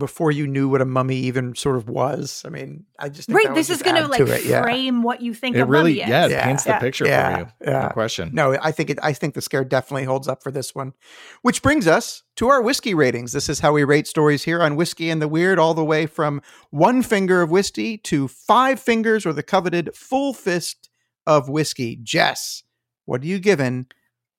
before 0.00 0.32
you 0.32 0.48
knew 0.48 0.68
what 0.68 0.80
a 0.80 0.84
mummy 0.84 1.14
even 1.14 1.54
sort 1.54 1.76
of 1.76 1.88
was? 1.88 2.42
I 2.44 2.48
mean, 2.48 2.86
I 2.98 3.08
just 3.08 3.28
think 3.28 3.36
Right, 3.38 3.48
would 3.50 3.56
this 3.56 3.70
is 3.70 3.82
going 3.82 3.94
to 3.94 4.08
like 4.08 4.20
it, 4.20 4.44
yeah. 4.44 4.62
frame 4.62 5.04
what 5.04 5.20
you 5.22 5.32
think 5.32 5.54
It 5.54 5.60
a 5.60 5.64
really, 5.66 5.92
mummy 5.92 6.02
is. 6.02 6.08
yeah, 6.08 6.24
it 6.26 6.30
Yeah. 6.32 6.44
paints 6.44 6.64
the 6.64 6.72
picture 6.80 7.06
Yeah. 7.06 7.32
for 7.34 7.40
you. 7.40 7.46
Yeah. 7.72 7.82
No 7.82 7.88
question. 7.90 8.30
No, 8.32 8.56
I 8.60 8.72
think 8.72 8.90
it. 8.90 8.98
I 9.00 9.12
think 9.12 9.34
the 9.34 9.40
scare 9.40 9.62
definitely 9.62 10.02
holds 10.04 10.26
up 10.26 10.42
for 10.42 10.50
this 10.50 10.74
one. 10.74 10.94
Which 11.42 11.62
brings 11.62 11.86
us 11.86 12.24
to 12.36 12.48
our 12.48 12.60
whiskey 12.60 12.94
ratings. 12.94 13.30
This 13.30 13.48
is 13.48 13.60
how 13.60 13.72
we 13.72 13.84
rate 13.84 14.08
stories 14.08 14.42
here 14.42 14.60
on 14.60 14.74
Whiskey 14.74 15.08
and 15.10 15.22
the 15.22 15.28
Weird, 15.28 15.60
all 15.60 15.74
the 15.74 15.84
way 15.84 16.06
from 16.06 16.42
one 16.70 17.02
finger 17.02 17.42
of 17.42 17.50
whiskey 17.52 17.96
to 17.98 18.26
five 18.26 18.80
fingers 18.80 19.24
or 19.24 19.32
the 19.32 19.44
coveted 19.44 19.94
full 19.94 20.34
fist 20.34 20.88
of 21.26 21.48
whiskey. 21.48 21.96
Jess, 22.02 22.64
what 23.04 23.22
are 23.22 23.26
you 23.26 23.38
giving 23.38 23.86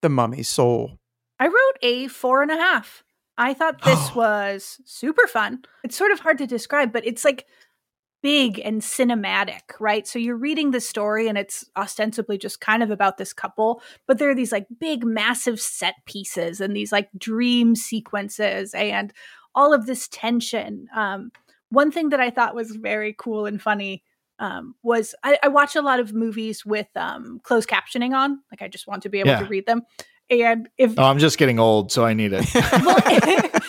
the 0.01 0.09
Mummy's 0.09 0.49
Soul? 0.49 0.97
I 1.39 1.45
wrote 1.45 1.78
a 1.82 2.07
four 2.07 2.41
and 2.41 2.51
a 2.51 2.55
half. 2.57 3.03
I 3.38 3.53
thought 3.53 3.82
this 3.84 4.13
was 4.15 4.79
super 4.86 5.25
fun. 5.27 5.63
It's 5.84 5.95
sort 5.97 6.11
of 6.11 6.19
hard 6.19 6.38
to 6.39 6.47
describe, 6.47 6.91
but 6.93 7.05
it's 7.05 7.25
like 7.25 7.47
big 8.21 8.59
and 8.63 8.82
cinematic, 8.82 9.61
right? 9.79 10.07
So 10.07 10.19
you're 10.19 10.36
reading 10.36 10.71
the 10.71 10.79
story 10.79 11.27
and 11.27 11.38
it's 11.38 11.65
ostensibly 11.75 12.38
just 12.38 12.61
kind 12.61 12.84
of 12.84 12.91
about 12.91 13.17
this 13.17 13.34
couple, 13.34 13.82
but 14.05 14.19
there 14.19 14.29
are 14.29 14.36
these 14.36 14.51
like 14.51 14.67
big, 14.79 15.03
massive 15.03 15.59
set 15.59 15.95
pieces 16.05 16.61
and 16.61 16.75
these 16.75 16.91
like 16.91 17.09
dream 17.17 17.75
sequences 17.75 18.75
and 18.75 19.11
all 19.55 19.73
of 19.73 19.88
this 19.88 20.07
tension. 20.09 20.88
Um, 20.95 21.32
one 21.69 21.91
thing 21.91 22.09
that 22.09 22.19
I 22.19 22.29
thought 22.29 22.53
was 22.53 22.75
very 22.75 23.15
cool 23.17 23.47
and 23.47 23.59
funny 23.61 24.03
um, 24.38 24.75
was 24.84 25.15
I, 25.23 25.39
I 25.43 25.47
watch 25.47 25.75
a 25.75 25.82
lot 25.82 25.99
of 25.99 26.13
movies 26.13 26.63
with 26.65 26.88
um, 26.95 27.39
closed 27.43 27.69
captioning 27.69 28.13
on. 28.15 28.39
Like 28.51 28.61
I 28.61 28.67
just 28.67 28.88
want 28.88 29.01
to 29.03 29.09
be 29.09 29.19
able 29.19 29.29
Yeah. 29.32 29.39
to 29.39 29.45
read 29.45 29.65
them. 29.65 29.82
And 30.32 30.69
if 30.77 30.97
Oh, 30.97 31.03
I'm 31.03 31.19
just 31.19 31.38
getting 31.38 31.59
old, 31.59 31.91
so 31.91 32.05
I 32.05 32.13
need 32.13 32.32
it. 32.34 32.45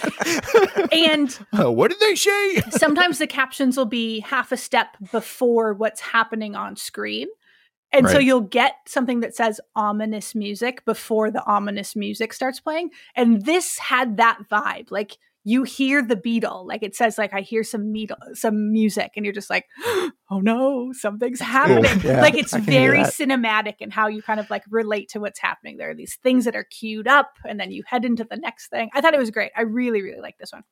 and 0.93 1.39
Oh, 1.53 1.71
what 1.73 1.91
did 1.91 2.01
they 2.01 2.15
say? 2.15 2.61
sometimes 2.71 3.19
the 3.19 3.27
captions 3.27 3.77
will 3.77 3.85
be 3.85 4.21
half 4.21 4.53
a 4.53 4.57
step 4.57 4.97
before 5.11 5.75
what's 5.75 6.01
happening 6.01 6.55
on 6.55 6.77
screen. 6.77 7.27
And 7.95 8.09
so 8.09 8.19
you'll 8.19 8.41
get 8.41 8.77
something 8.87 9.21
that 9.21 9.37
says 9.37 9.61
ominous 9.77 10.35
music 10.35 10.83
before 10.87 11.31
the 11.31 11.45
ominous 11.45 11.95
music 11.95 12.33
starts 12.33 12.59
playing. 12.59 12.89
And 13.15 13.45
this 13.45 13.77
had 13.79 14.17
that 14.17 14.39
vibe. 14.51 14.91
Like 14.91 15.19
you 15.45 15.65
hear 15.65 16.03
the 16.03 16.17
beetle, 16.17 16.67
like 16.67 16.83
it 16.83 16.95
says, 16.95 17.19
like 17.19 17.35
I 17.35 17.41
hear 17.41 17.65
some 17.65 17.93
metal, 17.93 18.17
some 18.35 18.73
music, 18.73 19.13
and 19.17 19.25
you're 19.25 19.35
just 19.35 19.51
like, 19.51 19.67
oh 20.31 20.41
no, 20.41 20.93
something's 20.93 21.41
happening. 21.41 21.83
Yeah, 22.03 22.21
like 22.21 22.35
it's 22.35 22.53
I 22.53 22.59
can 22.61 22.73
hear 22.73 22.93
very 22.93 23.05
cinematic 23.05 23.75
and 23.81 23.93
how 23.93 24.09
you 24.09 24.23
kind 24.23 24.41
of 24.41 24.51
like 24.51 24.65
relate 24.71 25.11
to 25.11 25.21
what's 25.21 25.41
happening. 25.41 25.77
There 25.77 25.91
are 25.91 25.95
these 25.95 26.19
things 26.23 26.45
that 26.47 26.57
are 26.57 26.65
queued 26.65 27.07
up, 27.07 27.31
and 27.45 27.61
then 27.61 27.71
you 27.71 27.83
head 27.87 28.05
into 28.05 28.25
the 28.25 28.37
next 28.37 28.69
thing. 28.69 28.91
I 28.95 29.01
thought 29.01 29.15
it 29.15 29.21
was 29.21 29.31
great. 29.31 29.53
I 29.57 29.63
really, 29.63 30.03
really 30.03 30.21
like 30.21 30.39
this 30.39 30.53
one. 30.53 30.63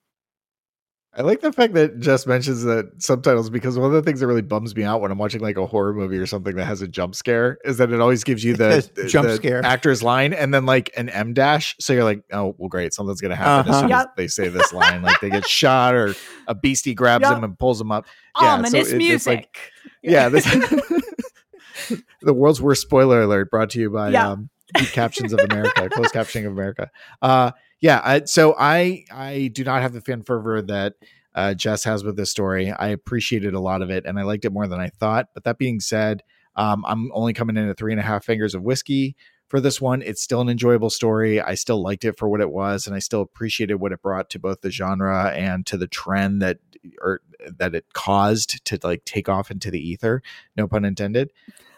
I 1.12 1.22
like 1.22 1.40
the 1.40 1.52
fact 1.52 1.74
that 1.74 1.98
Jess 1.98 2.24
mentions 2.24 2.62
that 2.62 3.02
subtitles 3.02 3.50
because 3.50 3.76
one 3.76 3.86
of 3.88 3.92
the 3.92 4.00
things 4.02 4.20
that 4.20 4.28
really 4.28 4.42
bums 4.42 4.76
me 4.76 4.84
out 4.84 5.00
when 5.00 5.10
I'm 5.10 5.18
watching 5.18 5.40
like 5.40 5.56
a 5.56 5.66
horror 5.66 5.92
movie 5.92 6.16
or 6.18 6.26
something 6.26 6.54
that 6.54 6.66
has 6.66 6.82
a 6.82 6.88
jump 6.88 7.16
scare 7.16 7.58
is 7.64 7.78
that 7.78 7.90
it 7.90 8.00
always 8.00 8.22
gives 8.22 8.44
you 8.44 8.54
the, 8.54 8.88
the- 8.94 9.08
jump 9.08 9.26
the 9.26 9.34
scare. 9.34 9.64
actor's 9.64 10.04
line 10.04 10.32
and 10.32 10.54
then 10.54 10.66
like 10.66 10.90
an 10.96 11.08
em 11.08 11.34
dash. 11.34 11.74
So 11.80 11.92
you're 11.92 12.04
like, 12.04 12.22
oh 12.32 12.54
well, 12.58 12.68
great, 12.68 12.94
something's 12.94 13.20
gonna 13.20 13.34
happen 13.34 13.68
as 13.70 13.76
Uh-huh. 13.76 13.88
soon 13.88 13.92
as 13.92 14.06
they 14.16 14.28
say 14.28 14.48
this 14.48 14.72
line. 14.72 15.02
Like 15.02 15.18
they 15.20 15.30
get 15.30 15.44
shot 15.48 15.96
or 15.96 16.14
a 16.46 16.54
beastie 16.54 16.94
grabs 16.94 17.22
Yep. 17.22 17.32
them 17.32 17.44
and 17.44 17.58
pulls 17.58 17.78
them 17.78 17.90
up. 17.90 18.06
Yeah, 18.40 18.42
so 18.42 18.46
ominous 18.52 18.74
it- 18.74 18.78
it's 18.78 18.92
music. 18.94 19.26
like- 19.26 19.72
Yeah, 20.04 20.28
this 20.28 20.44
the 22.22 22.32
world's 22.34 22.62
worst 22.62 22.82
spoiler 22.82 23.22
alert 23.22 23.50
brought 23.50 23.70
to 23.70 23.80
you 23.80 23.90
by 23.90 24.10
Yeah. 24.10 24.30
um, 24.30 24.50
Deep 24.74 24.90
captions 24.90 25.32
of 25.32 25.40
America, 25.40 25.88
closed 25.90 26.14
captioning 26.14 26.46
of 26.46 26.52
America. 26.52 26.88
Uh, 27.20 27.50
yeah, 27.80 28.00
I, 28.04 28.24
so 28.24 28.54
I 28.58 29.04
I 29.10 29.50
do 29.52 29.64
not 29.64 29.82
have 29.82 29.92
the 29.92 30.00
fan 30.00 30.22
fervor 30.22 30.62
that 30.62 30.94
uh, 31.34 31.54
Jess 31.54 31.84
has 31.84 32.04
with 32.04 32.16
this 32.16 32.30
story. 32.30 32.70
I 32.70 32.88
appreciated 32.88 33.54
a 33.54 33.60
lot 33.60 33.82
of 33.82 33.90
it, 33.90 34.04
and 34.06 34.18
I 34.18 34.22
liked 34.22 34.44
it 34.44 34.52
more 34.52 34.66
than 34.66 34.80
I 34.80 34.88
thought. 34.88 35.28
But 35.34 35.44
that 35.44 35.58
being 35.58 35.80
said, 35.80 36.22
um, 36.56 36.84
I'm 36.86 37.10
only 37.12 37.32
coming 37.32 37.56
in 37.56 37.68
at 37.68 37.78
three 37.78 37.92
and 37.92 38.00
a 38.00 38.04
half 38.04 38.24
fingers 38.24 38.54
of 38.54 38.62
whiskey 38.62 39.16
for 39.48 39.60
this 39.60 39.80
one. 39.80 40.02
It's 40.02 40.22
still 40.22 40.40
an 40.40 40.48
enjoyable 40.48 40.90
story. 40.90 41.40
I 41.40 41.54
still 41.54 41.82
liked 41.82 42.04
it 42.04 42.18
for 42.18 42.28
what 42.28 42.40
it 42.40 42.50
was, 42.50 42.86
and 42.86 42.94
I 42.94 42.98
still 42.98 43.22
appreciated 43.22 43.76
what 43.76 43.92
it 43.92 44.02
brought 44.02 44.30
to 44.30 44.38
both 44.38 44.60
the 44.60 44.70
genre 44.70 45.30
and 45.30 45.64
to 45.66 45.76
the 45.76 45.88
trend 45.88 46.42
that 46.42 46.58
or 47.00 47.20
that 47.58 47.74
it 47.74 47.92
caused 47.92 48.64
to 48.66 48.78
like 48.82 49.04
take 49.04 49.28
off 49.28 49.50
into 49.50 49.70
the 49.70 49.80
ether. 49.80 50.22
No 50.56 50.68
pun 50.68 50.84
intended. 50.84 51.30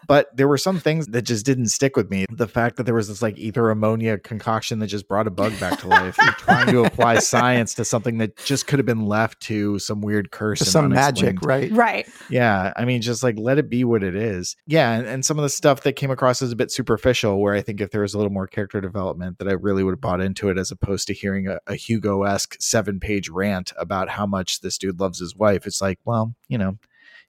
But 0.06 0.36
there 0.36 0.48
were 0.48 0.58
some 0.58 0.78
things 0.78 1.06
that 1.08 1.22
just 1.22 1.46
didn't 1.46 1.68
stick 1.68 1.96
with 1.96 2.10
me. 2.10 2.26
The 2.30 2.48
fact 2.48 2.76
that 2.76 2.84
there 2.84 2.94
was 2.94 3.08
this 3.08 3.22
like 3.22 3.38
ether 3.38 3.70
ammonia 3.70 4.18
concoction 4.18 4.78
that 4.80 4.88
just 4.88 5.08
brought 5.08 5.26
a 5.26 5.30
bug 5.30 5.58
back 5.60 5.78
to 5.80 5.88
life. 5.88 6.16
You're 6.18 6.32
trying 6.32 6.66
to 6.68 6.84
apply 6.84 7.18
science 7.18 7.74
to 7.74 7.84
something 7.84 8.18
that 8.18 8.36
just 8.36 8.66
could 8.66 8.78
have 8.78 8.86
been 8.86 9.06
left 9.06 9.40
to 9.42 9.78
some 9.78 10.00
weird 10.00 10.30
curse, 10.30 10.60
some 10.60 10.88
magic, 10.90 11.42
right? 11.42 11.70
Right. 11.72 12.06
yeah, 12.30 12.72
I 12.76 12.84
mean, 12.84 13.02
just 13.02 13.22
like 13.22 13.38
let 13.38 13.58
it 13.58 13.70
be 13.70 13.84
what 13.84 14.02
it 14.02 14.14
is. 14.14 14.56
Yeah, 14.66 14.92
and, 14.92 15.06
and 15.06 15.24
some 15.24 15.38
of 15.38 15.42
the 15.42 15.48
stuff 15.48 15.82
that 15.82 15.94
came 15.94 16.10
across 16.10 16.42
as 16.42 16.52
a 16.52 16.56
bit 16.56 16.70
superficial, 16.70 17.40
where 17.40 17.54
I 17.54 17.62
think 17.62 17.80
if 17.80 17.90
there 17.90 18.02
was 18.02 18.14
a 18.14 18.18
little 18.18 18.32
more 18.32 18.46
character 18.46 18.80
development, 18.80 19.38
that 19.38 19.48
I 19.48 19.52
really 19.52 19.82
would 19.82 19.92
have 19.92 20.00
bought 20.00 20.20
into 20.20 20.48
it, 20.48 20.58
as 20.58 20.70
opposed 20.70 21.06
to 21.08 21.14
hearing 21.14 21.48
a, 21.48 21.58
a 21.66 21.74
Hugo 21.74 22.22
esque 22.24 22.56
seven 22.60 23.00
page 23.00 23.28
rant 23.28 23.72
about 23.76 24.08
how 24.08 24.26
much 24.26 24.60
this 24.60 24.78
dude 24.78 25.00
loves 25.00 25.20
his 25.20 25.36
wife. 25.36 25.66
It's 25.66 25.80
like, 25.80 25.98
well, 26.04 26.34
you 26.48 26.58
know, 26.58 26.78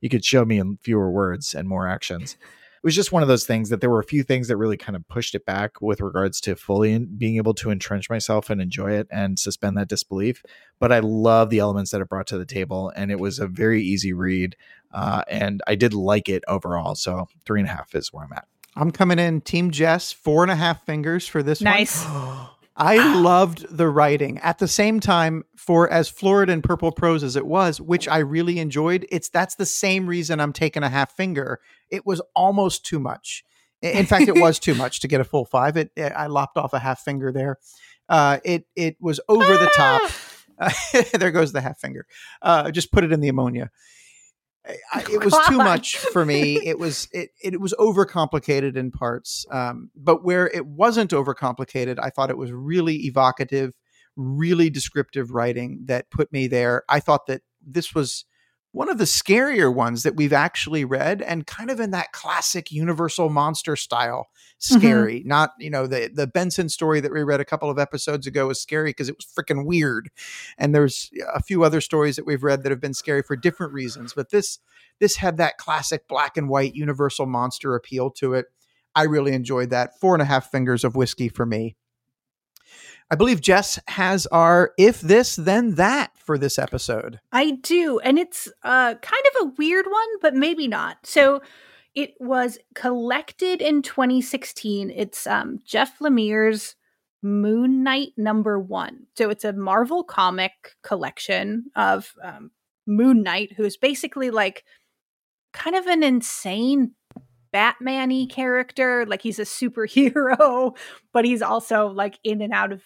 you 0.01 0.09
could 0.09 0.26
show 0.26 0.43
me 0.43 0.59
in 0.59 0.78
fewer 0.82 1.09
words 1.09 1.53
and 1.53 1.67
more 1.67 1.88
actions. 1.88 2.38
It 2.84 2.88
was 2.88 2.95
just 2.95 3.13
one 3.13 3.21
of 3.21 3.29
those 3.29 3.45
things 3.45 3.69
that 3.69 3.79
there 3.79 3.89
were 3.89 4.01
a 4.01 4.05
few 4.05 4.23
things 4.23 4.49
that 4.49 4.57
really 4.57 4.75
kind 4.75 4.97
of 4.97 5.07
pushed 5.07 5.36
it 5.36 5.45
back 5.45 5.81
with 5.81 6.01
regards 6.01 6.41
to 6.41 6.57
fully 6.57 6.91
in, 6.91 7.05
being 7.17 7.38
able 7.38 7.53
to 7.55 7.71
entrench 7.71 8.09
myself 8.09 8.49
and 8.49 8.61
enjoy 8.61 8.91
it 8.91 9.07
and 9.09 9.39
suspend 9.39 9.77
that 9.77 9.88
disbelief. 9.88 10.43
But 10.79 10.91
I 10.91 10.99
love 10.99 11.49
the 11.49 11.59
elements 11.59 11.91
that 11.91 12.01
it 12.01 12.09
brought 12.09 12.27
to 12.27 12.38
the 12.38 12.45
table, 12.45 12.91
and 12.93 13.09
it 13.09 13.19
was 13.19 13.39
a 13.39 13.47
very 13.47 13.81
easy 13.81 14.11
read 14.11 14.57
uh, 14.93 15.23
and 15.27 15.61
I 15.67 15.75
did 15.75 15.93
like 15.93 16.29
it 16.29 16.43
overall. 16.47 16.95
So 16.95 17.27
three 17.45 17.59
and 17.59 17.69
a 17.69 17.71
half 17.71 17.95
is 17.95 18.13
where 18.13 18.25
I'm 18.25 18.34
at. 18.34 18.47
I'm 18.75 18.91
coming 18.91 19.19
in 19.19 19.41
Team 19.41 19.71
Jess, 19.71 20.11
four 20.11 20.43
and 20.43 20.51
a 20.51 20.55
half 20.55 20.86
fingers 20.86 21.27
for 21.27 21.43
this 21.43 21.61
Nice. 21.61 22.05
one. 22.05 22.47
I 22.76 23.19
loved 23.19 23.65
the 23.69 23.88
writing. 23.88 24.39
At 24.39 24.57
the 24.57 24.67
same 24.67 24.99
time, 24.99 25.43
for 25.55 25.89
as 25.89 26.09
florid 26.09 26.49
and 26.49 26.63
purple 26.63 26.91
prose 26.91 27.24
as 27.24 27.36
it 27.36 27.45
was, 27.45 27.80
which 27.80 28.07
I 28.07 28.19
really 28.19 28.59
enjoyed, 28.59 29.05
it's 29.11 29.30
that's 29.30 29.55
the 29.55 29.65
same 29.65 30.07
reason 30.07 30.39
I'm 30.39 30.53
taking 30.53 30.82
a 30.84 30.89
half 30.89 31.15
finger. 31.15 31.59
It 31.89 32.05
was 32.05 32.21
almost 32.36 32.86
too 32.86 32.99
much. 32.99 33.43
In 33.82 34.05
fact, 34.05 34.28
it 34.28 34.39
was 34.39 34.59
too 34.59 34.74
much 34.74 35.01
to 35.01 35.07
get 35.07 35.21
a 35.21 35.24
full 35.24 35.45
five. 35.45 35.78
It 35.78 35.91
I 35.97 36.28
lopped 36.28 36.57
off 36.57 36.74
a 36.74 36.80
half 36.80 37.01
finger 37.01 37.32
there. 37.32 37.59
Uh, 38.09 38.39
it 38.43 38.65
it 38.76 38.97
was 38.99 39.19
over 39.30 39.53
the 39.57 39.71
top. 39.76 40.11
there 41.13 41.32
goes 41.32 41.51
the 41.51 41.61
half 41.61 41.80
finger. 41.80 42.07
Uh, 42.41 42.71
just 42.71 42.91
put 42.91 43.03
it 43.03 43.11
in 43.11 43.19
the 43.19 43.30
ammonia. 43.30 43.69
I- 44.66 45.05
it 45.11 45.20
was 45.24 45.38
too 45.47 45.57
much 45.57 45.97
for 45.97 46.26
me. 46.26 46.59
It 46.66 46.80
was 46.80 47.07
it 47.11 47.32
it 47.41 47.59
was 47.59 47.74
overcomplicated 47.80 48.76
in 48.76 48.91
parts, 48.91 49.45
um, 49.51 49.89
but 49.95 50.24
where 50.24 50.47
it 50.47 50.66
wasn't 50.66 51.11
overcomplicated, 51.11 51.99
I 52.01 52.09
thought 52.09 52.30
it 52.30 52.38
was 52.38 52.51
really 52.51 52.95
evocative, 53.05 53.74
really 54.16 54.70
descriptive 54.70 55.32
writing 55.32 55.82
that 55.86 56.09
put 56.11 56.32
me 56.32 56.47
there. 56.47 56.84
I 56.89 56.99
thought 56.99 57.26
that 57.28 57.41
this 57.66 57.93
was 57.93 58.26
one 58.74 58.89
of 58.89 58.97
the 58.97 59.03
scarier 59.03 59.74
ones 59.74 60.01
that 60.01 60.15
we've 60.15 60.34
actually 60.34 60.84
read, 60.84 61.21
and 61.21 61.45
kind 61.45 61.69
of 61.69 61.80
in 61.80 61.91
that 61.91 62.11
classic 62.11 62.71
Universal 62.71 63.30
monster 63.30 63.76
style 63.76 64.28
mm-hmm. 64.61 64.80
scary. 64.80 65.24
Not 65.26 65.51
you 65.59 65.69
know 65.69 65.88
the 65.88 66.11
the 66.13 66.28
Benson 66.28 66.69
story 66.69 66.99
that 66.99 67.13
we 67.13 67.24
read 67.24 67.39
a 67.39 67.45
couple 67.45 67.69
of 67.69 67.80
episodes 67.80 68.28
ago 68.28 68.47
was 68.47 68.59
scary 68.59 68.89
because 68.89 69.09
it 69.09 69.15
was 69.15 69.26
freaking 69.26 69.65
weird, 69.65 70.09
and 70.57 70.76
there's 70.76 71.11
a 71.34 71.41
few 71.41 71.63
other 71.63 71.82
stories 71.82 72.15
that 72.15 72.26
we've 72.26 72.43
read 72.43 72.63
that 72.63 72.71
have 72.71 72.82
been 72.82 72.95
scary 72.95 73.21
for 73.21 73.36
different 73.36 73.74
reasons. 73.74 74.13
But 74.13 74.32
this 74.32 74.59
this 74.99 75.17
had 75.17 75.38
that 75.38 75.57
classic 75.57 76.07
black 76.07 76.36
and 76.36 76.49
white 76.49 76.74
Universal 76.74 77.28
monster 77.28 77.76
appeal 77.76 78.09
to 78.11 78.34
it. 78.34 78.47
I 78.95 79.03
really 79.03 79.34
enjoyed 79.34 79.69
that. 79.69 79.99
Four 79.99 80.15
and 80.15 80.21
a 80.21 80.26
half 80.26 80.51
fingers 80.51 80.84
of 80.84 80.95
whiskey 80.95 81.30
for 81.30 81.45
me. 81.45 81.78
I 83.14 83.16
believe 83.16 83.41
Jess 83.41 83.78
has 83.89 84.26
our 84.26 84.74
if 84.76 84.99
this 84.99 85.36
then 85.36 85.76
that 85.76 86.18
for 86.18 86.36
this 86.36 86.57
episode. 86.57 87.20
I 87.32 87.51
do. 87.61 87.99
And 87.99 88.18
it's 88.18 88.47
uh, 88.64 88.95
kind 88.95 89.24
of 89.36 89.45
a 89.45 89.51
weird 89.55 89.86
one, 89.86 90.07
but 90.20 90.34
maybe 90.34 90.68
not. 90.68 90.97
So 91.03 91.43
it 91.93 92.16
was 92.20 92.57
collected 92.74 93.61
in 93.61 93.84
2016. 93.84 94.89
It's 94.89 95.28
um, 95.28 95.59
Jeff 95.64 95.99
Lemire's 95.99 96.76
Moon 97.22 97.84
Knight 97.84 98.14
number 98.18 98.59
one. 98.59 99.05
So 99.16 99.30
it's 99.30 99.45
a 99.45 99.53
Marvel 99.53 100.03
comic 100.03 100.72
collection 100.82 101.66
of 101.76 102.16
um, 102.24 102.49
Moon 102.88 103.22
Knight, 103.22 103.53
who 103.55 103.64
is 103.64 103.78
basically 103.78 104.32
like 104.32 104.64
kind 105.51 105.76
of 105.76 105.86
an 105.86 106.01
insane 106.01 106.93
Batman 107.51 108.09
y 108.09 108.26
character. 108.28 109.05
Like 109.05 109.22
he's 109.22 109.38
a 109.38 109.43
superhero, 109.43 110.76
but 111.14 111.26
he's 111.26 111.43
also 111.43 111.89
like 111.89 112.18
in 112.24 112.41
and 112.41 112.51
out 112.51 112.72
of 112.72 112.82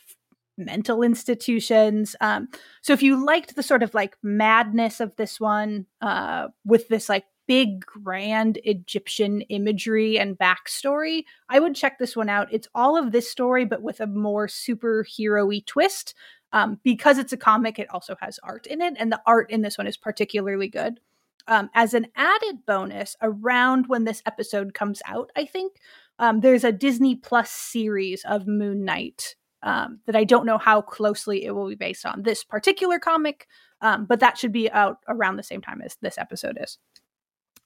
mental 0.58 1.04
institutions. 1.04 2.16
Um, 2.22 2.48
so 2.82 2.94
if 2.94 3.04
you 3.04 3.24
liked 3.24 3.56
the 3.56 3.64
sort 3.64 3.84
of 3.84 3.94
like 3.94 4.18
madness 4.24 5.00
of 5.00 5.16
this 5.16 5.40
one, 5.40 5.86
uh, 6.02 6.48
with 6.66 6.88
this 6.88 7.10
like 7.10 7.26
big 7.48 7.86
grand 7.86 8.60
Egyptian 8.64 9.42
imagery 9.42 10.20
and 10.20 10.38
backstory, 10.38 11.24
I 11.50 11.60
would 11.60 11.76
check 11.76 11.98
this 11.98 12.16
one 12.16 12.30
out. 12.30 12.52
It's 12.52 12.68
all 12.76 12.98
of 12.98 13.12
this 13.12 13.30
story, 13.30 13.66
but 13.66 13.82
with 13.82 14.02
a 14.02 14.08
more 14.08 14.48
superhero-y 14.48 15.62
twist. 15.66 16.14
Um, 16.54 16.80
because 16.84 17.18
it's 17.18 17.34
a 17.34 17.38
comic, 17.38 17.78
it 17.78 17.90
also 17.90 18.16
has 18.22 18.40
art 18.42 18.68
in 18.68 18.82
it, 18.82 18.94
and 18.98 19.12
the 19.12 19.22
art 19.26 19.52
in 19.52 19.62
this 19.62 19.78
one 19.78 19.86
is 19.86 19.98
particularly 19.98 20.70
good. 20.70 21.02
Um, 21.48 21.70
as 21.74 21.94
an 21.94 22.08
added 22.16 22.66
bonus, 22.66 23.18
around 23.22 23.88
when 23.88 24.06
this 24.06 24.22
episode 24.26 24.74
comes 24.74 25.02
out, 25.06 25.30
I 25.36 25.46
think 25.46 25.74
um, 26.20 26.40
there's 26.40 26.64
a 26.64 26.72
Disney 26.72 27.16
Plus 27.16 27.52
series 27.52 28.24
of 28.24 28.48
Moon 28.48 28.86
Knight 28.86 29.36
um, 29.64 30.00
that 30.06 30.16
I 30.16 30.24
don't 30.24 30.46
know 30.46 30.58
how 30.58 30.82
closely 30.82 31.46
it 31.46 31.52
will 31.52 31.68
be 31.68 31.76
based 31.76 32.06
on 32.06 32.24
this 32.24 32.44
particular 32.44 33.00
comic, 33.00 33.48
um, 33.82 34.06
but 34.06 34.20
that 34.20 34.38
should 34.38 34.52
be 34.52 34.70
out 34.72 34.98
around 35.08 35.38
the 35.38 35.44
same 35.44 35.62
time 35.62 35.82
as 35.82 35.98
this 36.02 36.18
episode 36.18 36.58
is. 36.62 36.78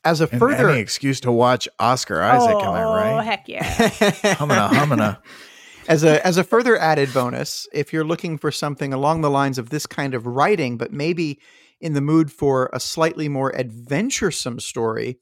As 0.04 0.20
a 0.20 0.28
And 0.32 0.40
further 0.40 0.70
any 0.70 0.80
excuse 0.80 1.20
to 1.22 1.32
watch 1.32 1.68
Oscar 1.80 2.22
Isaac, 2.22 2.56
am 2.56 2.72
I 2.72 2.84
right? 2.84 3.12
oh, 3.12 3.16
right? 3.18 3.26
heck 3.26 3.48
yeah. 3.48 3.64
Humana, 4.38 4.70
humana. 4.70 5.22
as 5.88 6.04
a 6.04 6.26
as 6.26 6.38
a 6.38 6.44
further 6.44 6.78
added 6.78 7.14
bonus, 7.14 7.68
if 7.74 7.94
you're 7.94 8.04
looking 8.04 8.38
for 8.38 8.52
something 8.52 8.94
along 8.94 9.22
the 9.22 9.30
lines 9.30 9.58
of 9.60 9.70
this 9.70 9.86
kind 9.86 10.16
of 10.16 10.26
writing, 10.26 10.78
but 10.78 10.92
maybe 10.92 11.40
in 11.80 11.94
the 11.94 12.02
mood 12.02 12.32
for 12.32 12.70
a 12.74 12.80
slightly 12.80 13.28
more 13.28 13.56
adventuresome 13.56 14.60
story, 14.60 15.20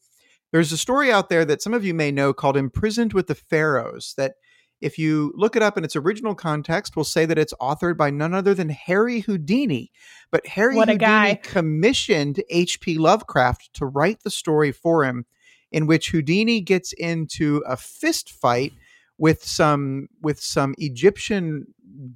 there's 0.52 0.72
a 0.72 0.78
story 0.78 1.12
out 1.12 1.30
there 1.30 1.44
that 1.46 1.62
some 1.62 1.74
of 1.74 1.84
you 1.84 1.94
may 1.94 2.12
know 2.12 2.34
called 2.34 2.56
"Imprisoned 2.56 3.12
with 3.14 3.28
the 3.28 3.36
Pharaohs" 3.36 4.14
that 4.16 4.36
If 4.82 4.98
you 4.98 5.34
look 5.36 5.56
it 5.56 5.62
up 5.62 5.78
in 5.78 5.84
its 5.84 5.96
original 5.96 6.36
context, 6.36 6.96
we'll 6.96 7.06
say 7.06 7.26
that 7.26 7.38
it's 7.38 7.54
authored 7.62 7.98
by 7.98 8.10
none 8.10 8.34
other 8.34 8.54
than 8.54 8.70
Harry 8.70 9.22
Houdini. 9.22 9.92
But 10.32 10.48
Harry 10.48 10.76
What 10.76 10.90
Houdini 10.90 11.36
commissioned 11.44 12.42
H.P. 12.50 12.98
Lovecraft 12.98 13.74
to 13.74 13.86
write 13.86 14.24
the 14.24 14.30
story 14.30 14.72
for 14.72 15.04
him, 15.04 15.26
in 15.72 15.86
which 15.86 16.12
Houdini 16.12 16.62
gets 16.62 16.94
into 16.94 17.64
a 17.68 17.76
fist 17.76 18.32
fight 18.32 18.74
with 19.18 19.44
some 19.44 20.08
with 20.22 20.40
some 20.40 20.74
Egyptian 20.78 21.68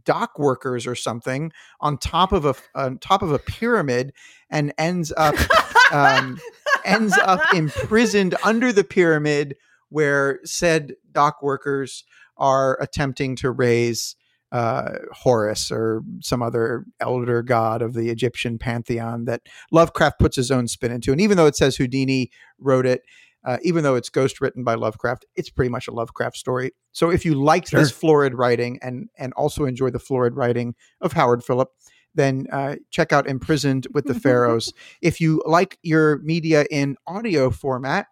dock 0.06 0.40
workers 0.40 0.88
or 0.88 0.96
something 0.96 1.52
on 1.82 1.98
top 1.98 2.32
of 2.32 2.46
a 2.46 2.56
on 2.76 2.98
top 2.98 3.22
of 3.22 3.32
a 3.32 3.40
pyramid 3.40 4.14
and 4.50 4.74
ends 4.78 5.12
up 5.18 5.36
um, 5.92 6.40
ends 6.86 7.18
up 7.18 7.42
imprisoned 7.54 8.36
under 8.44 8.72
the 8.72 8.84
pyramid 8.84 9.56
where 9.94 10.40
said 10.44 10.94
dock 11.12 11.42
workers 11.44 12.04
are 12.38 12.78
attempting 12.82 13.36
to 13.38 13.52
raise 13.52 14.16
uh, 14.52 14.90
Horus 15.12 15.72
or 15.72 16.02
some 16.22 16.42
other 16.44 16.86
elder 17.00 17.42
god 17.42 17.82
of 17.82 17.94
the 17.94 18.10
Egyptian 18.10 18.58
pantheon 18.60 19.26
that 19.26 19.42
Lovecraft 19.72 20.20
puts 20.20 20.36
his 20.36 20.52
own 20.52 20.68
spin 20.68 20.92
into. 20.92 21.12
And 21.12 21.22
even 21.22 21.38
though 21.38 21.46
it 21.48 21.56
says 21.56 21.76
Houdini 21.78 22.30
wrote 22.60 22.86
it, 22.86 23.02
uh, 23.46 23.58
even 23.64 23.84
though 23.84 23.96
it's 23.96 24.10
ghost 24.10 24.42
written 24.42 24.64
by 24.64 24.76
Lovecraft, 24.76 25.26
it's 25.36 25.50
pretty 25.50 25.70
much 25.70 25.88
a 25.88 25.92
Lovecraft 25.92 26.38
story. 26.38 26.72
So 26.92 27.10
if 27.12 27.26
you 27.26 27.34
liked 27.36 27.70
Sure. 27.70 27.80
this 27.80 27.92
florid 27.92 28.34
writing 28.36 28.80
and 28.82 29.10
and 29.18 29.34
also 29.34 29.66
enjoy 29.66 29.90
the 29.90 30.00
florid 30.00 30.36
writing 30.36 30.76
of 31.02 31.14
Howard 31.14 31.44
Phillip, 31.44 31.70
then 32.16 32.46
uh, 32.52 32.76
check 32.92 33.12
out 33.12 33.28
Imprisoned 33.28 33.88
with 33.94 34.06
the 34.06 34.14
Pharaohs. 34.26 34.72
if 35.02 35.20
you 35.20 35.42
like 35.46 35.78
your 35.82 36.20
media 36.20 36.66
in 36.72 36.96
audio 37.08 37.50
format, 37.50 38.06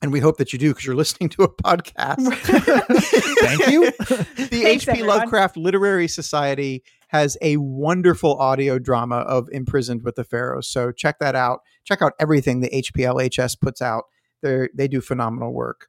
and 0.00 0.12
we 0.12 0.20
hope 0.20 0.36
that 0.38 0.52
you 0.52 0.58
do 0.58 0.70
because 0.70 0.86
you're 0.86 0.94
listening 0.94 1.28
to 1.30 1.42
a 1.42 1.48
podcast. 1.48 2.32
Thank 3.40 3.68
you. 3.68 3.90
the 3.90 4.62
Thanks, 4.62 4.84
HP 4.84 4.88
everyone. 4.88 5.18
Lovecraft 5.18 5.56
Literary 5.56 6.08
Society 6.08 6.84
has 7.08 7.36
a 7.42 7.56
wonderful 7.56 8.36
audio 8.38 8.78
drama 8.78 9.16
of 9.16 9.48
Imprisoned 9.50 10.02
with 10.04 10.14
the 10.14 10.24
Pharaohs. 10.24 10.68
So 10.68 10.92
check 10.92 11.18
that 11.18 11.34
out. 11.34 11.60
Check 11.84 12.02
out 12.02 12.12
everything 12.20 12.60
the 12.60 12.70
HPLHS 12.70 13.60
puts 13.60 13.82
out. 13.82 14.04
They 14.42 14.68
they 14.74 14.88
do 14.88 15.00
phenomenal 15.00 15.52
work. 15.52 15.88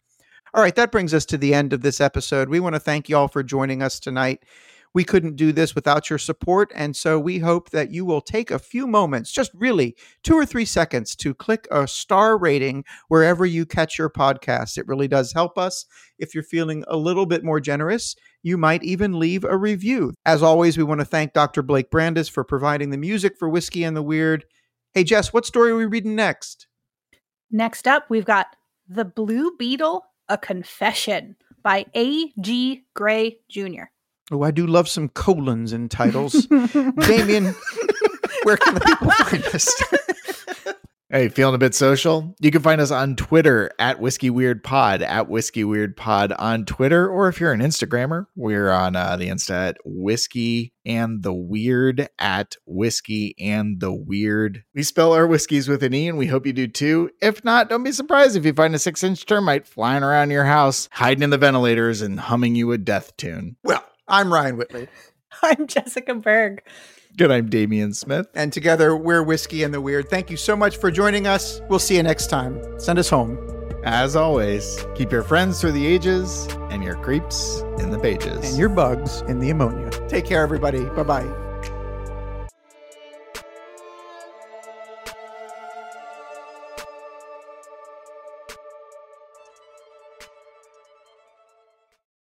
All 0.54 0.64
right, 0.64 0.76
that 0.76 0.92
brings 0.92 1.14
us 1.14 1.26
to 1.28 1.38
the 1.38 1.54
end 1.54 1.74
of 1.74 1.82
this 1.82 2.02
episode. 2.02 2.50
We 2.50 2.60
want 2.60 2.74
to 2.74 2.80
thank 2.80 3.08
you 3.08 3.18
all 3.18 3.28
for 3.28 3.44
joining 3.44 3.84
us 3.84 4.00
tonight. 4.00 4.44
We 4.94 5.04
couldn't 5.04 5.36
do 5.36 5.52
this 5.52 5.76
without 5.76 6.10
your 6.10 6.18
support, 6.18 6.72
and 6.74 6.96
so 6.96 7.20
we 7.20 7.40
hope 7.40 7.70
that 7.70 7.92
you 7.92 8.06
will 8.06 8.22
take 8.22 8.50
a 8.50 8.58
few 8.58 8.88
moments, 8.88 9.32
just 9.32 9.52
really 9.54 9.96
two 10.24 10.34
or 10.34 10.46
three 10.46 10.66
seconds, 10.66 11.16
to 11.18 11.34
click 11.36 11.68
a 11.70 11.88
star 11.88 12.38
rating 12.38 12.84
wherever 13.08 13.46
you 13.46 13.66
catch 13.66 14.00
your 14.00 14.10
podcast. 14.10 14.78
It 14.78 14.88
really 14.88 15.08
does 15.08 15.32
help 15.32 15.58
us. 15.60 15.86
If 16.18 16.34
you're 16.34 16.44
feeling 16.44 16.84
a 16.88 16.98
little 16.98 17.28
bit 17.28 17.44
more 17.44 17.60
generous, 17.60 18.16
you 18.42 18.58
might 18.58 18.84
even 18.84 19.20
leave 19.20 19.44
a 19.44 19.58
review. 19.58 20.14
As 20.26 20.42
always, 20.42 20.78
we 20.78 20.84
want 20.84 21.02
to 21.02 21.06
thank 21.06 21.34
Dr. 21.34 21.62
Blake 21.62 21.92
Brandis 21.92 22.30
for 22.30 22.44
providing 22.44 22.90
the 22.90 22.98
music 22.98 23.38
for 23.38 23.48
Whiskey 23.48 23.84
and 23.84 23.96
the 23.96 24.02
Weird. 24.02 24.46
Hey, 24.94 25.04
Jess, 25.04 25.32
what 25.32 25.46
story 25.46 25.72
are 25.72 25.76
we 25.76 25.86
reading 25.86 26.16
next? 26.16 26.68
Next 27.52 27.88
up, 27.88 28.06
we've 28.10 28.26
got 28.26 28.56
The 28.88 29.06
Blue 29.06 29.56
Beetle, 29.58 30.04
A 30.30 30.38
Confession 30.38 31.36
by 31.62 31.86
A.G. 31.94 32.86
Gray 32.96 33.40
Jr. 33.50 33.84
Oh, 34.32 34.44
I 34.44 34.52
do 34.52 34.68
love 34.68 34.88
some 34.88 35.10
colons 35.10 35.74
in 35.74 35.90
titles. 35.90 36.46
Damian, 36.46 37.56
where 38.44 38.58
can 38.58 38.76
the 38.76 38.82
people 38.82 39.10
find 39.10 39.44
us? 39.46 39.68
Hey, 41.12 41.28
feeling 41.28 41.56
a 41.56 41.58
bit 41.58 41.74
social? 41.74 42.36
You 42.40 42.52
can 42.52 42.62
find 42.62 42.80
us 42.80 42.92
on 42.92 43.16
Twitter 43.16 43.72
at 43.80 44.00
Whiskey 44.00 44.30
Weird 44.30 44.64
Pod, 44.64 45.02
at 45.02 45.28
Whiskey 45.28 45.64
Weird 45.64 45.98
Pod 45.98 46.32
on 46.34 46.66
Twitter, 46.66 47.10
or 47.10 47.28
if 47.28 47.40
you're 47.40 47.52
an 47.52 47.62
Instagrammer, 47.62 48.28
we're 48.36 48.70
on 48.70 48.96
uh, 48.96 49.18
the 49.18 49.28
Insta 49.28 49.70
at 49.70 49.78
Whiskey 49.84 50.72
and 50.86 51.24
the 51.24 51.34
Weird 51.34 52.10
at 52.20 52.58
Whiskey 52.68 53.34
and 53.40 53.80
the 53.80 53.92
Weird. 53.92 54.64
We 54.76 54.84
spell 54.84 55.14
our 55.14 55.26
whiskeys 55.26 55.68
with 55.68 55.82
an 55.82 55.96
E, 55.96 56.08
and 56.08 56.20
we 56.20 56.28
hope 56.28 56.46
you 56.46 56.54
do 56.54 56.68
too. 56.68 57.10
If 57.24 57.44
not, 57.44 57.70
don't 57.70 57.84
be 57.84 57.92
surprised 57.92 58.36
if 58.36 58.46
you 58.46 58.54
find 58.54 58.76
a 58.76 58.80
six 58.80 59.04
inch 59.04 59.26
termite 59.26 59.68
flying 59.68 60.04
around 60.04 60.30
your 60.30 60.46
house, 60.46 60.90
hiding 60.92 61.24
in 61.24 61.32
the 61.32 61.40
ventilators 61.40 62.04
and 62.04 62.20
humming 62.20 62.54
you 62.54 62.72
a 62.72 62.78
death 62.78 63.18
tune. 63.18 63.56
Well, 63.64 63.84
I'm 64.10 64.34
Ryan 64.34 64.58
Whitley, 64.58 64.88
I'm 65.44 65.68
Jessica 65.68 66.16
Berg. 66.16 66.64
Good, 67.18 67.32
I'm 67.32 67.50
Damian 67.50 67.94
Smith. 67.94 68.28
and 68.36 68.52
together 68.54 68.96
we're 68.96 69.24
Whiskey 69.24 69.64
and 69.64 69.74
the 69.74 69.82
Weird. 69.82 70.10
Thank 70.10 70.30
you 70.30 70.38
so 70.38 70.56
much 70.56 70.78
for 70.78 70.90
joining 70.92 71.28
us. 71.28 71.62
We'll 71.70 71.80
see 71.80 71.96
you 71.98 72.04
next 72.04 72.28
time. 72.28 72.62
Send 72.80 73.00
us 73.00 73.10
home. 73.10 73.38
As 73.84 74.16
always, 74.16 74.86
keep 74.96 75.12
your 75.12 75.24
friends 75.24 75.60
through 75.62 75.72
the 75.72 75.86
ages 75.86 76.48
and 76.70 76.84
your 76.84 76.96
creeps 76.96 77.62
in 77.80 77.92
the 77.92 78.00
pages. 78.00 78.50
And 78.50 78.58
your 78.58 78.70
bugs 78.70 79.22
in 79.22 79.40
the 79.40 79.50
ammonia. 79.50 79.90
Take 80.08 80.26
care, 80.26 80.42
everybody. 80.44 80.84
Bye 80.86 81.04
bye. 81.04 81.49